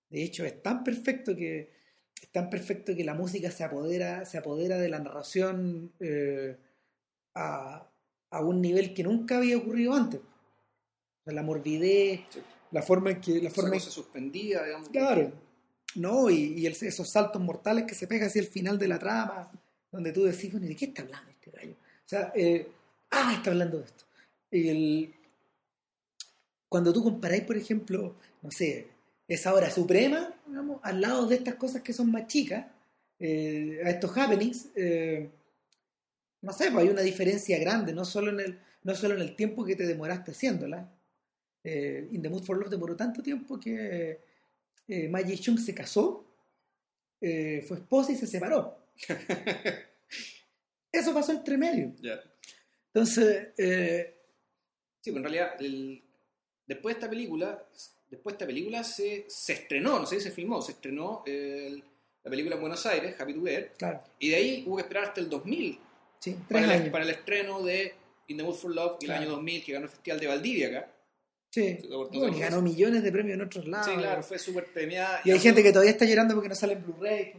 De 0.10 0.24
hecho, 0.24 0.46
es 0.46 0.62
tan 0.62 0.84
perfecto 0.84 1.36
que 1.36 1.72
es 2.26 2.32
tan 2.32 2.50
perfecto 2.50 2.96
que 2.96 3.04
la 3.04 3.14
música 3.14 3.52
se 3.52 3.64
apodera, 3.64 4.26
se 4.26 4.38
apodera 4.38 4.78
de 4.78 4.90
la 4.90 5.00
narración 5.00 5.92
eh, 6.00 6.58
a, 7.36 7.88
a 8.32 8.42
un 8.42 8.62
nivel 8.62 8.94
que 8.94 9.04
nunca 9.04 9.38
había 9.38 9.58
ocurrido 9.58 9.94
antes. 9.94 10.20
O 10.20 11.24
sea, 11.26 11.34
la 11.34 11.44
morbidez, 11.44 12.22
Sí. 12.30 12.40
la 12.72 12.82
forma 12.82 13.12
en 13.12 13.22
que 13.22 13.42
la 13.42 13.50
forma 13.50 13.70
en- 13.76 13.80
cosa 13.80 13.92
suspendida, 13.92 14.64
digamos. 14.66 14.90
claro, 14.90 15.32
no 15.96 16.30
y, 16.30 16.54
y 16.60 16.66
el- 16.66 16.74
esos 16.80 17.10
saltos 17.10 17.42
mortales 17.42 17.86
que 17.86 17.96
se 17.96 18.08
pega 18.08 18.26
hacia 18.28 18.42
el 18.42 18.48
final 18.48 18.78
de 18.80 18.88
la 18.88 19.00
trama, 19.00 19.52
donde 19.92 20.12
tú 20.12 20.24
decís, 20.24 20.52
bueno, 20.52 20.66
¿y 20.66 20.70
¿de 20.70 20.76
qué 20.76 20.86
está 20.86 21.04
hablando 21.04 21.30
este 21.32 21.52
gallo? 21.52 21.74
O 21.74 22.10
sea, 22.10 22.32
eh, 22.36 22.68
ah, 23.12 23.34
está 23.38 23.52
hablando 23.52 23.78
de 23.80 23.86
esto. 23.86 24.06
Y 24.52 24.68
el, 24.70 25.14
cuando 26.70 26.92
tú 26.92 27.04
comparáis, 27.04 27.44
por 27.44 27.56
ejemplo, 27.58 28.16
no 28.42 28.50
sé, 28.52 28.88
esa 29.28 29.54
hora 29.54 29.70
suprema, 29.72 30.34
digamos, 30.48 30.80
al 30.84 31.02
lado 31.02 31.28
de 31.28 31.36
estas 31.36 31.56
cosas 31.56 31.82
que 31.82 31.94
son 31.94 32.12
más 32.12 32.28
chicas, 32.28 32.66
eh, 33.20 33.82
a 33.86 33.90
estos 33.90 34.16
happenings, 34.18 34.70
eh, 34.76 35.30
no 36.42 36.52
sé, 36.52 36.72
pues 36.72 36.84
hay 36.84 36.90
una 36.92 37.02
diferencia 37.02 37.58
grande, 37.60 37.94
no 37.94 38.04
solo 38.06 38.32
en 38.32 38.40
el, 38.40 38.60
no 38.84 38.96
solo 38.96 39.16
en 39.16 39.22
el 39.22 39.36
tiempo 39.36 39.64
que 39.64 39.76
te 39.76 39.86
demoraste 39.88 40.32
haciéndola. 40.32 40.90
Eh, 41.64 42.10
In 42.12 42.22
the 42.22 42.30
Mood 42.30 42.44
for 42.44 42.58
Love 42.58 42.70
demoró 42.70 42.96
tanto 42.96 43.24
tiempo 43.24 43.60
que 43.60 44.20
eh, 44.88 45.10
Ma 45.10 45.22
Ji-chung 45.22 45.58
se 45.60 45.74
casó, 45.74 46.26
eh, 47.22 47.64
fue 47.68 47.78
esposa 47.78 48.12
y 48.12 48.16
se 48.16 48.28
separó. 48.28 48.78
Eso 50.92 51.14
pasó 51.14 51.32
entre 51.32 51.58
medio. 51.58 51.94
Entonces, 52.94 53.50
eh, 53.58 54.10
Sí, 55.02 55.12
pero 55.12 55.18
en 55.18 55.24
realidad, 55.34 55.62
el- 55.62 56.04
después 56.68 56.96
de 56.96 57.00
esta 57.00 57.10
película, 57.10 57.68
después 58.14 58.34
de 58.34 58.36
esta 58.38 58.46
película 58.46 58.84
se, 58.84 59.26
se 59.28 59.54
estrenó, 59.54 60.00
no 60.00 60.06
sé 60.06 60.18
si 60.18 60.22
se 60.24 60.32
filmó, 60.32 60.62
se 60.62 60.72
estrenó 60.74 61.24
el- 61.26 61.84
la 62.24 62.30
película 62.30 62.56
en 62.56 62.62
Buenos 62.62 62.86
Aires, 62.86 63.16
Happy 63.20 63.34
Together, 63.34 63.74
claro, 63.78 64.00
y 64.20 64.30
de 64.30 64.36
ahí 64.36 64.64
hubo 64.66 64.78
que 64.78 64.84
esperar 64.84 65.04
hasta 65.06 65.20
el 65.22 65.30
2000 65.30 65.78
sí, 66.20 66.38
para 66.50 66.64
el, 66.66 66.72
años. 66.72 66.90
para 66.90 67.04
el 67.04 67.10
estreno 67.10 67.62
de 67.62 67.94
In 68.28 68.38
the 68.38 68.44
Mood 68.44 68.56
for 68.56 68.74
Love 68.74 68.98
y 69.02 69.06
Claro. 69.06 69.22
el 69.22 69.28
año 69.28 69.36
2000 69.36 69.64
que 69.66 69.74
ganó 69.74 69.86
el 69.86 69.92
Festival 69.92 70.20
de 70.22 70.28
Valdivia 70.28 70.68
acá. 70.70 70.90
Sí. 71.52 71.78
Bueno, 72.12 72.38
ganó 72.40 72.62
millones 72.62 73.04
de 73.04 73.12
premios 73.12 73.36
en 73.36 73.42
otros 73.42 73.68
lados. 73.68 73.86
Sí, 73.88 73.94
claro, 73.98 74.24
fue 74.24 74.40
súper 74.40 74.72
premiada. 74.74 75.22
Y 75.26 75.32
hay 75.32 75.40
gente 75.40 75.62
que 75.62 75.72
todavía 75.72 75.92
está 75.92 76.06
llorando 76.06 76.34
porque 76.34 76.50
no 76.50 76.56
sale 76.56 76.74
en 76.74 76.84
Blu-ray. 76.84 77.34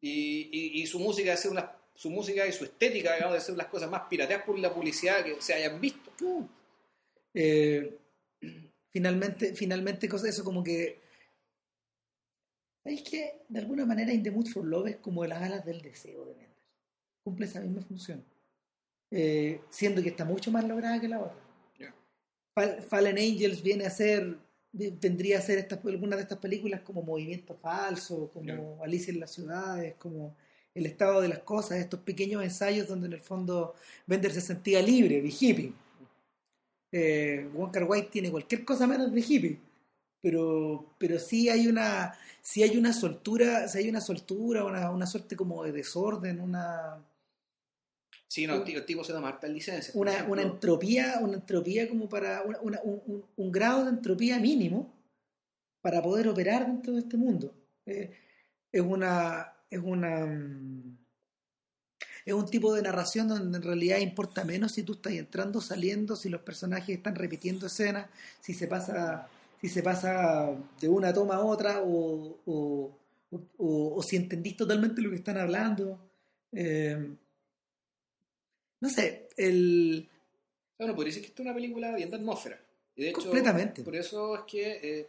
y, 0.00 0.10
y- 0.52 0.82
y 0.82 0.86
su 0.86 1.00
música 1.00 1.30
de 1.32 1.36
ser 1.38 1.50
una, 1.50 1.72
su 1.94 2.08
música 2.10 2.46
y 2.46 2.52
su 2.52 2.64
estética, 2.64 3.14
digamos, 3.14 3.34
de 3.34 3.40
ser 3.40 3.56
las 3.56 3.66
cosas 3.66 3.90
más 3.90 4.02
pirateadas 4.08 4.44
por 4.44 4.56
la 4.58 4.72
publicidad 4.72 5.24
que 5.24 5.40
se 5.40 5.54
hayan 5.54 5.80
visto. 5.80 6.12
Uh. 6.20 6.44
Eh, 7.34 7.96
finalmente, 8.90 9.54
finalmente, 9.54 10.08
cosa 10.08 10.28
eso 10.28 10.44
como 10.44 10.62
que. 10.62 11.00
Es 12.84 13.02
que 13.02 13.42
de 13.48 13.58
alguna 13.60 13.84
manera 13.84 14.12
In 14.12 14.22
the 14.22 14.30
Mood 14.30 14.46
for 14.46 14.64
Love 14.64 14.88
es 14.88 14.96
como 14.96 15.24
las 15.26 15.42
alas 15.42 15.64
del 15.64 15.82
deseo 15.82 16.24
de 16.24 16.34
Mendes. 16.34 16.56
Cumple 17.22 17.46
esa 17.46 17.60
misma 17.60 17.82
función. 17.82 18.24
Eh, 19.10 19.60
siendo 19.70 20.02
que 20.02 20.10
está 20.10 20.24
mucho 20.24 20.50
más 20.50 20.64
lograda 20.66 21.00
que 21.00 21.08
la 21.08 21.20
otra. 21.20 21.44
Fall- 22.54 22.82
Fallen 22.82 23.18
Angels 23.18 23.62
viene 23.62 23.86
a 23.86 23.90
ser. 23.90 24.38
Tendría 25.00 25.38
a 25.38 25.40
ser 25.40 25.58
estas, 25.58 25.82
algunas 25.84 26.18
de 26.18 26.22
estas 26.24 26.38
películas 26.38 26.82
como 26.82 27.02
Movimiento 27.02 27.54
Falso, 27.56 28.30
como 28.30 28.76
Ya. 28.78 28.84
Alicia 28.84 29.12
en 29.12 29.20
las 29.20 29.32
Ciudades, 29.32 29.94
como 29.94 30.36
El 30.74 30.84
Estado 30.86 31.22
de 31.22 31.28
las 31.28 31.38
Cosas, 31.40 31.78
estos 31.78 32.00
pequeños 32.00 32.42
ensayos 32.44 32.86
donde 32.86 33.06
en 33.06 33.14
el 33.14 33.20
fondo 33.22 33.74
Bender 34.06 34.30
se 34.30 34.42
sentía 34.42 34.82
libre, 34.82 35.22
de 35.22 35.28
hippie. 35.28 35.72
Eh, 36.92 37.48
Wong 37.52 37.70
Kar 37.70 37.84
Wai 37.84 38.08
tiene 38.10 38.30
cualquier 38.30 38.64
cosa 38.64 38.86
menos 38.86 39.12
de 39.12 39.20
hippie, 39.20 39.58
pero, 40.22 40.94
pero 40.98 41.18
sí 41.18 41.48
hay 41.48 41.66
una 41.68 42.14
sí 42.40 42.62
hay 42.62 42.76
una 42.78 42.92
soltura, 42.94 43.68
sí 43.68 43.78
hay 43.78 43.88
una 43.90 44.00
soltura, 44.00 44.64
una, 44.64 44.90
una 44.90 45.06
suerte 45.06 45.36
como 45.36 45.62
de 45.64 45.72
desorden, 45.72 46.40
una, 46.40 47.04
Sí, 48.26 48.46
no, 48.46 48.54
el 48.54 48.84
tipo, 48.84 49.04
se 49.04 49.12
toma 49.12 49.28
hartas 49.28 49.50
licencias. 49.50 49.94
por 49.94 50.06
una, 50.06 50.24
una 50.24 50.42
entropía, 50.42 51.18
una 51.20 51.34
entropía 51.34 51.88
como 51.88 52.08
para 52.08 52.42
una- 52.42 52.60
una- 52.60 52.80
un, 52.82 53.02
un- 53.06 53.24
un 53.36 53.52
grado 53.52 53.84
de 53.84 53.90
entropía 53.90 54.38
mínimo 54.38 54.92
para 55.80 56.02
poder 56.02 56.28
operar 56.28 56.66
dentro 56.66 56.92
de 56.94 57.00
este 57.00 57.16
mundo. 57.16 57.54
Eh, 57.86 58.10
es 58.72 58.80
una 58.82 59.52
es 59.70 59.80
una 59.82 60.26
mm, 60.26 60.97
es 62.28 62.34
un 62.34 62.46
tipo 62.48 62.74
de 62.74 62.82
narración 62.82 63.28
donde 63.28 63.58
en 63.58 63.62
realidad 63.64 63.98
importa 63.98 64.44
menos 64.44 64.72
si 64.72 64.82
tú 64.82 64.92
estás 64.94 65.12
entrando, 65.14 65.60
saliendo, 65.60 66.14
si 66.16 66.28
los 66.28 66.42
personajes 66.42 66.96
están 66.96 67.14
repitiendo 67.14 67.66
escenas, 67.66 68.08
si 68.40 68.54
se 68.54 68.66
pasa 68.66 69.28
si 69.60 69.68
se 69.68 69.82
pasa 69.82 70.54
de 70.80 70.88
una 70.88 71.12
toma 71.12 71.34
a 71.36 71.40
otra 71.44 71.80
o, 71.82 72.38
o, 72.46 72.96
o- 73.58 73.94
o 73.96 74.02
si 74.04 74.14
entendís 74.14 74.56
totalmente 74.56 75.00
lo 75.02 75.10
que 75.10 75.16
están 75.16 75.36
hablando. 75.36 75.98
Eh, 76.52 76.96
no 78.80 78.88
sé, 78.88 79.28
el 79.36 80.08
Bueno, 80.78 80.94
podría 80.94 81.10
decir 81.10 81.22
que 81.22 81.28
esta 81.30 81.42
es 81.42 81.46
una 81.46 81.54
película 81.54 81.94
bien 81.96 82.10
de 82.10 82.16
atmósfera. 82.16 82.60
Y 82.94 83.02
de 83.02 83.08
hecho, 83.10 83.22
Completamente. 83.22 83.82
por 83.82 83.96
eso 83.96 84.36
es 84.36 84.42
que 84.42 84.80
eh, 84.82 85.06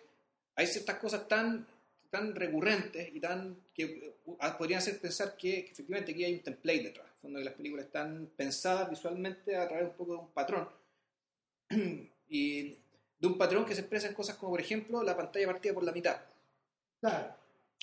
hay 0.56 0.66
ciertas 0.68 0.98
cosas 0.98 1.28
tan, 1.28 1.66
tan 2.10 2.34
recurrentes 2.36 3.10
y 3.14 3.20
tan 3.20 3.56
que 3.74 3.84
eh, 3.84 4.14
podrían 4.58 4.80
hacer 4.80 5.00
pensar 5.00 5.36
que, 5.38 5.64
que 5.66 5.72
efectivamente 5.72 6.12
aquí 6.12 6.24
hay 6.24 6.34
un 6.34 6.40
template 6.42 6.84
detrás, 6.84 7.08
donde 7.22 7.44
las 7.44 7.54
películas 7.54 7.86
están 7.86 8.30
pensadas 8.36 8.90
visualmente 8.90 9.56
a 9.58 9.68
través 9.68 9.90
un 9.90 9.96
poco 9.96 10.14
de 10.14 10.20
un 10.20 10.32
patrón. 10.32 10.70
y 12.30 12.70
de 13.20 13.28
un 13.28 13.38
patrón 13.38 13.66
que 13.66 13.76
se 13.76 13.82
expresa 13.82 14.08
en 14.08 14.14
cosas 14.14 14.38
como, 14.38 14.52
por 14.52 14.62
ejemplo, 14.62 15.04
la 15.04 15.16
pantalla 15.16 15.48
partida 15.48 15.74
por 15.74 15.84
la 15.84 15.92
mitad. 15.92 16.18
Claro. 17.02 17.36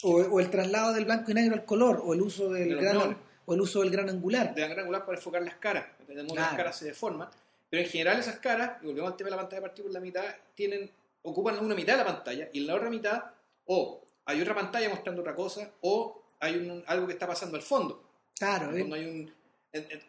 O, 0.03 0.17
o 0.17 0.41
el 0.41 0.51
traslado 0.51 0.93
del 0.93 1.05
blanco 1.05 1.31
y 1.31 1.35
negro 1.35 1.55
al 1.55 1.65
color, 1.65 2.03
o 2.05 2.15
el 2.15 2.21
uso 2.21 2.51
De 2.51 2.65
del 2.65 2.77
gran, 2.77 3.17
o 3.47 3.55
el 3.55 3.61
uso 3.61 3.81
del 3.81 3.91
gran 3.91 4.09
angular. 4.09 4.55
De 4.55 4.63
gran 4.63 4.79
angular 4.79 5.05
para 5.05 5.19
enfocar 5.19 5.43
las 5.43 5.57
caras, 5.57 5.87
de 6.07 6.23
modo 6.23 6.35
que 6.35 6.41
las 6.41 6.55
caras 6.55 6.79
se 6.79 6.87
deforman. 6.87 7.29
Pero 7.69 7.83
en 7.83 7.89
general 7.89 8.19
esas 8.19 8.39
caras, 8.39 8.83
y 8.83 8.87
volvemos 8.87 9.11
al 9.11 9.17
tema 9.17 9.31
de 9.31 9.37
la 9.37 9.43
pantalla 9.43 9.63
partida 9.63 9.85
por 9.85 9.93
la 9.93 10.01
mitad, 10.01 10.25
tienen, 10.55 10.91
ocupan 11.23 11.59
una 11.65 11.75
mitad 11.75 11.95
de 11.95 12.05
la 12.05 12.07
pantalla 12.07 12.49
y 12.53 12.61
en 12.61 12.67
la 12.67 12.75
otra 12.75 12.91
mitad 12.91 13.25
o 13.67 14.03
hay 14.25 14.41
otra 14.41 14.55
pantalla 14.55 14.89
mostrando 14.89 15.23
otra 15.23 15.35
cosa 15.35 15.71
o 15.81 16.23
hay 16.41 16.57
un, 16.57 16.85
algo 16.87 17.07
que 17.07 17.15
está 17.15 17.27
pasando 17.27 17.57
al 17.57 17.63
fondo. 17.63 18.03
Claro, 18.39 18.71
Cuando 18.71 18.97
hay 18.97 19.07
un, 19.07 19.33
en- 19.73 19.87
en- 19.91 20.03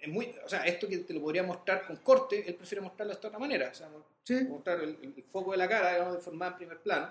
es 0.00 0.08
muy, 0.08 0.34
o 0.44 0.48
sea, 0.48 0.64
esto 0.66 0.88
que 0.88 0.98
te 0.98 1.14
lo 1.14 1.20
podría 1.20 1.42
mostrar 1.44 1.86
con 1.86 1.96
corte, 1.96 2.44
él 2.48 2.54
prefiere 2.56 2.80
mostrarlo 2.82 3.12
de 3.12 3.14
esta 3.14 3.28
otra 3.28 3.38
manera. 3.38 3.68
O 3.70 3.74
sea, 3.74 3.88
sí. 4.24 4.44
mostrar 4.48 4.80
el, 4.80 4.96
el 5.16 5.24
foco 5.30 5.52
de 5.52 5.58
la 5.58 5.68
cara, 5.68 5.92
digamos, 5.92 6.14
de 6.16 6.20
forma 6.20 6.48
en 6.48 6.56
primer 6.56 6.78
plano, 6.80 7.10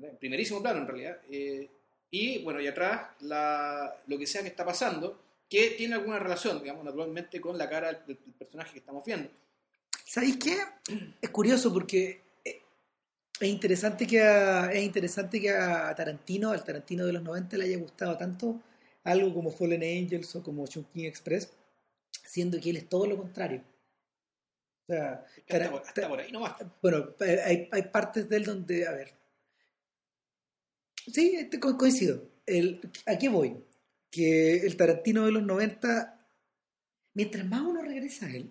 en 0.00 0.16
primerísimo 0.16 0.60
plano 0.62 0.80
en 0.80 0.86
realidad, 0.88 1.18
eh, 1.30 1.68
y 2.10 2.42
bueno, 2.42 2.60
y 2.60 2.66
atrás 2.66 3.10
la, 3.20 3.96
lo 4.06 4.18
que 4.18 4.26
sea 4.26 4.42
que 4.42 4.48
está 4.48 4.64
pasando, 4.64 5.20
que 5.48 5.70
tiene 5.70 5.94
alguna 5.94 6.18
relación, 6.18 6.60
digamos, 6.60 6.84
naturalmente 6.84 7.40
con 7.40 7.56
la 7.56 7.68
cara 7.68 7.92
del, 7.92 8.06
del 8.06 8.16
personaje 8.38 8.72
que 8.72 8.78
estamos 8.80 9.04
viendo. 9.04 9.30
¿Sabéis 10.04 10.36
qué? 10.38 10.58
Es 11.20 11.30
curioso 11.30 11.72
porque 11.72 12.20
eh, 12.44 12.60
es 13.40 13.48
interesante 13.48 14.06
que 14.06 14.20
a, 14.20 14.72
es 14.72 14.82
interesante 14.82 15.40
que 15.40 15.50
a 15.50 15.94
Tarantino, 15.94 16.50
al 16.50 16.64
Tarantino 16.64 17.06
de 17.06 17.12
los 17.12 17.22
90, 17.22 17.56
le 17.56 17.64
haya 17.64 17.78
gustado 17.78 18.16
tanto 18.18 18.60
algo 19.04 19.32
como 19.34 19.50
Fallen 19.50 19.82
Angels 19.82 20.34
o 20.36 20.42
como 20.42 20.66
Chungking 20.66 21.06
Express, 21.06 21.50
siendo 22.24 22.60
que 22.60 22.70
él 22.70 22.76
es 22.78 22.88
todo 22.88 23.06
lo 23.06 23.16
contrario. 23.16 23.62
O 24.88 24.92
sea, 24.92 25.24
hasta, 25.48 25.76
hasta 25.78 26.08
por 26.08 26.20
ahí 26.20 26.32
nomás. 26.32 26.54
bueno, 26.82 27.14
hay, 27.20 27.68
hay 27.70 27.82
partes 27.82 28.28
de 28.28 28.36
él 28.36 28.44
donde, 28.44 28.86
a 28.86 28.92
ver. 28.92 29.14
Sí, 31.06 31.36
este, 31.36 31.58
co- 31.60 31.76
coincido. 31.76 32.22
El, 32.46 32.80
¿A 33.06 33.16
qué 33.18 33.28
voy? 33.28 33.56
Que 34.10 34.56
el 34.58 34.76
Tarantino 34.76 35.24
de 35.24 35.32
los 35.32 35.42
90, 35.42 36.28
mientras 37.14 37.46
más 37.46 37.62
uno 37.62 37.82
regresa 37.82 38.26
a 38.26 38.30
él, 38.34 38.50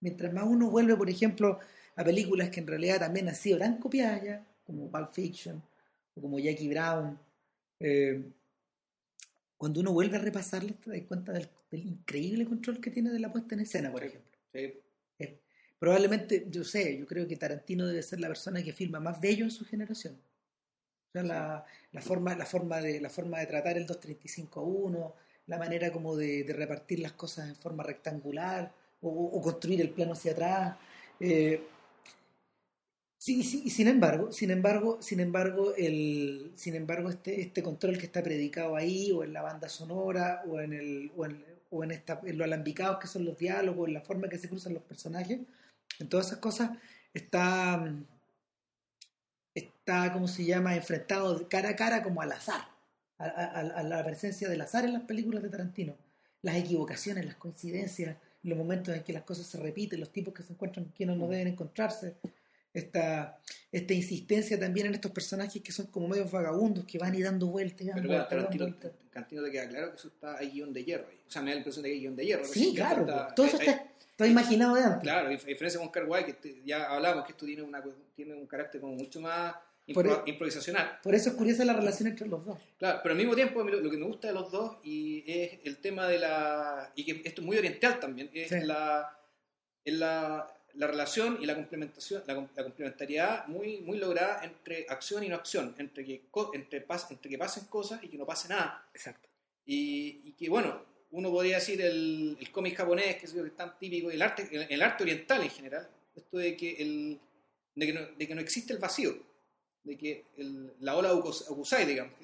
mientras 0.00 0.32
más 0.32 0.44
uno 0.44 0.70
vuelve, 0.70 0.96
por 0.96 1.10
ejemplo, 1.10 1.58
a 1.96 2.04
películas 2.04 2.50
que 2.50 2.60
en 2.60 2.66
realidad 2.66 3.00
también 3.00 3.28
han 3.28 3.34
sido 3.34 3.58
tan 3.58 3.78
copiadas 3.78 4.22
ya, 4.22 4.46
como 4.64 4.90
Pulp 4.90 5.12
Fiction, 5.12 5.62
o 6.14 6.20
como 6.20 6.38
Jackie 6.38 6.68
Brown, 6.68 7.18
eh, 7.80 8.22
cuando 9.60 9.80
uno 9.80 9.92
vuelve 9.92 10.16
a 10.16 10.20
repasarlas, 10.20 10.80
te 10.80 10.90
das 10.90 11.02
cuenta 11.06 11.32
del, 11.32 11.46
del 11.70 11.84
increíble 11.84 12.46
control 12.46 12.80
que 12.80 12.90
tiene 12.90 13.10
de 13.10 13.20
la 13.20 13.30
puesta 13.30 13.54
en 13.54 13.60
escena, 13.60 13.92
por 13.92 14.00
Sí. 14.00 14.06
ejemplo. 14.06 14.38
Sí. 14.54 14.80
Eh, 15.18 15.38
Probablemente, 15.78 16.46
yo 16.48 16.64
sé, 16.64 16.96
yo 16.98 17.04
creo 17.06 17.28
que 17.28 17.36
Tarantino 17.36 17.86
debe 17.86 18.02
ser 18.02 18.20
la 18.20 18.28
persona 18.28 18.62
que 18.62 18.72
filma 18.72 19.00
más 19.00 19.20
bello 19.20 19.44
en 19.44 19.50
su 19.50 19.66
generación. 19.66 20.14
O 20.14 21.12
sea, 21.12 21.22
la, 21.24 21.66
la 21.92 22.00
forma, 22.00 22.34
la, 22.36 22.46
forma 22.46 22.80
de, 22.80 23.02
la 23.02 23.10
forma 23.10 23.38
de 23.40 23.46
tratar 23.46 23.76
el 23.76 23.86
235-1, 23.86 25.12
la 25.46 25.58
manera 25.58 25.92
como 25.92 26.16
de, 26.16 26.44
de 26.44 26.52
repartir 26.54 27.00
las 27.00 27.12
cosas 27.12 27.48
en 27.50 27.56
forma 27.56 27.82
rectangular, 27.82 28.72
o, 29.02 29.08
o 29.10 29.42
construir 29.42 29.82
el 29.82 29.90
plano 29.90 30.12
hacia 30.14 30.32
atrás. 30.32 30.76
Eh, 31.20 31.62
sí, 33.20 33.42
sí, 33.42 33.62
y 33.66 33.70
sin 33.70 33.88
embargo, 33.88 34.32
sin 34.32 34.50
embargo, 34.50 34.98
sin 35.02 35.20
embargo, 35.20 35.74
el, 35.76 36.52
sin 36.56 36.74
embargo, 36.74 37.10
este, 37.10 37.40
este 37.40 37.62
control 37.62 37.98
que 37.98 38.06
está 38.06 38.22
predicado 38.22 38.76
ahí, 38.76 39.12
o 39.12 39.22
en 39.24 39.32
la 39.32 39.42
banda 39.42 39.68
sonora, 39.68 40.42
o 40.48 40.60
en 40.60 40.72
el, 40.72 41.12
o 41.16 41.26
en, 41.26 41.44
o 41.70 41.84
en, 41.84 41.90
esta, 41.92 42.20
en 42.24 42.38
lo 42.38 42.44
alambicados 42.44 42.98
que 42.98 43.06
son 43.08 43.24
los 43.24 43.38
diálogos, 43.38 43.88
en 43.88 43.94
la 43.94 44.00
forma 44.02 44.28
que 44.28 44.38
se 44.38 44.48
cruzan 44.48 44.74
los 44.74 44.82
personajes, 44.82 45.38
en 46.00 46.08
todas 46.08 46.26
esas 46.28 46.38
cosas 46.38 46.70
está, 47.14 47.84
está, 49.54 50.12
¿cómo 50.12 50.28
se 50.28 50.44
llama?, 50.44 50.74
enfrentado 50.76 51.48
cara 51.48 51.70
a 51.70 51.76
cara 51.76 52.02
como 52.02 52.22
al 52.22 52.32
azar, 52.32 52.62
a, 53.18 53.24
a- 53.26 53.60
a 53.80 53.82
la 53.82 54.04
presencia 54.04 54.48
del 54.48 54.60
azar 54.62 54.84
en 54.84 54.92
las 54.94 55.02
películas 55.02 55.42
de 55.42 55.50
Tarantino, 55.50 55.96
las 56.42 56.56
equivocaciones, 56.56 57.26
las 57.26 57.36
coincidencias, 57.36 58.16
los 58.42 58.56
momentos 58.56 58.94
en 58.96 59.02
que 59.04 59.12
las 59.12 59.24
cosas 59.24 59.46
se 59.46 59.58
repiten, 59.58 60.00
los 60.00 60.10
tipos 60.12 60.32
que 60.32 60.42
se 60.42 60.52
encuentran 60.54 60.86
quienes 60.96 61.16
no 61.18 61.28
deben 61.28 61.48
encontrarse, 61.48 62.14
esta, 62.72 63.38
esta 63.72 63.94
insistencia 63.94 64.58
también 64.58 64.86
en 64.86 64.94
estos 64.94 65.10
personajes 65.10 65.60
que 65.62 65.72
son 65.72 65.86
como 65.86 66.08
medios 66.08 66.30
vagabundos, 66.30 66.84
que 66.84 66.98
van 66.98 67.14
y 67.14 67.22
dando 67.22 67.46
vueltas 67.46 67.88
Pero 67.94 68.08
claro, 68.08 68.26
Tarantino. 68.28 68.74
Tarantino 69.12 69.42
te 69.44 69.50
queda 69.50 69.68
claro 69.68 69.90
que 69.90 69.96
eso 69.96 70.08
está, 70.08 70.38
hay 70.38 70.50
guion 70.50 70.72
de 70.72 70.84
hierro 70.84 71.06
ahí. 71.08 71.20
O 71.26 71.30
sea, 71.30 71.42
me 71.42 71.50
da 71.50 71.54
la 71.54 71.58
impresión 71.58 71.82
de 71.82 71.88
que 71.88 71.94
hay 71.94 72.00
guion 72.00 72.16
de 72.16 72.26
hierro. 72.26 72.44
Sí, 72.44 72.72
claro, 72.74 73.00
está- 73.02 73.24
pues, 73.24 73.34
todo 73.34 73.46
eso 73.46 73.58
hay- 73.60 73.66
está, 73.68 73.86
está 74.10 74.26
imaginado 74.26 74.74
de 74.76 74.82
antes. 74.82 75.02
Claro, 75.02 75.26
a 75.28 75.30
diferencia 75.30 75.80
con 75.80 75.88
Carguay, 75.88 76.24
que 76.26 76.32
te- 76.34 76.62
ya 76.64 76.84
hablamos 76.90 77.24
que 77.24 77.32
esto 77.32 77.46
tiene, 77.46 77.62
una, 77.62 77.82
tiene 78.14 78.34
un 78.34 78.46
carácter 78.46 78.80
como 78.80 78.94
mucho 78.94 79.20
más 79.20 79.54
Por 79.92 80.06
impro- 80.06 80.22
e- 80.26 80.30
improvisacional. 80.30 80.98
Por 81.02 81.14
eso 81.16 81.30
es 81.30 81.34
curiosa 81.34 81.64
la 81.64 81.72
relación 81.72 82.08
entre 82.08 82.28
los 82.28 82.44
dos. 82.44 82.56
Claro, 82.78 83.00
pero 83.02 83.12
al 83.14 83.18
mismo 83.18 83.34
tiempo 83.34 83.64
lo, 83.64 83.80
lo 83.80 83.90
que 83.90 83.96
me 83.96 84.06
gusta 84.06 84.28
de 84.28 84.34
los 84.34 84.52
dos 84.52 84.76
y 84.84 85.24
es 85.26 85.58
el 85.64 85.78
tema 85.78 86.06
de 86.06 86.18
la... 86.20 86.92
y 86.94 87.04
que 87.04 87.22
esto 87.28 87.40
es 87.40 87.46
muy 87.46 87.58
oriental 87.58 87.98
también, 87.98 88.30
es 88.32 88.48
Sí. 88.48 88.60
la, 88.62 89.18
es 89.84 89.94
la, 89.94 90.46
la 90.74 90.86
relación 90.86 91.38
y 91.40 91.46
la 91.46 91.54
complementación, 91.54 92.22
la, 92.26 92.34
la 92.34 92.62
complementariedad 92.64 93.46
muy, 93.46 93.78
muy 93.80 93.98
lograda 93.98 94.44
entre 94.44 94.86
acción 94.88 95.22
y 95.24 95.28
no 95.28 95.36
acción, 95.36 95.74
entre 95.78 96.04
que, 96.04 96.22
entre, 96.54 96.86
pas- 96.86 97.10
entre 97.10 97.30
que 97.30 97.38
pasen 97.38 97.64
cosas 97.66 98.02
y 98.02 98.08
que 98.08 98.16
no 98.18 98.26
pase 98.26 98.48
nada. 98.48 98.88
Exacto. 98.94 99.28
Y, 99.66 100.20
y 100.24 100.32
que, 100.32 100.48
bueno, 100.48 100.82
uno 101.12 101.30
podría 101.30 101.56
decir 101.56 101.80
el, 101.82 102.36
el 102.40 102.50
cómic 102.52 102.76
japonés, 102.76 103.16
que 103.16 103.26
es, 103.26 103.32
que 103.32 103.40
es 103.40 103.56
tan 103.56 103.78
típico, 103.78 104.10
el 104.10 104.22
arte, 104.22 104.48
el, 104.50 104.66
el 104.70 104.82
arte 104.82 105.02
oriental 105.04 105.42
en 105.42 105.50
general, 105.50 105.88
esto 106.14 106.38
de 106.38 106.56
que, 106.56 106.72
el, 106.82 107.20
de 107.74 107.86
que, 107.86 107.92
no, 107.92 108.00
de 108.16 108.28
que 108.28 108.34
no 108.34 108.40
existe 108.40 108.72
el 108.72 108.78
vacío, 108.78 109.16
de 109.84 109.96
que 109.98 110.24
el- 110.36 110.72
la 110.80 110.96
ola 110.96 111.12
Okus- 111.12 111.46
Okusai, 111.48 111.86
digamos, 111.86 112.14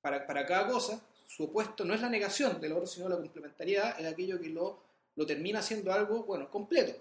para, 0.00 0.26
para 0.26 0.44
cada 0.46 0.66
cosa, 0.68 1.00
su 1.26 1.44
opuesto 1.44 1.84
no 1.84 1.94
es 1.94 2.00
la 2.00 2.08
negación 2.08 2.60
del 2.60 2.72
otro, 2.72 2.86
sino 2.86 3.08
la 3.08 3.16
complementariedad, 3.16 3.98
es 4.00 4.06
aquello 4.06 4.40
que 4.40 4.48
lo, 4.48 4.82
lo 5.16 5.26
termina 5.26 5.62
siendo 5.62 5.92
algo, 5.92 6.24
bueno, 6.24 6.50
completo. 6.50 6.92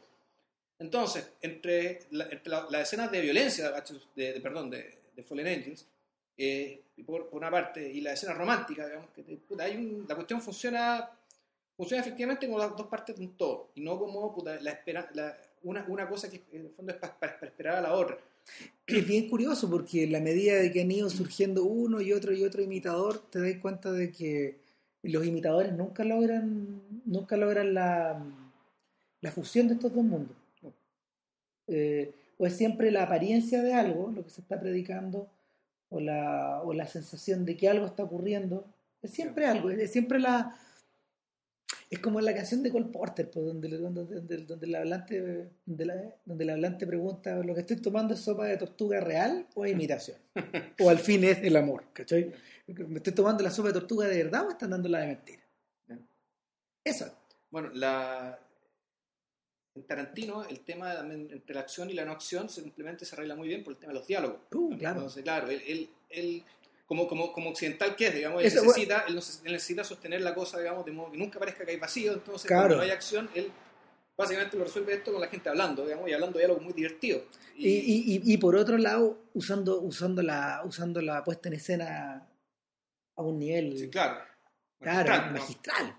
Entonces, 0.80 1.34
entre, 1.42 2.00
la, 2.12 2.30
entre 2.30 2.54
escenas 2.82 3.12
de 3.12 3.22
violencia, 3.22 3.72
de, 4.16 4.40
perdón, 4.42 4.70
de, 4.70 4.98
Fallen 5.28 5.48
Angels, 5.48 5.86
eh, 6.38 6.82
por, 7.06 7.28
una 7.34 7.52
parte, 7.52 7.92
y 7.92 8.00
la 8.00 8.14
escena 8.14 8.34
romántica, 8.34 8.88
digamos, 8.88 9.10
que 9.12 9.22
puta, 9.22 9.66
hay 9.66 9.76
un- 9.76 10.06
la 10.08 10.16
cuestión 10.16 10.42
funciona 10.42 11.12
funciona 11.80 12.02
efectivamente 12.02 12.46
como 12.46 12.60
las 12.60 12.76
dos 12.76 12.88
partes 12.88 13.16
de 13.16 13.24
un 13.24 13.38
todo, 13.38 13.70
y 13.74 13.80
no 13.80 13.98
como 13.98 14.36
puta, 14.36 14.60
la 14.60 14.72
espera, 14.72 15.10
una, 15.64 16.10
cosa 16.10 16.30
que 16.30 16.44
en 16.52 16.66
el 16.66 16.72
fondo 16.72 16.92
es 16.92 16.98
para 16.98 17.38
esperar 17.42 17.78
a 17.78 17.82
la 17.82 17.94
otra. 17.94 18.18
Es 18.86 19.08
bien 19.08 19.30
curioso 19.30 19.70
porque 19.70 20.04
en 20.04 20.12
la 20.12 20.20
medida 20.20 20.56
de 20.56 20.74
que 20.74 20.82
han 20.82 20.92
ido 20.92 21.10
surgiendo 21.10 21.64
uno 21.64 22.02
y 22.02 22.12
otro 22.12 22.34
y 22.34 22.44
otro 22.44 22.62
imitador, 22.62 23.20
te 23.30 23.40
das 23.40 23.62
cuenta 23.62 23.94
de 23.94 24.12
que 24.12 24.58
los 25.04 25.26
imitadores 25.26 25.72
nunca 25.72 26.04
logran, 26.04 26.82
nunca 27.06 27.38
logran 27.38 27.74
la, 27.74 28.22
la 29.22 29.32
fusión 29.32 29.70
de 29.70 29.76
estos 29.76 29.94
dos 29.94 30.04
mundos. 30.04 30.36
Eh, 31.70 32.12
o 32.38 32.46
es 32.48 32.54
siempre 32.56 32.90
la 32.92 33.04
apariencia 33.04 33.62
de 33.62 33.74
algo, 33.74 34.12
lo 34.12 34.24
que 34.24 34.30
se 34.30 34.42
está 34.42 34.60
predicando, 34.60 35.30
o 35.90 36.00
la, 36.00 36.62
o 36.64 36.74
la 36.74 36.88
sensación 36.88 37.46
de 37.46 37.58
que 37.58 37.68
algo 37.70 37.86
está 37.86 38.04
ocurriendo. 38.04 38.66
Es 39.02 39.12
siempre 39.12 39.46
algo, 39.46 39.70
es 39.70 39.92
siempre 39.92 40.20
la... 40.20 40.56
Es 41.90 42.00
como 42.00 42.20
en 42.20 42.26
la 42.26 42.36
canción 42.36 42.62
de 42.62 42.72
Cole 42.72 42.86
Porter, 42.86 43.30
pues, 43.32 43.46
donde, 43.46 43.68
donde, 43.78 44.06
donde, 44.06 44.38
donde 44.46 44.66
el 44.68 44.76
hablante, 44.76 45.50
donde, 45.66 45.86
la- 45.86 46.16
donde 46.24 46.44
el 46.44 46.50
hablante 46.52 46.86
pregunta, 46.86 47.36
¿lo 47.38 47.56
que 47.56 47.62
estoy 47.62 47.78
tomando 47.78 48.14
es 48.14 48.20
sopa 48.20 48.46
de 48.46 48.58
tortuga 48.58 49.00
real 49.00 49.48
o 49.56 49.66
es 49.66 49.72
imitación? 49.72 50.18
o 50.80 50.90
al 50.90 51.00
fin 51.00 51.24
es 51.24 51.40
el 51.40 51.56
amor, 51.56 51.86
¿cachai? 51.94 52.32
¿Me 52.68 52.98
estoy 52.98 53.14
tomando 53.14 53.44
la 53.44 53.50
sopa 53.50 53.70
de 53.70 53.74
tortuga 53.74 54.08
de 54.08 54.24
verdad 54.24 54.46
o 54.46 54.52
están 54.52 54.70
dando 54.70 54.88
la 54.88 55.00
de 55.00 55.08
mentira? 55.08 55.42
Eso. 56.84 57.12
Bueno, 57.50 57.70
la, 57.74 58.38
en 59.76 59.84
Tarantino 59.84 60.44
el 60.46 60.60
tema 60.62 60.94
también 60.96 61.30
entre 61.32 61.54
la 61.56 61.62
acción 61.62 61.90
y 61.90 61.94
la 61.94 62.06
no 62.06 62.12
acción 62.12 62.50
simplemente 62.50 63.06
se 63.06 63.16
arregla 63.16 63.36
muy 63.36 63.48
bien 63.48 63.64
por 63.64 63.74
el 63.74 63.80
tema 63.80 63.94
de 63.94 64.00
los 64.00 64.08
diálogos. 64.08 64.40
Uh, 64.52 64.78
claro. 64.78 64.96
Entonces, 64.98 65.24
claro, 65.24 65.50
él, 65.50 65.62
él, 65.68 65.90
él- 66.10 66.44
como, 66.86 67.08
como, 67.08 67.32
como 67.32 67.52
occidental 67.52 67.96
que 67.96 68.08
es, 68.08 68.16
digamos, 68.16 68.42
él, 68.42 68.48
Eso, 68.48 68.64
necesita, 68.64 69.06
él, 69.08 69.16
neces- 69.16 69.42
él 69.46 69.52
necesita 69.54 69.84
sostener 69.84 70.22
la 70.22 70.34
cosa, 70.34 70.58
digamos, 70.60 70.84
de 70.86 70.92
modo 70.92 71.12
que 71.12 71.18
nunca 71.20 71.38
parezca 71.38 71.64
que 71.64 71.72
hay 71.72 71.78
vacío, 71.78 72.14
entonces 72.14 72.48
Claro. 72.48 72.62
cuando 72.64 72.78
no 72.78 72.82
hay 72.84 72.90
acción, 72.90 73.30
él 73.36 73.52
básicamente 74.18 74.58
lo 74.58 74.64
resuelve 74.64 74.96
esto 74.96 75.12
con 75.12 75.22
la 75.22 75.28
gente 75.28 75.48
hablando, 75.50 75.86
digamos, 75.86 76.10
y 76.10 76.14
hablando 76.14 76.40
diálogos 76.40 76.64
muy 76.64 76.74
divertidos. 76.74 77.24
Y, 77.56 77.68
y, 77.70 78.16
y, 78.16 78.34
y 78.34 78.38
por 78.38 78.56
otro 78.56 78.78
lado, 78.80 79.20
usando, 79.36 79.80
usando, 79.82 80.22
la, 80.24 80.62
usando 80.66 81.00
la 81.02 81.24
puesta 81.24 81.48
en 81.50 81.54
escena 81.56 82.28
a 83.16 83.22
un 83.22 83.38
nivel 83.38 83.78
sí, 83.78 83.90
claro. 83.90 84.22
claro, 84.80 85.10
Magistral, 85.10 85.26
¿no? 85.34 85.40
magistral. 85.40 85.96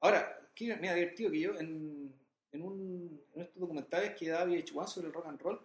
Ahora, 0.00 0.40
mira, 0.58 0.94
divertido 0.94 1.30
que 1.30 1.40
yo 1.40 1.50
en, 1.58 2.12
en, 2.50 2.62
un, 2.62 2.91
en 3.34 3.42
estos 3.42 3.60
documentales 3.60 4.14
que 4.16 4.28
da 4.28 4.44
VH1 4.44 4.86
sobre 4.86 5.08
el 5.08 5.12
rock 5.12 5.26
and 5.26 5.40
roll, 5.40 5.60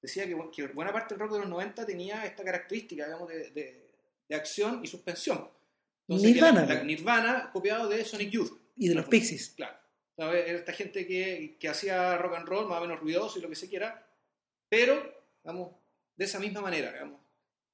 decía 0.00 0.26
que, 0.26 0.36
que 0.54 0.66
buena 0.68 0.92
parte 0.92 1.14
del 1.14 1.20
rock 1.20 1.32
de 1.32 1.38
los 1.40 1.48
90 1.48 1.86
tenía 1.86 2.24
esta 2.24 2.44
característica, 2.44 3.04
digamos, 3.04 3.28
de, 3.28 3.50
de, 3.50 3.90
de 4.28 4.36
acción 4.36 4.80
y 4.82 4.86
suspensión. 4.86 5.48
Entonces, 6.08 6.34
Nirvana, 6.34 6.66
La, 6.66 6.74
la. 6.74 6.84
Nirvana 6.84 7.50
copiado 7.52 7.88
de 7.88 8.04
Sonic 8.04 8.30
Youth. 8.30 8.52
Y 8.76 8.88
de 8.88 8.94
los 8.94 9.06
Pixies. 9.06 9.50
Claro. 9.56 9.76
Era 10.16 10.58
esta 10.58 10.72
gente 10.72 11.06
que, 11.06 11.56
que 11.58 11.68
hacía 11.68 12.16
rock 12.16 12.36
and 12.36 12.48
roll 12.48 12.68
más 12.68 12.78
o 12.78 12.82
menos 12.82 13.00
ruidoso 13.00 13.38
y 13.38 13.42
lo 13.42 13.48
que 13.48 13.54
se 13.54 13.68
quiera, 13.68 14.06
pero, 14.68 15.14
digamos, 15.42 15.72
de 16.16 16.24
esa 16.24 16.38
misma 16.38 16.62
manera, 16.62 16.90
digamos, 16.92 17.20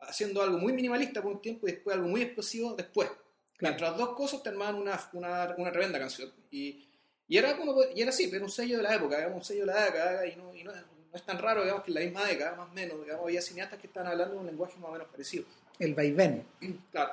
haciendo 0.00 0.42
algo 0.42 0.58
muy 0.58 0.72
minimalista 0.72 1.22
por 1.22 1.32
un 1.32 1.42
tiempo 1.42 1.68
y 1.68 1.72
después 1.72 1.94
algo 1.94 2.08
muy 2.08 2.22
explosivo 2.22 2.74
después. 2.74 3.08
Claro. 3.56 3.74
Entre 3.74 3.86
las 3.86 3.96
dos 3.96 4.16
cosas 4.16 4.42
te 4.42 4.48
armaban 4.48 4.74
una, 4.74 4.98
una, 5.12 5.54
una 5.56 5.70
tremenda 5.70 6.00
canción. 6.00 6.32
Y, 6.50 6.88
Y 7.32 7.38
era, 7.38 7.56
puede- 7.56 7.92
y 7.94 8.02
era 8.02 8.10
así, 8.10 8.24
era 8.30 8.44
un 8.44 8.50
sello 8.50 8.76
de 8.76 8.82
la 8.82 8.94
época, 8.94 9.16
digamos, 9.16 9.38
un 9.38 9.44
sello 9.44 9.60
de 9.60 9.72
la 9.72 9.84
década, 9.86 10.26
y 10.26 10.36
no, 10.36 10.54
y 10.54 10.64
no, 10.64 10.72
no 10.72 10.82
es 11.14 11.22
tan 11.22 11.38
raro, 11.38 11.62
digamos, 11.62 11.82
que 11.82 11.90
en 11.90 11.94
la 11.94 12.00
misma 12.02 12.24
década, 12.26 12.56
más 12.56 12.68
o 12.68 12.72
menos, 12.74 13.00
digamos, 13.02 13.24
había 13.24 13.40
cineastas 13.40 13.78
que 13.80 13.86
estaban 13.86 14.10
hablando 14.12 14.36
un 14.36 14.44
lenguaje 14.46 14.76
más 14.78 14.90
o 14.90 14.92
menos 14.92 15.08
parecido. 15.08 15.44
El 15.78 15.94
vaivén. 15.94 16.44
Claro. 16.92 17.12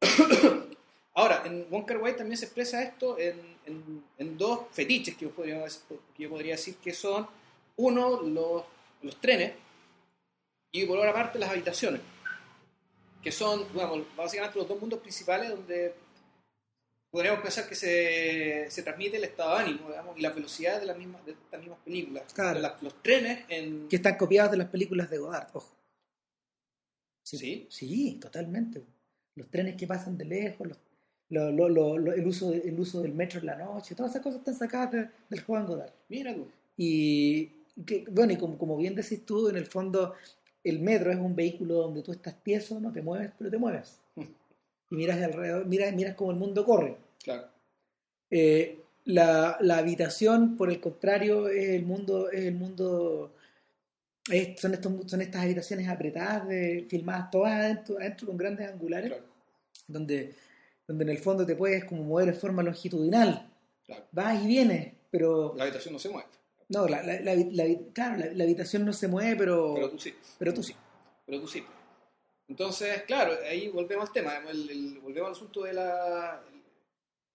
Ahora, 1.14 1.42
en 1.44 1.66
Wonka 1.70 1.98
Wai 1.98 2.16
también 2.16 2.38
se 2.38 2.46
expresa 2.46 2.82
esto 2.82 3.18
en, 3.18 3.38
en- 3.66 4.04
en 4.16 4.38
dos 4.38 4.60
fetiches 4.70 5.14
que 5.16 5.26
yo, 5.26 5.30
podría, 5.32 5.62
que 6.16 6.22
yo 6.22 6.30
podría 6.30 6.52
decir 6.52 6.76
que 6.76 6.94
son, 6.94 7.28
uno, 7.76 8.22
los, 8.22 8.62
los 9.02 9.16
trenes, 9.20 9.52
y 10.72 10.86
por 10.86 10.96
otra 10.98 11.12
parte 11.12 11.38
las 11.38 11.50
habitaciones, 11.50 12.00
que 13.22 13.30
son, 13.32 13.70
digamos, 13.74 14.06
básicamente 14.16 14.58
los 14.58 14.68
dos 14.68 14.80
mundos 14.80 15.00
principales 15.00 15.50
donde 15.50 15.94
podríamos 17.10 17.40
pensar 17.42 17.68
que 17.68 17.74
se, 17.74 18.66
se 18.70 18.82
transmite 18.82 19.16
el 19.16 19.24
estado 19.24 19.56
de 19.56 19.64
ánimo, 19.64 19.88
digamos, 19.88 20.18
y 20.18 20.22
la 20.22 20.30
velocidad 20.30 20.78
de, 20.80 20.86
las 20.86 20.96
mismas, 20.98 21.24
de 21.24 21.32
estas 21.32 21.60
mismas 21.60 21.78
películas. 21.84 22.24
Claro. 22.34 22.60
Las- 22.60 22.82
los 22.82 23.02
trenes 23.02 23.44
en... 23.48 23.88
Que 23.88 23.96
están 23.96 24.16
copiados 24.16 24.50
de 24.52 24.58
las 24.58 24.68
películas 24.68 25.08
de 25.10 25.18
Godard, 25.18 25.48
ojo. 25.54 25.74
¿Sí? 27.22 27.66
Sí, 27.70 28.18
totalmente. 28.20 28.82
Los 29.34 29.48
trenes 29.50 29.76
que 29.76 29.86
pasan 29.86 30.16
de 30.16 30.24
lejos, 30.24 30.66
los- 30.68 30.78
lo- 31.30 31.50
lo- 31.52 31.68
lo- 31.68 31.98
lo- 31.98 32.12
el, 32.12 32.26
uso 32.26 32.52
el 32.52 32.78
uso 32.80 33.02
del 33.02 33.12
metro 33.12 33.40
en 33.40 33.46
la 33.46 33.56
noche, 33.56 33.94
todas 33.94 34.12
esas 34.12 34.22
cosas 34.22 34.38
están 34.40 34.54
sacadas 34.56 34.92
de- 34.92 35.08
del 35.28 35.42
Juan 35.42 35.66
Godard. 35.66 35.92
Mira 36.08 36.34
tú. 36.34 36.48
Y 36.76 37.46
que, 37.86 38.04
bueno, 38.10 38.32
y 38.32 38.36
como, 38.36 38.56
como 38.58 38.76
bien 38.76 38.94
decís 38.94 39.24
tú, 39.26 39.48
en 39.48 39.56
el 39.56 39.66
fondo 39.66 40.14
el 40.64 40.80
metro 40.80 41.10
es 41.12 41.18
un 41.18 41.36
vehículo 41.36 41.74
donde 41.74 42.02
tú 42.02 42.12
estás 42.12 42.42
tieso, 42.42 42.80
no 42.80 42.92
te 42.92 43.02
mueves, 43.02 43.30
pero 43.38 43.50
te 43.50 43.58
mueves. 43.58 44.00
Y 44.90 44.96
miras 44.96 45.20
alrededor, 45.22 45.66
miras, 45.66 45.94
miras 45.94 46.14
cómo 46.14 46.30
el 46.30 46.36
mundo 46.36 46.64
corre. 46.64 46.96
Claro. 47.22 47.48
Eh, 48.30 48.80
la, 49.04 49.56
la 49.60 49.78
habitación, 49.78 50.56
por 50.56 50.70
el 50.70 50.80
contrario, 50.80 51.48
es 51.48 51.70
el 51.70 51.84
mundo, 51.84 52.30
es 52.30 52.44
el 52.44 52.54
mundo, 52.54 53.32
es- 54.30 54.60
son, 54.60 54.74
estos, 54.74 54.92
son 55.10 55.20
estas 55.22 55.42
habitaciones 55.42 55.88
apretadas, 55.88 56.46
de, 56.48 56.86
filmadas 56.88 57.30
todas 57.30 57.52
adentro, 57.52 57.96
adentro 57.98 58.26
con 58.26 58.36
grandes 58.36 58.68
angulares, 58.68 59.08
Claro. 59.10 59.24
donde, 59.86 60.34
donde 60.86 61.04
en 61.04 61.10
el 61.10 61.18
fondo 61.18 61.46
te 61.46 61.56
puedes 61.56 61.84
como 61.84 62.02
mover 62.04 62.28
en 62.28 62.34
forma 62.34 62.62
longitudinal. 62.62 63.48
Claro. 63.86 64.04
Vas 64.12 64.44
y 64.44 64.46
vienes, 64.46 64.92
pero 65.10 65.54
La 65.56 65.64
habitación 65.64 65.94
no 65.94 65.98
se 65.98 66.10
mueve, 66.10 66.28
no, 66.68 66.86
la, 66.86 67.02
la, 67.02 67.20
la, 67.20 67.34
la- 67.34 67.78
claro, 67.94 68.16
la, 68.18 68.26
la 68.34 68.44
habitación 68.44 68.84
no 68.84 68.92
se 68.92 69.08
mueve, 69.08 69.36
pero, 69.36 69.72
pero 69.74 69.90
tú 69.90 69.98
sí. 69.98 70.14
pero 70.38 70.52
tú 70.52 70.62
sí. 70.62 70.74
pero 71.24 71.40
tú 71.40 71.48
sí. 71.48 71.64
Entonces, 72.48 73.02
claro, 73.02 73.36
ahí 73.46 73.68
volvemos 73.68 74.08
al 74.08 74.12
tema, 74.12 74.38
el- 74.48 74.70
el- 74.70 74.98
volvemos 75.00 75.28
al 75.28 75.32
asunto 75.34 75.62
de 75.64 75.72
la, 75.74 76.42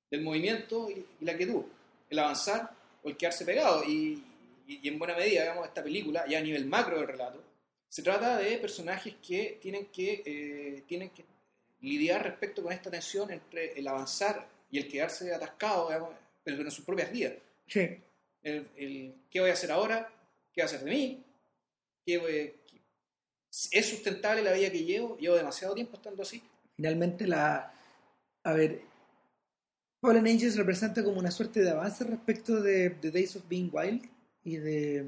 del 0.10 0.22
movimiento 0.22 0.90
y, 0.90 1.06
y 1.22 1.26
la 1.26 1.38
quietud, 1.38 1.64
el 2.10 2.20
avanzar 2.20 2.72
o 3.04 3.10
el 3.10 3.18
quedarse 3.18 3.46
pegado. 3.46 3.84
Y, 3.84 4.24
y- 4.68 4.80
y 4.82 4.88
en 4.88 4.98
buena 4.98 5.16
medida, 5.16 5.42
digamos, 5.42 5.68
esta 5.68 5.84
película, 5.84 6.26
ya 6.28 6.40
a 6.40 6.42
nivel 6.42 6.66
macro 6.66 6.98
del 6.98 7.08
relato, 7.08 7.42
se 7.90 8.02
trata 8.02 8.38
de 8.38 8.58
personajes 8.58 9.16
que 9.26 9.60
tienen 9.62 9.86
que, 9.88 10.24
eh, 10.26 10.84
tienen 10.88 11.10
que 11.12 11.24
lidiar 11.82 12.24
respecto 12.24 12.64
con 12.64 12.72
esta 12.72 12.90
tensión 12.90 13.30
entre 13.32 13.74
el 13.78 13.88
avanzar 13.88 14.48
y 14.72 14.80
el 14.80 14.88
quedarse 14.88 15.32
atascado, 15.34 15.88
digamos, 15.90 16.10
pero 16.44 16.60
en 16.62 16.72
sus 16.72 16.84
propias 16.86 17.12
vidas. 17.12 17.34
Sí. 17.68 18.00
El, 18.42 18.68
el, 18.76 19.14
¿Qué 19.30 19.40
voy 19.42 19.52
a 19.52 19.54
hacer 19.54 19.72
ahora? 19.72 20.12
¿Qué 20.52 20.62
va 20.62 20.66
a 20.66 20.70
hacer 20.70 20.84
de 20.84 20.90
mí? 20.92 21.24
¿Qué 22.06 22.18
voy- 22.18 22.54
qué- 22.68 22.82
¿Es 23.72 23.90
sustentable 23.90 24.42
la 24.42 24.54
vida 24.54 24.72
que 24.72 24.84
llevo? 24.84 25.16
Llevo 25.18 25.36
demasiado 25.36 25.76
tiempo 25.76 25.96
estando 25.98 26.24
así. 26.24 26.42
Finalmente, 26.76 27.28
la. 27.28 27.72
A 28.44 28.54
ver. 28.54 28.82
Fallen 30.02 30.28
Angels 30.28 30.58
representa 30.58 31.04
como 31.04 31.20
una 31.20 31.32
suerte 31.32 31.62
de 31.62 31.70
avance 31.70 32.04
respecto 32.04 32.62
de, 32.62 32.90
de 32.90 33.12
Days 33.12 33.36
of 33.36 33.48
Being 33.48 33.70
Wild 33.72 34.10
y 34.44 34.58
de. 34.58 35.06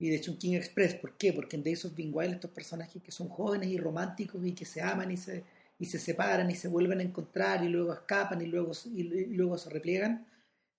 Y 0.00 0.10
de 0.10 0.20
Chungking 0.20 0.54
Express. 0.54 0.94
¿Por 0.94 1.18
qué? 1.18 1.32
Porque 1.32 1.56
en 1.56 1.64
Days 1.64 1.84
of 1.84 1.94
Being 1.94 2.12
Wild 2.14 2.34
estos 2.34 2.52
personajes 2.52 3.02
que 3.02 3.12
son 3.12 3.28
jóvenes 3.28 3.68
y 3.68 3.76
románticos 3.76 4.44
y 4.46 4.54
que 4.54 4.64
se 4.64 4.80
aman 4.80 5.10
y 5.10 5.16
se, 5.16 5.44
y 5.78 5.86
se 5.86 5.98
separan 5.98 6.50
y 6.50 6.54
se 6.54 6.68
vuelven 6.68 7.00
a 7.00 7.02
encontrar 7.02 7.64
y 7.64 7.68
luego 7.68 7.92
escapan 7.92 8.40
y 8.40 8.46
luego, 8.46 8.72
y 8.94 9.02
luego 9.02 9.58
se 9.58 9.70
repliegan, 9.70 10.24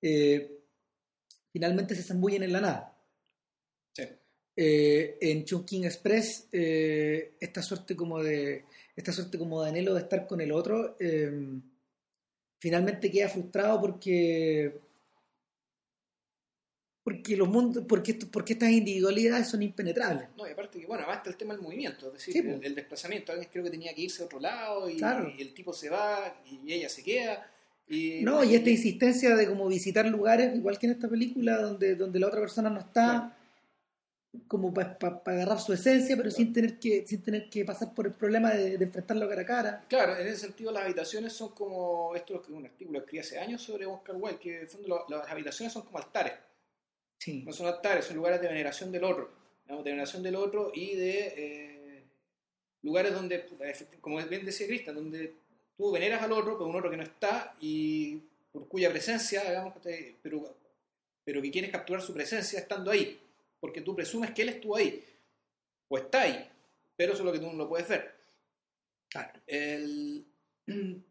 eh, 0.01 0.63
finalmente 1.51 1.95
se 1.95 2.03
zambullen 2.03 2.43
en 2.43 2.53
la 2.53 2.61
nada. 2.61 2.98
Eh, 4.61 5.17
en 5.21 5.45
Chungking 5.45 5.85
Express 5.85 6.47
eh, 6.51 7.31
esta 7.39 7.61
suerte 7.61 7.95
como 7.95 8.21
de 8.21 8.65
esta 8.93 9.13
suerte 9.13 9.37
como 9.37 9.63
de 9.63 9.69
anhelo 9.69 9.93
de 9.93 10.01
estar 10.01 10.27
con 10.27 10.41
el 10.41 10.51
otro 10.51 10.97
eh, 10.99 11.31
finalmente 12.59 13.09
queda 13.09 13.29
frustrado 13.29 13.79
porque 13.79 14.73
porque 17.03 17.37
los 17.37 17.47
mundos 17.47 17.85
porque, 17.87 18.11
esto- 18.11 18.27
porque 18.31 18.53
estas 18.53 18.69
individualidades 18.71 19.47
son 19.47 19.61
impenetrables 19.63 20.27
No, 20.37 20.47
y 20.47 20.51
aparte 20.51 20.79
que, 20.79 20.85
bueno, 20.85 21.05
está 21.11 21.29
el 21.29 21.37
tema 21.37 21.53
del 21.53 21.63
movimiento, 21.63 22.07
es 22.07 22.13
decir, 22.13 22.33
Sí, 22.33 22.39
el, 22.39 22.45
pues. 22.55 22.65
el 22.65 22.75
desplazamiento. 22.75 23.31
Alguien 23.31 23.49
creo 23.51 23.63
que 23.63 23.69
tenía 23.71 23.93
que 23.93 24.01
irse 24.01 24.21
a 24.21 24.25
otro 24.25 24.39
lado 24.39 24.89
y, 24.89 24.97
Claro. 24.97 25.31
y 25.35 25.41
el 25.41 25.53
tipo 25.53 25.71
se 25.73 25.89
va 25.89 26.35
y 26.45 26.73
ella 26.73 26.89
se 26.89 27.01
queda. 27.03 27.49
Y, 27.87 28.21
no 28.21 28.43
y 28.43 28.53
esta 28.53 28.69
insistencia 28.69 29.35
de 29.35 29.47
como 29.47 29.67
visitar 29.67 30.05
lugares 30.05 30.53
igual 30.55 30.77
que 30.77 30.85
en 30.87 30.91
esta 30.91 31.07
película 31.07 31.59
donde 31.61 31.95
donde 31.95 32.19
la 32.19 32.27
otra 32.27 32.39
persona 32.41 32.69
no 32.69 32.81
está 32.81 33.35
como 34.47 34.71
para 34.73 34.97
agarrar 35.25 35.59
su 35.59 35.73
esencia 35.73 36.15
pero 36.15 36.29
sin 36.29 36.53
tener 36.53 36.77
que 36.79 37.05
sin 37.07 37.21
tener 37.23 37.49
que 37.49 37.65
pasar 37.65 37.93
por 37.95 38.05
el 38.05 38.13
problema 38.13 38.51
de, 38.51 38.77
de 38.77 38.85
enfrentarlo 38.85 39.27
cara 39.27 39.41
a 39.41 39.45
cara 39.45 39.85
Claro, 39.89 40.15
en 40.17 40.27
ese 40.27 40.37
sentido 40.47 40.71
las 40.71 40.83
habitaciones 40.83 41.33
son 41.33 41.49
como, 41.55 42.15
esto 42.15 42.41
es 42.41 42.47
un 42.49 42.65
artículo 42.65 42.99
que 42.99 43.05
escribí 43.05 43.19
hace 43.21 43.39
años 43.39 43.61
sobre 43.63 43.85
Oscar 43.87 44.15
Wilde, 44.17 44.39
que 44.39 44.55
en 44.57 44.61
el 44.61 44.67
fondo 44.67 45.05
las 45.09 45.27
habitaciones 45.29 45.73
son 45.73 45.81
como 45.83 45.97
altares. 45.97 46.33
sí 47.17 47.43
No 47.45 47.51
son 47.53 47.67
altares, 47.67 48.05
son 48.05 48.17
lugares 48.17 48.39
de 48.39 48.47
veneración 48.47 48.91
del 48.91 49.03
otro. 49.03 49.31
digamos, 49.65 49.83
de 49.83 49.91
veneración 49.91 50.21
del 50.23 50.35
otro 50.35 50.71
y 50.75 50.95
de 50.95 51.33
eh, 51.35 52.03
lugares 52.83 53.13
donde, 53.13 53.45
como 54.01 54.17
bien 54.27 54.45
decía 54.45 54.67
Cristian, 54.67 54.95
donde 54.95 55.33
tú 55.75 55.91
veneras 55.91 56.21
al 56.21 56.31
otro, 56.33 56.55
pero 56.57 56.69
un 56.69 56.75
otro 56.75 56.91
que 56.91 56.97
no 56.97 57.03
está 57.03 57.55
y 57.61 58.21
por 58.51 58.67
cuya 58.67 58.91
presencia, 58.91 59.41
digamos, 59.43 59.81
te- 59.81 60.17
pero, 60.21 60.55
pero 61.23 61.41
que 61.41 61.49
quieres 61.51 61.71
capturar 61.71 62.01
su 62.03 62.13
presencia 62.13 62.59
estando 62.59 62.91
ahí, 62.91 63.19
porque 63.59 63.81
tú 63.81 63.95
presumes 63.95 64.31
que 64.31 64.41
él 64.43 64.49
estuvo 64.49 64.75
ahí, 64.75 65.03
o 65.87 65.97
está 65.97 66.21
ahí, 66.21 66.47
pero 66.95 67.13
eso 67.13 67.21
es 67.21 67.25
lo 67.25 67.31
que 67.31 67.39
tú 67.39 67.45
no 67.47 67.53
lo 67.53 67.67
puedes 67.69 67.87
ver. 67.87 68.11
Claro. 69.09 69.39
El... 69.47 70.25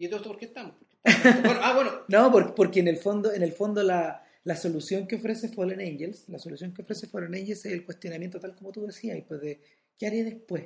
¿Y 0.00 0.06
todo 0.08 0.16
esto 0.18 0.28
por 0.30 0.38
qué 0.38 0.46
estamos? 0.46 0.74
Bueno, 1.44 1.60
ah, 1.62 1.74
bueno, 1.74 1.92
No, 2.08 2.30
por- 2.30 2.54
porque 2.54 2.80
en 2.80 2.88
el 2.88 2.96
fondo, 2.98 3.32
en 3.32 3.42
el 3.42 3.52
fondo 3.52 3.82
la, 3.82 4.24
la 4.44 4.56
solución 4.56 5.06
que 5.06 5.16
ofrece 5.16 5.48
Fallen 5.48 5.80
Angels, 5.80 6.28
la 6.28 6.38
solución 6.38 6.72
que 6.74 6.82
ofrece 6.82 7.06
Fallen 7.06 7.34
Angels 7.34 7.64
es 7.66 7.72
el 7.72 7.84
cuestionamiento 7.84 8.38
tal 8.40 8.54
como 8.54 8.70
tú 8.72 8.86
decías, 8.86 9.16
y 9.18 9.22
pues 9.22 9.40
de 9.40 9.60
¿qué 9.98 10.06
haré 10.06 10.22
después? 10.24 10.64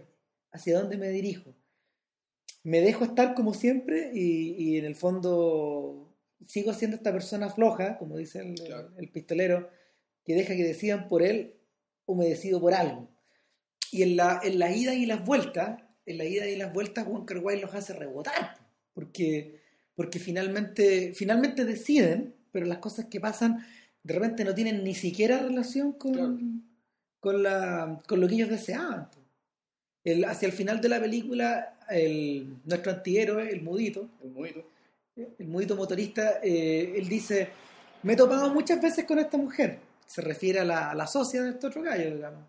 ¿Hacia 0.50 0.78
dónde 0.78 0.96
me 0.98 1.08
dirijo? 1.08 1.54
¿Me 2.64 2.80
dejo 2.80 3.04
estar 3.04 3.34
como 3.34 3.54
siempre 3.54 4.10
y, 4.14 4.50
y 4.74 4.78
en 4.78 4.84
el 4.84 4.94
fondo 4.94 6.14
sigo 6.46 6.72
siendo 6.74 6.96
esta 6.96 7.12
persona 7.12 7.48
floja, 7.50 7.98
como 7.98 8.16
dice 8.18 8.40
el, 8.40 8.54
Claro. 8.54 8.90
el 8.98 9.08
pistolero, 9.10 9.70
que 10.24 10.34
deja 10.34 10.56
que 10.56 10.64
decidan 10.64 11.08
por 11.08 11.22
él 11.22 11.54
o 12.06 12.14
me 12.14 12.26
decido 12.26 12.60
por 12.60 12.74
algo? 12.74 13.08
Y 13.90 14.02
en 14.02 14.16
la, 14.16 14.40
en 14.42 14.58
las 14.58 14.76
idas 14.76 14.96
y 14.96 15.06
las 15.06 15.24
vueltas, 15.24 15.82
en 16.06 16.18
la 16.18 16.24
ida 16.24 16.48
y 16.48 16.56
las 16.56 16.72
vueltas, 16.72 17.06
Juan 17.06 17.24
Carguay 17.24 17.60
los 17.60 17.74
hace 17.74 17.92
rebotar, 17.92 18.56
porque 18.94 19.60
porque 19.94 20.18
finalmente, 20.18 21.12
finalmente 21.14 21.64
deciden, 21.64 22.34
pero 22.50 22.66
las 22.66 22.78
cosas 22.78 23.06
que 23.06 23.20
pasan 23.20 23.64
de 24.02 24.14
repente 24.14 24.44
no 24.44 24.54
tienen 24.54 24.82
ni 24.82 24.94
siquiera 24.94 25.38
relación 25.38 25.92
con, 25.92 26.12
Claro. 26.12 26.38
con, 27.20 27.42
la, 27.42 28.00
con 28.08 28.20
lo 28.20 28.26
que 28.26 28.34
ellos 28.34 28.48
deseaban. 28.48 29.08
El, 30.04 30.24
hacia 30.24 30.46
el 30.46 30.52
final 30.52 30.80
de 30.80 30.88
la 30.88 31.00
película, 31.00 31.78
el, 31.88 32.56
nuestro 32.64 32.92
antihéroe, 32.92 33.50
el 33.50 33.62
mudito, 33.62 34.08
el 34.24 34.30
monito. 34.30 34.64
el 35.14 35.46
mudito 35.46 35.76
motorista, 35.76 36.40
eh, 36.42 36.94
él 36.96 37.08
dice, 37.08 37.50
me 38.02 38.14
he 38.14 38.16
topado 38.16 38.52
muchas 38.52 38.82
veces 38.82 39.04
con 39.04 39.18
esta 39.20 39.36
mujer. 39.36 39.78
Se 40.12 40.20
refiere 40.20 40.60
a 40.60 40.64
la, 40.64 40.90
a 40.90 40.94
la 40.94 41.06
socia 41.06 41.42
de 41.42 41.50
este 41.50 41.66
otro 41.68 41.80
gallo, 41.82 42.14
digamos. 42.14 42.44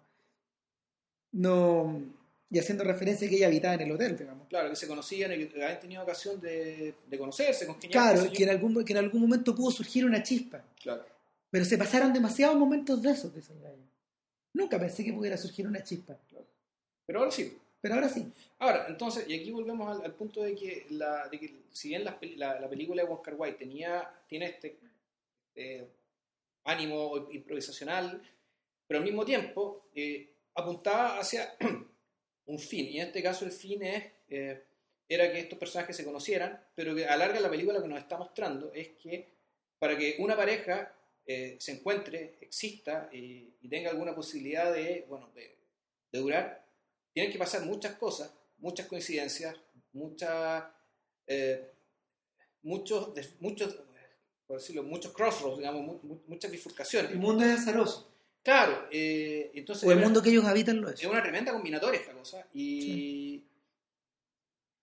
No, 1.32 2.02
y 2.50 2.60
haciendo 2.60 2.84
referencia 2.84 3.26
a 3.26 3.30
que 3.30 3.38
ella 3.38 3.48
habitaba 3.48 3.76
en 3.76 3.82
el 3.82 3.92
hotel, 3.92 4.18
digamos. 4.18 4.48
Claro, 4.48 4.70
que 4.70 4.76
se 4.76 4.88
conocían 4.88 5.32
y 5.34 5.48
que 5.48 5.64
habían 5.64 5.80
tenido 5.80 6.04
ocasión 6.04 6.40
de, 6.40 6.94
de 7.08 7.18
conocerse, 7.18 7.66
con 7.66 7.76
Claro, 7.80 8.32
que 8.32 8.44
en, 8.44 8.50
algún, 8.50 8.84
que 8.86 8.94
en 8.94 9.00
algún 9.00 9.22
momento 9.22 9.56
pudo 9.56 9.72
surgir 9.72 10.06
una 10.06 10.22
chispa. 10.22 10.62
Claro. 10.82 11.06
Pero 11.50 11.66
se 11.66 11.78
pasaron 11.78 12.14
demasiados 12.14 12.58
momentos 12.58 13.02
de 13.02 13.12
eso, 13.12 13.30
dice 13.30 13.54
el 13.54 13.62
gallo. 13.62 13.78
Nunca 14.54 14.78
pensé 14.80 15.04
que 15.04 15.14
pudiera 15.14 15.38
surgir 15.38 15.66
una 15.68 15.82
chispa. 15.84 16.16
Pero 17.06 17.20
ahora 17.20 17.32
sí. 17.32 17.58
Pero 17.82 17.96
ahora 17.96 18.10
sí. 18.10 18.32
Ahora, 18.60 18.86
entonces, 18.88 19.26
y 19.28 19.40
aquí 19.40 19.52
volvemos 19.52 19.90
al, 19.98 20.06
al 20.06 20.14
punto 20.14 20.44
de 20.44 20.54
que, 20.56 20.86
la, 20.92 21.28
de 21.30 21.40
que 21.40 21.54
si 21.72 21.90
bien 21.90 22.04
la, 22.04 22.18
la- 22.38 22.60
la 22.60 22.70
película 22.70 23.04
de 23.04 23.10
Oscar 23.10 23.36
Wilde 23.38 23.58
tenía, 23.58 24.10
tiene 24.28 24.46
este 24.48 24.78
eh, 25.56 25.88
ánimo 26.66 27.30
improvisacional, 27.32 28.22
pero 28.88 29.00
al 29.00 29.06
mismo 29.06 29.26
tiempo 29.26 29.90
eh, 29.96 30.36
apuntaba 30.56 31.20
hacia 31.20 31.56
un 32.46 32.60
fin, 32.60 32.88
y 32.88 33.00
en 33.00 33.08
este 33.08 33.24
caso 33.24 33.46
el 33.46 33.52
fin 33.52 33.84
es, 33.84 34.04
eh, 34.30 34.64
era 35.08 35.32
que 35.32 35.40
estos 35.40 35.60
personajes 35.60 35.96
se 35.96 36.06
conocieran, 36.06 36.64
pero 36.76 36.96
que 36.96 37.06
a 37.06 37.18
larga 37.18 37.40
la 37.40 37.50
película 37.50 37.78
lo 37.78 37.84
que 37.84 37.90
nos 37.90 38.00
está 38.00 38.18
mostrando 38.18 38.72
es 38.74 38.90
que 38.90 39.34
para 39.78 39.98
que 39.98 40.16
una 40.20 40.36
pareja 40.36 40.96
eh, 41.26 41.56
se 41.60 41.74
encuentre, 41.74 42.38
exista 42.42 43.10
y, 43.12 43.56
y 43.62 43.70
tenga 43.70 43.90
alguna 43.90 44.14
posibilidad 44.14 44.74
de, 44.74 45.06
bueno, 45.08 45.32
de, 45.34 45.58
durar, 46.12 46.66
tienen 47.12 47.32
que 47.32 47.40
pasar 47.40 47.66
muchas 47.66 47.96
cosas, 47.96 48.32
muchas 48.58 48.88
coincidencias, 48.88 49.56
muchas, 49.94 50.64
eh, 51.26 51.72
muchos, 52.62 53.14
muchos, 53.40 53.76
por 54.48 54.58
decirlo, 54.60 54.84
muchos 54.84 55.12
crossroads, 55.14 55.58
digamos, 55.60 55.82
mu- 55.84 56.00
mu- 56.04 56.22
muchas 56.28 56.52
bifurcaciones. 56.52 57.12
El 57.12 57.18
mundo 57.20 57.44
es 57.44 57.60
azaroso. 57.60 58.10
Claro, 58.44 58.88
eh, 58.92 59.52
entonces 59.54 59.88
O 59.88 59.92
el 59.92 60.00
mundo 60.00 60.22
que 60.22 60.30
ellos 60.30 60.44
habitan 60.46 60.82
lo 60.82 60.90
es. 60.90 61.00
es 61.00 61.06
una 61.08 61.22
tremenda 61.24 61.54
combinatoria 61.54 62.00
esta 62.02 62.12
cosa. 62.14 62.46
Y, 62.54 63.42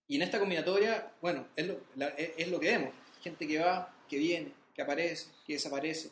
y 0.09 0.17
en 0.17 0.23
esta 0.23 0.39
combinatoria, 0.39 1.13
bueno, 1.21 1.47
es 1.55 1.67
lo, 1.67 1.81
la- 1.97 2.09
es, 2.09 2.31
es 2.39 2.49
lo 2.49 2.59
que 2.59 2.69
vemos. 2.71 2.95
Gente 3.23 3.47
que 3.47 3.59
va, 3.59 3.95
que 4.09 4.17
viene, 4.17 4.53
que 4.75 4.83
aparece, 4.83 5.27
que 5.47 5.53
desaparece, 5.55 6.11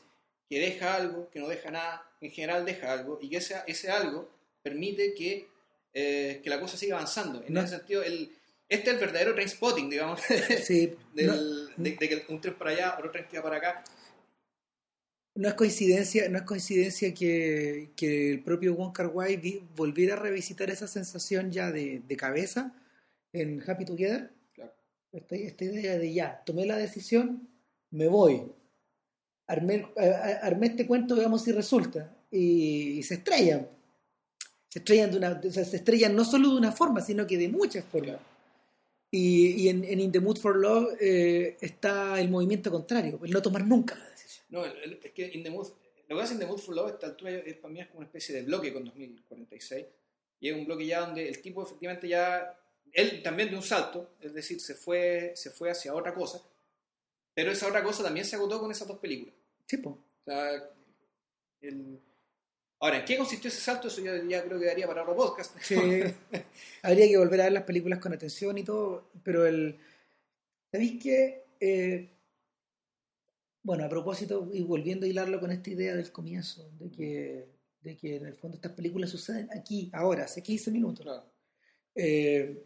que 0.49 0.59
deja 0.61 0.95
algo, 0.95 1.31
que 1.31 1.41
no 1.41 1.49
deja 1.49 1.71
nada, 1.71 2.09
en 2.21 2.31
general 2.31 2.65
deja 2.67 2.93
algo, 2.93 3.19
y 3.23 3.31
que 3.31 3.39
ese, 3.39 3.57
ese 3.67 3.91
algo 3.91 4.29
permite 4.63 5.15
que, 5.15 5.49
eh, 5.95 6.41
que 6.45 6.51
la 6.51 6.61
cosa 6.61 6.77
siga 6.77 6.97
avanzando. 6.97 7.43
En 7.47 7.55
No. 7.55 7.61
ese 7.63 7.77
sentido, 7.79 8.03
el, 8.03 8.37
este 8.69 8.91
es 8.91 8.95
el 8.95 9.01
verdadero 9.01 9.35
train 9.35 9.49
spotting, 9.49 9.89
digamos, 9.91 10.21
Sí, 10.65 10.95
del- 11.15 11.27
no, 11.27 11.37
de, 11.83 11.91
de 11.97 12.09
que 12.09 12.25
un 12.29 12.41
tren 12.41 12.55
para 12.55 12.71
allá, 12.71 12.95
otro 12.99 13.11
tren 13.11 13.27
para 13.43 13.57
acá. 13.57 13.85
no 15.35 15.49
es 15.49 15.55
coincidencia, 15.55 16.29
no 16.29 16.39
es 16.39 16.45
coincidencia 16.45 17.15
que, 17.15 17.91
que 17.97 18.33
el 18.33 18.43
propio 18.43 18.75
Wong 18.75 18.93
Kar 18.93 19.07
Wai 19.09 19.37
vi- 19.37 19.63
volviera 19.77 20.15
a 20.15 20.19
revisitar 20.19 20.69
esa 20.71 20.89
sensación 20.89 21.51
ya 21.53 21.71
de, 21.71 22.03
de 22.07 22.17
cabeza 22.17 22.75
en 23.33 23.63
Happy 23.69 23.85
Together. 23.85 24.31
Claro. 24.53 24.73
Esta, 25.13 25.37
esta 25.37 25.65
idea 25.65 25.97
de 25.99 26.13
ya, 26.13 26.43
tomé 26.45 26.67
la 26.67 26.77
decisión, 26.77 27.49
me 27.91 28.09
voy. 28.09 28.43
Armé, 29.47 29.87
a- 29.97 30.03
a- 30.03 30.47
armé 30.47 30.67
este 30.69 30.87
cuento, 30.87 31.15
veamos 31.17 31.43
si 31.45 31.53
resulta. 31.53 32.15
Y, 32.31 32.99
y 32.99 33.03
se 33.05 33.15
estrellan. 33.15 33.67
Se 34.69 34.81
estrellan, 34.81 35.11
de 35.13 35.17
una, 35.17 35.41
o 35.43 35.51
sea, 35.51 35.65
se 35.65 35.77
estrellan 35.77 36.15
no 36.15 36.25
solo 36.25 36.51
de 36.51 36.57
una 36.57 36.73
forma, 36.73 37.01
sino 37.01 37.27
que 37.27 37.39
de 37.39 37.49
muchas 37.49 37.85
formas. 37.85 38.17
Claro. 38.17 38.38
Y, 39.11 39.63
y 39.63 39.69
en, 39.71 39.85
en 39.85 40.01
In 40.01 40.13
the 40.13 40.21
Mood 40.21 40.37
for 40.39 40.55
Love 40.57 40.97
eh, 41.01 41.57
está 41.61 42.21
el 42.21 42.29
movimiento 42.29 42.71
contrario, 42.71 43.19
el 43.25 43.31
no 43.31 43.41
tomar 43.41 43.65
nunca 43.67 43.95
la 43.95 44.09
decisión. 44.11 44.45
No, 44.51 44.65
es 44.67 45.11
que 45.13 45.31
In 45.33 45.43
the 45.43 45.51
Mood, 45.51 45.69
lo 46.09 46.17
que 46.17 46.23
hace 46.23 46.35
In 46.35 46.41
the 46.41 46.47
Mood 46.47 46.59
for 46.59 46.75
Love 46.75 46.87
a 46.89 46.91
esta 46.91 47.07
altura 47.07 47.31
es, 47.33 47.57
para 47.57 47.73
mí 47.73 47.81
es 47.81 47.87
como 47.87 47.99
una 48.01 48.07
especie 48.07 48.35
de 48.35 48.43
bloque 48.43 48.73
con 48.73 48.85
2046. 48.85 49.87
Y 50.41 50.49
es 50.51 50.55
un 50.57 50.67
bloque 50.67 50.87
ya 50.87 51.01
donde 51.01 51.27
el 51.29 51.41
tipo 51.41 51.63
efectivamente 51.63 52.07
ya, 52.07 52.55
él 52.93 53.23
también 53.23 53.49
de 53.51 53.57
un 53.57 53.63
salto, 53.63 54.11
es 54.21 54.35
decir, 54.35 54.61
se 54.61 54.75
fue, 54.75 55.33
se 55.35 55.51
fue 55.51 55.71
hacia 55.71 55.95
otra 55.95 56.15
cosa, 56.15 56.41
pero 57.35 57.51
esa 57.51 57.67
otra 57.67 57.83
cosa 57.83 58.03
también 58.05 58.27
se 58.27 58.37
agotó 58.37 58.61
con 58.61 58.71
esas 58.71 58.87
dos 58.89 58.99
películas. 58.99 59.35
Tipo, 59.67 59.91
O 59.91 60.25
sea, 60.25 60.51
el- 61.63 61.99
Ahora, 62.81 63.01
¿en 63.01 63.05
qué 63.05 63.17
consistió 63.17 63.49
ese 63.49 63.61
salto? 63.61 63.89
Eso 63.89 64.01
yo 64.01 64.15
ya 64.29 64.45
creo 64.45 64.59
que 64.59 64.67
daría 64.67 64.87
para 64.87 65.03
otro 65.03 65.17
podcast. 65.17 65.57
Sí. 65.61 65.75
Habría 66.83 67.09
que 67.09 67.19
volver 67.19 67.41
a 67.41 67.45
ver 67.45 67.53
las 67.53 67.65
películas 67.65 67.99
con 67.99 68.13
atención 68.13 68.57
y 68.57 68.63
todo, 68.63 69.11
pero 69.25 69.47
el... 69.47 69.79
¿Sabéis 70.71 71.03
qué? 71.03 71.45
Eh, 71.59 72.09
bueno, 73.63 73.85
a 73.85 73.89
propósito, 73.89 74.49
y 74.53 74.63
volviendo 74.63 75.07
a 75.07 75.09
hilarlo 75.09 75.41
con 75.41 75.51
esta 75.51 75.71
idea 75.71 75.97
del 75.97 76.13
comienzo, 76.13 76.71
de 76.79 76.91
que, 76.91 77.49
de 77.81 77.97
que 77.97 78.17
en 78.17 78.27
el 78.27 78.35
fondo 78.35 78.57
estas 78.57 78.73
películas 78.73 79.11
suceden 79.11 79.49
aquí, 79.53 79.91
ahora, 79.93 80.25
hace 80.25 80.43
15 80.43 80.71
minutos. 80.71 81.05
Claro. 81.05 81.25
Eh, 81.95 82.65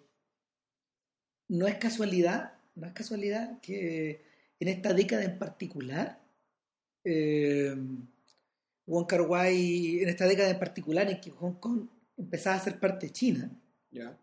no 1.49 1.67
es 1.67 1.77
casualidad, 1.77 2.55
no 2.75 2.87
es 2.87 2.93
casualidad 2.93 3.61
que 3.61 4.25
en 4.61 4.69
esta 4.69 4.93
década 4.93 5.25
en 5.25 5.39
particular, 5.39 6.21
eh, 7.05 7.75
Wong 8.87 9.07
Kar 9.07 9.23
Wai, 9.23 10.01
en 10.01 10.09
esta 10.09 10.27
década 10.27 10.51
en 10.51 10.59
particular 10.59 11.09
en 11.11 11.21
que 11.21 11.31
Hong 11.31 11.55
Kong 11.55 11.87
empezaba 12.17 12.57
a 12.57 12.61
ser 12.61 12.79
parte 12.79 13.07
de 13.07 13.13
China 13.13 13.51
Ya. 13.91 14.17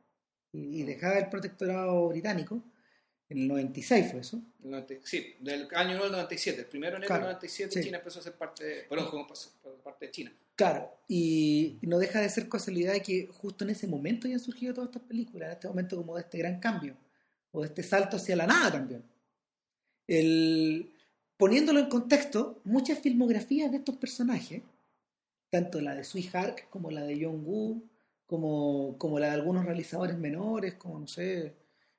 y, 0.52 0.82
y 0.82 0.84
dejaba 0.84 1.18
el 1.18 1.30
protectorado 1.30 2.08
británico, 2.10 2.62
en 3.30 3.38
el 3.40 3.48
96 3.48 4.12
fue 4.12 4.20
eso, 4.22 4.42
El 4.64 4.72
90 4.72 4.96
sí, 5.04 5.36
del 5.40 5.68
año 5.76 5.94
1 5.96 6.04
del 6.04 6.12
97. 6.14 6.62
El 6.62 6.66
primero 6.68 6.98
enero 6.98 7.08
Claro, 7.08 7.26
del 7.28 7.34
97 7.36 7.72
sí. 7.74 7.84
China 7.84 7.98
empezó 8.00 8.20
a 8.20 8.24
ser 8.24 8.34
parte 8.34 8.64
de, 8.66 8.82
perdón, 8.84 9.06
Hong 9.08 9.28
Kong 9.28 9.38
parte 9.84 10.06
de 10.08 10.12
China. 10.12 10.34
Claro, 10.56 10.92
y 11.08 11.78
no 11.84 12.00
deja 12.00 12.20
de 12.22 12.30
ser 12.30 12.50
casualidad 12.50 12.96
que 13.06 13.28
justo 13.28 13.64
en 13.64 13.70
ese 13.70 13.88
momento 13.88 14.28
ya 14.28 14.34
han 14.34 14.40
surgido 14.40 14.74
todas 14.74 14.90
estas 14.90 15.04
películas, 15.04 15.48
en 15.48 15.54
este 15.54 15.68
momento 15.68 15.96
como 15.96 16.16
de 16.16 16.22
este 16.22 16.38
gran 16.40 16.60
cambio, 16.60 16.98
o 17.52 17.62
de 17.62 17.68
este 17.68 17.84
salto 17.84 18.18
hacia 18.18 18.36
la 18.36 18.48
nada 18.48 18.72
también. 18.72 19.04
El, 20.08 20.92
poniéndolo 21.40 21.80
en 21.80 21.88
contexto, 21.88 22.60
muchas 22.66 23.00
filmografías 23.00 23.72
de 23.72 23.78
estos 23.78 23.96
personajes, 23.96 24.62
tanto 25.50 25.80
la 25.80 25.96
de 25.96 26.04
Sui 26.04 26.30
Hark 26.34 26.68
como 26.70 26.92
la 26.92 27.02
de 27.06 27.16
John 27.24 27.42
Woo, 27.46 27.82
como, 28.28 28.98
como 28.98 29.18
la 29.20 29.28
de 29.28 29.34
algunos 29.36 29.64
realizadores 29.66 30.18
menores, 30.18 30.74
como 30.74 31.00
no 31.00 31.08
sé, 31.08 31.54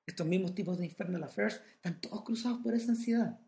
estos 0.07 0.27
mismos 0.27 0.55
tipos 0.55 0.77
de 0.79 0.85
Infernal 0.85 1.25
Affairs, 1.25 1.61
están 1.77 1.99
todos 2.03 2.23
cruzados 2.23 2.61
por 2.63 2.75
esa 2.75 2.93
ansiedad 2.93 3.39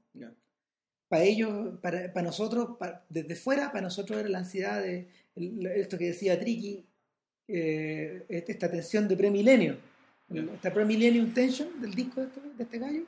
para 1.08 1.24
ellos, 1.24 1.78
para, 1.82 2.10
para 2.10 2.24
nosotros, 2.24 2.78
para- 2.78 3.04
desde 3.10 3.36
fuera, 3.36 3.70
para 3.70 3.82
nosotros 3.82 4.18
era 4.18 4.30
la 4.30 4.38
ansiedad 4.38 4.80
de 4.82 5.08
el- 5.36 5.66
esto 5.66 5.98
que 5.98 6.06
decía 6.06 6.40
Tricky, 6.40 6.86
eh, 7.48 8.24
esta 8.30 8.70
tensión 8.70 9.06
de 9.08 9.16
premilenio, 9.18 9.76
Ya. 10.30 10.40
esta 10.54 10.72
premillennium 10.72 11.34
tension 11.34 11.68
del 11.82 11.94
disco 11.94 12.22
de 12.22 12.28
este, 12.28 12.40
de 12.56 12.62
este 12.64 12.78
gallo, 12.78 13.02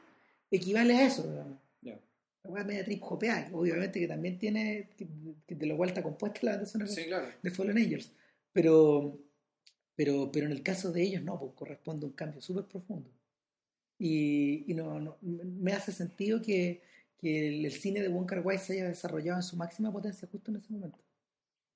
equivale 0.51 0.95
a 0.99 1.07
eso, 1.07 1.23
digamos. 1.23 1.64
La 2.45 2.51
weá 2.51 2.65
media 2.65 2.85
trip 2.85 3.03
hopeada, 3.03 3.49
obviamente 3.53 3.99
que 3.99 4.07
también 4.07 4.39
tiene, 4.39 4.91
que, 4.97 5.09
que 5.47 5.55
de 5.55 5.67
lo 5.67 5.77
cual 5.77 5.89
está 5.91 6.03
compuesta 6.03 6.41
la 6.43 6.53
banda 6.53 6.67
sonora 6.67 6.91
Sí, 6.91 7.05
claro. 7.07 7.29
de 7.43 7.51
Fallen 7.51 7.79
Angels, 7.79 8.13
pero, 8.53 9.19
pero, 9.97 10.31
pero 10.31 10.47
en 10.47 10.53
el 10.53 10.63
caso 10.63 10.93
de 10.93 11.03
ellos 11.03 11.23
no, 11.23 11.39
pues 11.39 11.53
corresponde 11.55 12.05
un 12.07 12.13
cambio 12.13 12.41
súper 12.43 12.65
profundo. 12.65 13.11
Y, 13.99 14.71
y 14.71 14.75
no, 14.75 15.01
no- 15.01 15.17
me 15.23 15.73
hace 15.73 15.91
sentido 15.93 16.43
que, 16.43 16.83
que 17.19 17.49
el, 17.49 17.65
el 17.65 17.73
cine 17.73 18.03
de 18.03 18.09
Wong 18.09 18.27
Kar 18.27 18.41
Wai 18.45 18.59
se 18.59 18.75
haya 18.75 18.89
desarrollado 18.89 19.39
en 19.39 19.43
su 19.43 19.57
máxima 19.57 19.91
potencia 19.93 20.29
justo 20.31 20.51
en 20.51 20.59
ese 20.59 20.73
momento. 20.73 20.99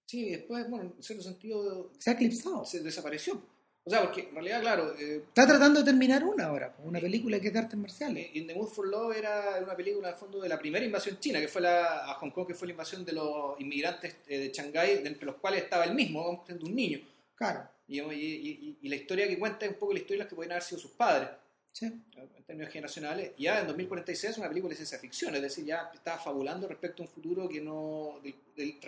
Sí, 0.07 0.31
después, 0.31 0.69
bueno, 0.69 0.93
en 0.97 1.03
cierto 1.03 1.23
sentido, 1.25 1.93
Se 1.99 2.11
ha 2.11 2.13
eclipsado. 2.15 2.65
se 2.65 2.81
desapareció. 2.83 3.41
O 3.89 3.91
sea, 3.91 4.03
porque 4.03 4.29
en 4.29 4.35
realidad, 4.35 4.61
claro, 4.61 4.95
eh, 4.99 5.23
Está 5.29 5.47
tratando 5.47 5.81
de 5.81 5.85
terminar 5.87 6.23
una 6.23 6.45
ahora, 6.47 6.77
una 6.85 7.01
película 7.01 7.41
que 7.41 7.47
es 7.49 7.53
de 7.55 7.59
artes 7.59 7.79
marciales. 7.79 8.29
In 8.35 8.47
the 8.47 8.55
Mood 8.55 8.69
for 8.69 8.87
Love 8.87 9.17
era 9.17 9.59
una 9.63 9.75
película, 9.75 10.09
al 10.09 10.15
fondo, 10.15 10.41
de 10.41 10.49
la 10.49 10.59
primera 10.59 10.85
invasión 10.85 11.19
china, 11.19 11.41
que 11.41 11.49
fue 11.49 11.63
la, 11.63 12.11
a 12.11 12.15
Hong 12.15 12.31
Kong, 12.31 12.47
que 12.47 12.55
fue 12.55 12.69
la 12.69 12.73
invasión 12.73 13.05
de 13.05 13.13
los 13.13 13.59
inmigrantes 13.61 14.17
eh, 14.27 14.39
de 14.39 14.49
Shanghái, 14.53 15.01
entre 15.07 15.25
los 15.25 15.37
cuales 15.37 15.63
estaba 15.63 15.85
el 15.85 15.95
mismo, 15.95 16.45
de 16.47 16.55
un 16.55 16.75
niño. 16.75 17.01
Claro, 17.35 17.67
Y, 17.87 18.01
y- 18.01 18.05
y- 18.05 18.79
y 18.83 18.89
la 18.91 18.97
historia 18.97 19.27
que 19.27 19.39
cuenta 19.39 19.65
es 19.65 19.73
un 19.73 19.79
poco 19.79 19.93
la 19.95 20.01
historia 20.01 20.17
de 20.17 20.25
las 20.25 20.29
que 20.29 20.37
pueden 20.37 20.53
haber 20.53 20.63
sido 20.63 20.79
sus 20.81 20.91
padres, 20.91 21.31
sí. 21.73 21.87
en 21.87 22.45
términos 22.47 22.71
generacionales. 22.73 23.33
Y 23.39 23.45
ya 23.45 23.61
en 23.61 23.67
2046 23.69 24.33
es 24.33 24.39
una 24.39 24.49
película 24.49 24.71
de 24.71 24.77
ciencia 24.77 24.99
ficción, 24.99 25.35
es 25.35 25.41
decir, 25.41 25.65
ya 25.65 25.91
estaba 25.95 26.19
fabulando 26.19 26.69
respecto 26.69 27.03
a 27.03 27.07
un 27.07 27.13
futuro 27.13 27.49
que 27.49 27.61
no 27.63 28.21
del, 28.23 28.35
del- 28.55 28.79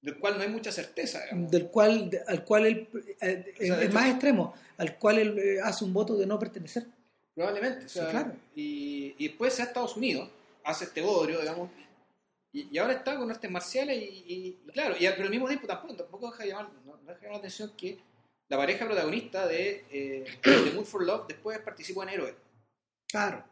del 0.00 0.18
cual 0.18 0.36
no 0.36 0.42
hay 0.42 0.48
mucha 0.48 0.70
certeza. 0.72 1.22
digamos. 1.24 1.50
Del 1.50 1.66
cual, 1.68 2.10
al 2.26 2.44
cual 2.44 2.66
él, 2.66 2.88
eh, 3.20 3.54
O 3.54 3.64
sea, 3.64 3.82
hecho- 3.82 3.92
más 3.94 4.08
extremo, 4.10 4.54
al 4.76 4.98
cual 4.98 5.18
él 5.18 5.38
eh, 5.38 5.60
hace 5.62 5.84
un 5.84 5.92
voto 5.92 6.16
de 6.16 6.26
no 6.26 6.38
pertenecer. 6.38 6.86
Probablemente. 7.34 7.86
o 7.86 7.88
sea, 7.88 8.04
Sí, 8.06 8.10
claro. 8.10 8.32
y, 8.54 9.14
y 9.18 9.28
después 9.28 9.52
se 9.54 9.62
va 9.62 9.66
a 9.66 9.68
Estados 9.68 9.96
Unidos, 9.96 10.28
hace 10.64 10.84
este 10.86 11.00
bodrio, 11.00 11.40
digamos, 11.40 11.70
y, 12.52 12.68
y 12.74 12.78
ahora 12.78 12.94
está 12.94 13.16
con 13.16 13.30
artes 13.30 13.50
marciales 13.50 13.96
y, 14.00 14.58
claro, 14.72 14.94
y, 14.98 15.06
pero 15.08 15.24
al 15.24 15.30
mismo 15.30 15.46
tiempo 15.48 15.66
tampoco, 15.66 15.94
tampoco 15.94 16.30
deja 16.30 16.42
de 16.44 16.48
llamar, 16.50 16.70
no, 16.84 16.96
no 16.96 17.02
deja 17.02 17.14
de 17.20 17.26
llamar 17.26 17.32
la 17.32 17.38
atención 17.38 17.72
que 17.76 17.98
la 18.48 18.56
pareja 18.56 18.86
protagonista 18.86 19.46
de, 19.46 19.84
eh, 19.90 20.24
de 20.42 20.70
Mood 20.74 20.84
for 20.86 21.04
Love 21.04 21.26
después 21.28 21.58
participó 21.58 22.02
en 22.04 22.08
Héroe. 22.08 22.34
Claro. 23.10 23.44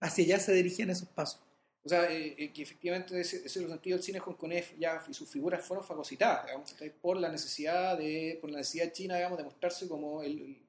Hacia 0.00 0.24
allá 0.24 0.38
se 0.38 0.52
dirigían 0.52 0.90
esos 0.90 1.08
pasos. 1.08 1.40
O 1.88 1.90
sea, 1.90 2.12
eh, 2.12 2.34
eh, 2.36 2.52
que 2.52 2.60
efectivamente 2.60 3.14
en 3.14 3.20
ese, 3.22 3.38
ese 3.46 3.66
sentido 3.66 3.96
el 3.96 4.02
cine 4.02 4.20
hongkonés 4.20 4.76
ya 4.78 5.02
y 5.08 5.14
sus 5.14 5.26
figuras 5.26 5.64
fueron 5.64 5.82
fagocitadas, 5.86 6.50
por 7.00 7.16
la 7.16 7.30
necesidad 7.32 7.96
de, 7.96 8.36
por 8.42 8.50
la 8.50 8.58
necesidad 8.58 8.92
china, 8.92 9.16
digamos, 9.16 9.38
de 9.38 9.44
mostrarse 9.44 9.88
como 9.88 10.22
el, 10.22 10.32
el- 10.38 10.68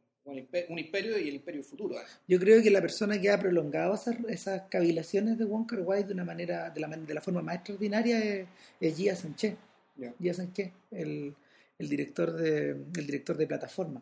un 0.69 0.79
imperio 0.79 1.17
y 1.17 1.27
el 1.27 1.35
imperio 1.35 1.61
futuro. 1.61 1.95
Yo 2.25 2.39
creo 2.39 2.63
que 2.63 2.69
la 2.71 2.79
persona 2.79 3.19
que 3.19 3.29
ha 3.29 3.37
prolongado 3.37 3.95
esas, 3.95 4.15
esas 4.29 4.61
cavilaciones 4.69 5.37
de 5.37 5.43
Wong 5.43 5.65
Kar 5.67 5.81
Wai 5.81 6.03
de 6.05 6.13
una 6.13 6.23
manera, 6.23 6.69
de 6.69 6.79
la, 6.79 6.87
de 6.87 7.13
la 7.13 7.19
forma 7.21 7.41
más 7.41 7.55
extraordinaria 7.55 8.17
es, 8.23 8.47
es 8.79 8.95
Jia 8.95 9.15
Sanche. 9.15 9.57
Ya. 9.97 10.13
Jia 10.21 10.33
Sanche, 10.33 10.71
el, 10.91 11.35
el 11.77 11.89
director 11.89 12.31
de, 12.31 12.69
el 12.69 13.05
director 13.05 13.35
de 13.35 13.45
plataforma. 13.47 14.01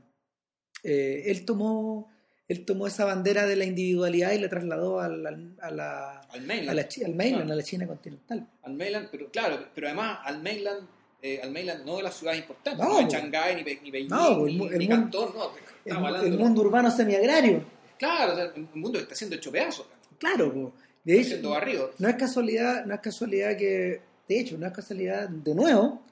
Eh, 0.84 1.24
él 1.26 1.46
tomó 1.46 2.12
él 2.48 2.66
tomó 2.66 2.88
esa 2.88 3.04
bandera 3.06 3.46
de 3.46 3.56
la 3.58 3.66
individualidad 3.66 4.32
y 4.32 4.40
la 4.40 4.48
trasladó 4.50 5.00
al, 5.02 5.26
al- 5.26 5.56
a 5.62 5.72
la, 5.72 6.20
Al 6.20 6.40
a 6.44 6.46
mainland. 6.46 6.76
la 6.78 6.88
chi- 6.88 7.04
al 7.04 7.14
mainland, 7.16 7.44
Claro. 7.44 7.54
a 7.54 7.56
la 7.58 7.64
China 7.64 7.88
continental. 7.88 8.48
al 8.64 8.74
mainland, 8.74 9.08
pero 9.12 9.30
claro, 9.30 9.66
pero 9.76 9.88
además 9.88 10.20
al 10.24 10.42
mainland, 10.42 10.88
eh, 11.22 11.40
al 11.44 11.52
mainland 11.52 11.86
no 11.86 11.98
de 11.98 12.04
las 12.04 12.16
ciudades 12.16 12.40
importantes, 12.42 12.86
No, 12.86 12.98
de 12.98 13.04
pues. 13.04 13.14
Shanghái, 13.14 13.56
ni, 13.56 13.64
ni 13.64 13.92
Beijing, 13.92 14.10
No, 14.10 14.40
pues, 14.40 14.52
el 14.54 14.58
ni, 14.58 14.58
mu- 14.66 14.72
el 14.72 14.78
ni 14.80 14.88
Cantón, 14.88 15.30
no. 15.36 15.52
El, 15.84 15.94
hablando 15.96 16.26
el 16.28 16.32
de- 16.32 16.38
mundo 16.38 16.62
urbano 16.62 16.90
semiagrario. 16.92 17.64
Claro, 17.98 18.34
o 18.34 18.36
sea, 18.36 18.52
un 18.56 18.70
mundo 18.76 18.98
que 19.00 19.04
está 19.04 19.16
siendo 19.16 19.36
hecho 19.36 19.52
pedazos. 19.52 19.88
Claro, 20.20 20.54
po. 20.54 20.74
De 21.04 21.20
está 21.20 21.36
hecho, 21.36 21.92
no 22.00 22.08
es 22.10 22.16
casualidad, 22.16 22.86
no 22.86 22.94
es 22.94 23.00
casualidad 23.02 23.58
que, 23.58 24.02
de 24.28 24.40
hecho, 24.40 24.58
no 24.58 24.68
es 24.68 24.74
casualidad 24.74 25.28
de 25.30 25.56
nuevo 25.56 26.04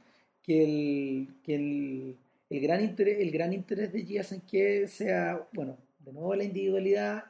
que 0.41 0.63
el, 0.63 1.27
que 1.43 1.55
el, 1.55 2.17
el 2.49 2.59
gran 2.61 2.81
interés, 2.83 3.19
el 3.19 3.31
gran 3.31 3.51
interés 3.53 3.91
de 3.91 4.03
Gia 4.03 4.23
que 4.47 4.87
sea, 4.87 5.45
bueno, 5.53 5.77
de 6.05 6.13
nuevo 6.13 6.35
la 6.35 6.43
individualidad, 6.43 7.23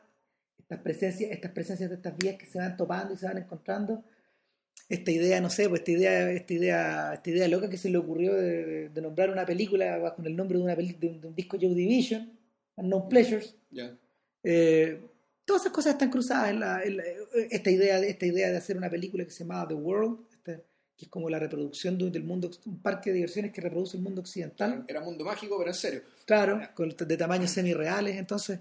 estas 0.59 0.79
presencias, 0.79 1.31
estas 1.31 1.51
presencias 1.51 1.89
de 1.89 1.95
estas 1.95 2.17
vías 2.17 2.35
que 2.37 2.45
se 2.45 2.57
van 2.59 2.75
topando 2.77 3.13
y 3.13 3.17
se 3.17 3.25
van 3.25 3.37
encontrando, 3.37 4.03
esta 4.89 5.09
idea, 5.11 5.39
no 5.41 5.49
sé, 5.49 5.67
pues 5.69 5.81
esta 5.81 5.91
idea, 5.91 6.31
esta 6.31 6.53
idea, 6.53 7.13
esta 7.13 7.29
idea 7.29 7.47
loca 7.47 7.69
que 7.69 7.77
se 7.77 7.89
le 7.89 7.97
ocurrió 7.97 8.33
de, 8.35 8.89
de 8.89 9.01
nombrar 9.01 9.29
una 9.31 9.45
película 9.45 10.13
con 10.15 10.25
el 10.27 10.35
nombre 10.35 10.57
de 10.57 10.63
una 10.63 10.75
peli- 10.75 10.97
de 10.99 11.07
un, 11.07 11.21
de 11.21 11.27
un 11.27 11.35
disco 11.35 11.57
Joe 11.59 11.73
Division, 11.73 12.31
Unknown 12.75 13.09
Pleasures, 13.09 13.55
Ya. 13.71 13.97
eh, 14.43 15.01
todas 15.45 15.63
esas 15.63 15.73
cosas 15.73 15.93
están 15.93 16.09
cruzadas 16.11 16.49
en, 16.51 16.59
la, 16.59 16.83
en 16.83 16.97
la- 16.97 17.03
esta 17.49 17.71
idea 17.71 17.99
de 17.99 18.09
esta 18.09 18.25
idea 18.25 18.49
de 18.51 18.57
hacer 18.57 18.77
una 18.77 18.89
película 18.89 19.23
que 19.23 19.31
se 19.31 19.43
llama 19.43 19.65
The 19.67 19.73
World 19.75 20.19
este, 20.33 20.63
que 20.97 21.05
es 21.05 21.09
como 21.09 21.29
la 21.29 21.39
reproducción 21.39 21.97
de- 21.97 22.09
del 22.11 22.23
mundo 22.23 22.51
un 22.65 22.79
parque 22.81 23.09
de 23.11 23.15
diversiones 23.17 23.51
que 23.53 23.61
reproduce 23.61 23.97
el 23.97 24.03
mundo 24.03 24.21
occidental 24.21 24.85
Era 24.87 24.99
mundo 25.01 25.23
mágico, 25.23 25.57
pero 25.57 25.69
en 25.71 25.75
serio. 25.75 26.01
Claro 26.25 26.59
con, 26.75 26.89
de 26.89 27.17
tamaños 27.17 27.51
semi-reales 27.51 28.17
entonces 28.17 28.59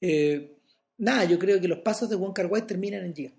eh, 0.00 0.56
nada 0.98 1.24
yo 1.24 1.38
creo 1.38 1.60
que 1.60 1.68
los 1.68 1.78
pasos 1.80 2.08
de 2.08 2.16
Wong 2.16 2.32
Kar 2.34 2.46
Wai 2.46 2.66
terminan 2.66 3.04
en 3.04 3.14
Giga 3.14 3.32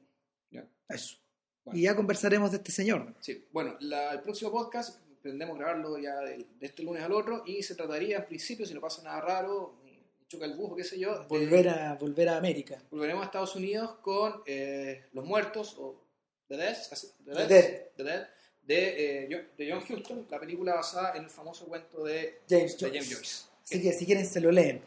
Ya. 0.51 0.65
eso 0.89 1.17
Bueno. 1.63 1.80
y 1.80 1.84
ya 1.84 1.95
conversaremos 1.95 2.51
de 2.51 2.57
este 2.57 2.72
señor 2.72 3.13
Sí, 3.20 3.45
bueno, 3.51 3.76
la- 3.82 4.13
el 4.13 4.22
próximo 4.22 4.51
podcast 4.51 4.99
pretendemos 5.22 5.57
grabarlo 5.57 5.97
ya 5.99 6.15
de, 6.22 6.38
de 6.59 6.65
este 6.65 6.82
lunes 6.84 7.03
al 7.03 7.11
otro 7.11 7.43
y 7.45 7.61
se 7.61 7.76
trataría 7.76 8.17
en 8.17 8.26
principio, 8.26 8.65
si 8.65 8.74
no 8.74 8.80
pasa 8.80 9.01
nada 9.03 9.20
raro, 9.20 9.78
ni 9.84 10.01
choca 10.30 10.45
el 10.45 10.53
bujo, 10.55 10.76
qué 10.78 10.84
sé 10.86 10.97
yo, 10.97 11.20
de- 11.20 11.28
volver 11.28 11.67
a 11.70 11.95
volver 11.95 12.30
a 12.30 12.38
América 12.38 12.82
volveremos 12.89 13.24
a 13.24 13.26
Estados 13.26 13.55
Unidos 13.55 13.97
con 14.01 14.41
eh, 14.45 15.05
Los 15.13 15.26
Muertos 15.26 15.76
o 15.78 16.01
The 16.47 16.55
Dead, 16.57 16.78
The 17.26 17.32
Dead, 17.34 17.47
Dead. 17.47 17.82
The 17.97 18.03
Dead, 18.03 18.28
de, 18.63 19.24
eh, 19.26 19.47
de 19.57 19.72
John 19.72 19.84
Huston, 19.88 20.28
la 20.30 20.39
película 20.39 20.76
basada 20.76 21.15
en 21.17 21.24
el 21.24 21.30
famoso 21.30 21.65
cuento 21.65 22.03
de, 22.05 22.39
James 22.49 22.78
Joyce, 22.80 22.97
James 22.99 23.13
Joyce. 23.13 23.43
Así 23.70 23.82
que 23.82 23.93
si 23.93 24.05
quieren 24.05 24.26
se 24.26 24.41
lo 24.41 24.51
leen 24.51 24.82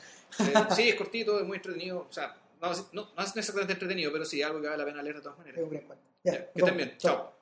sí, 0.74 0.88
es 0.88 0.94
cortito, 0.94 1.38
es 1.40 1.46
muy 1.46 1.56
entretenido, 1.56 2.06
o 2.08 2.12
sea, 2.12 2.36
no, 2.60 2.70
no, 2.92 3.08
no 3.16 3.22
es 3.22 3.36
exactamente 3.36 3.72
entretenido, 3.74 4.12
pero 4.12 4.24
sí, 4.24 4.42
algo 4.42 4.60
que 4.60 4.68
vale 4.68 4.78
la 4.78 4.84
pena 4.84 5.02
leer 5.02 5.16
de 5.16 5.22
todas 5.22 5.38
maneras. 5.38 5.58
es 5.58 5.64
un 5.64 5.70
gran 5.70 5.84
cuento. 5.84 6.04
Ya, 6.24 6.32
Ya, 6.32 6.52
que 6.52 6.58
estén 6.60 6.76
bien, 6.76 6.94
chao. 6.98 7.32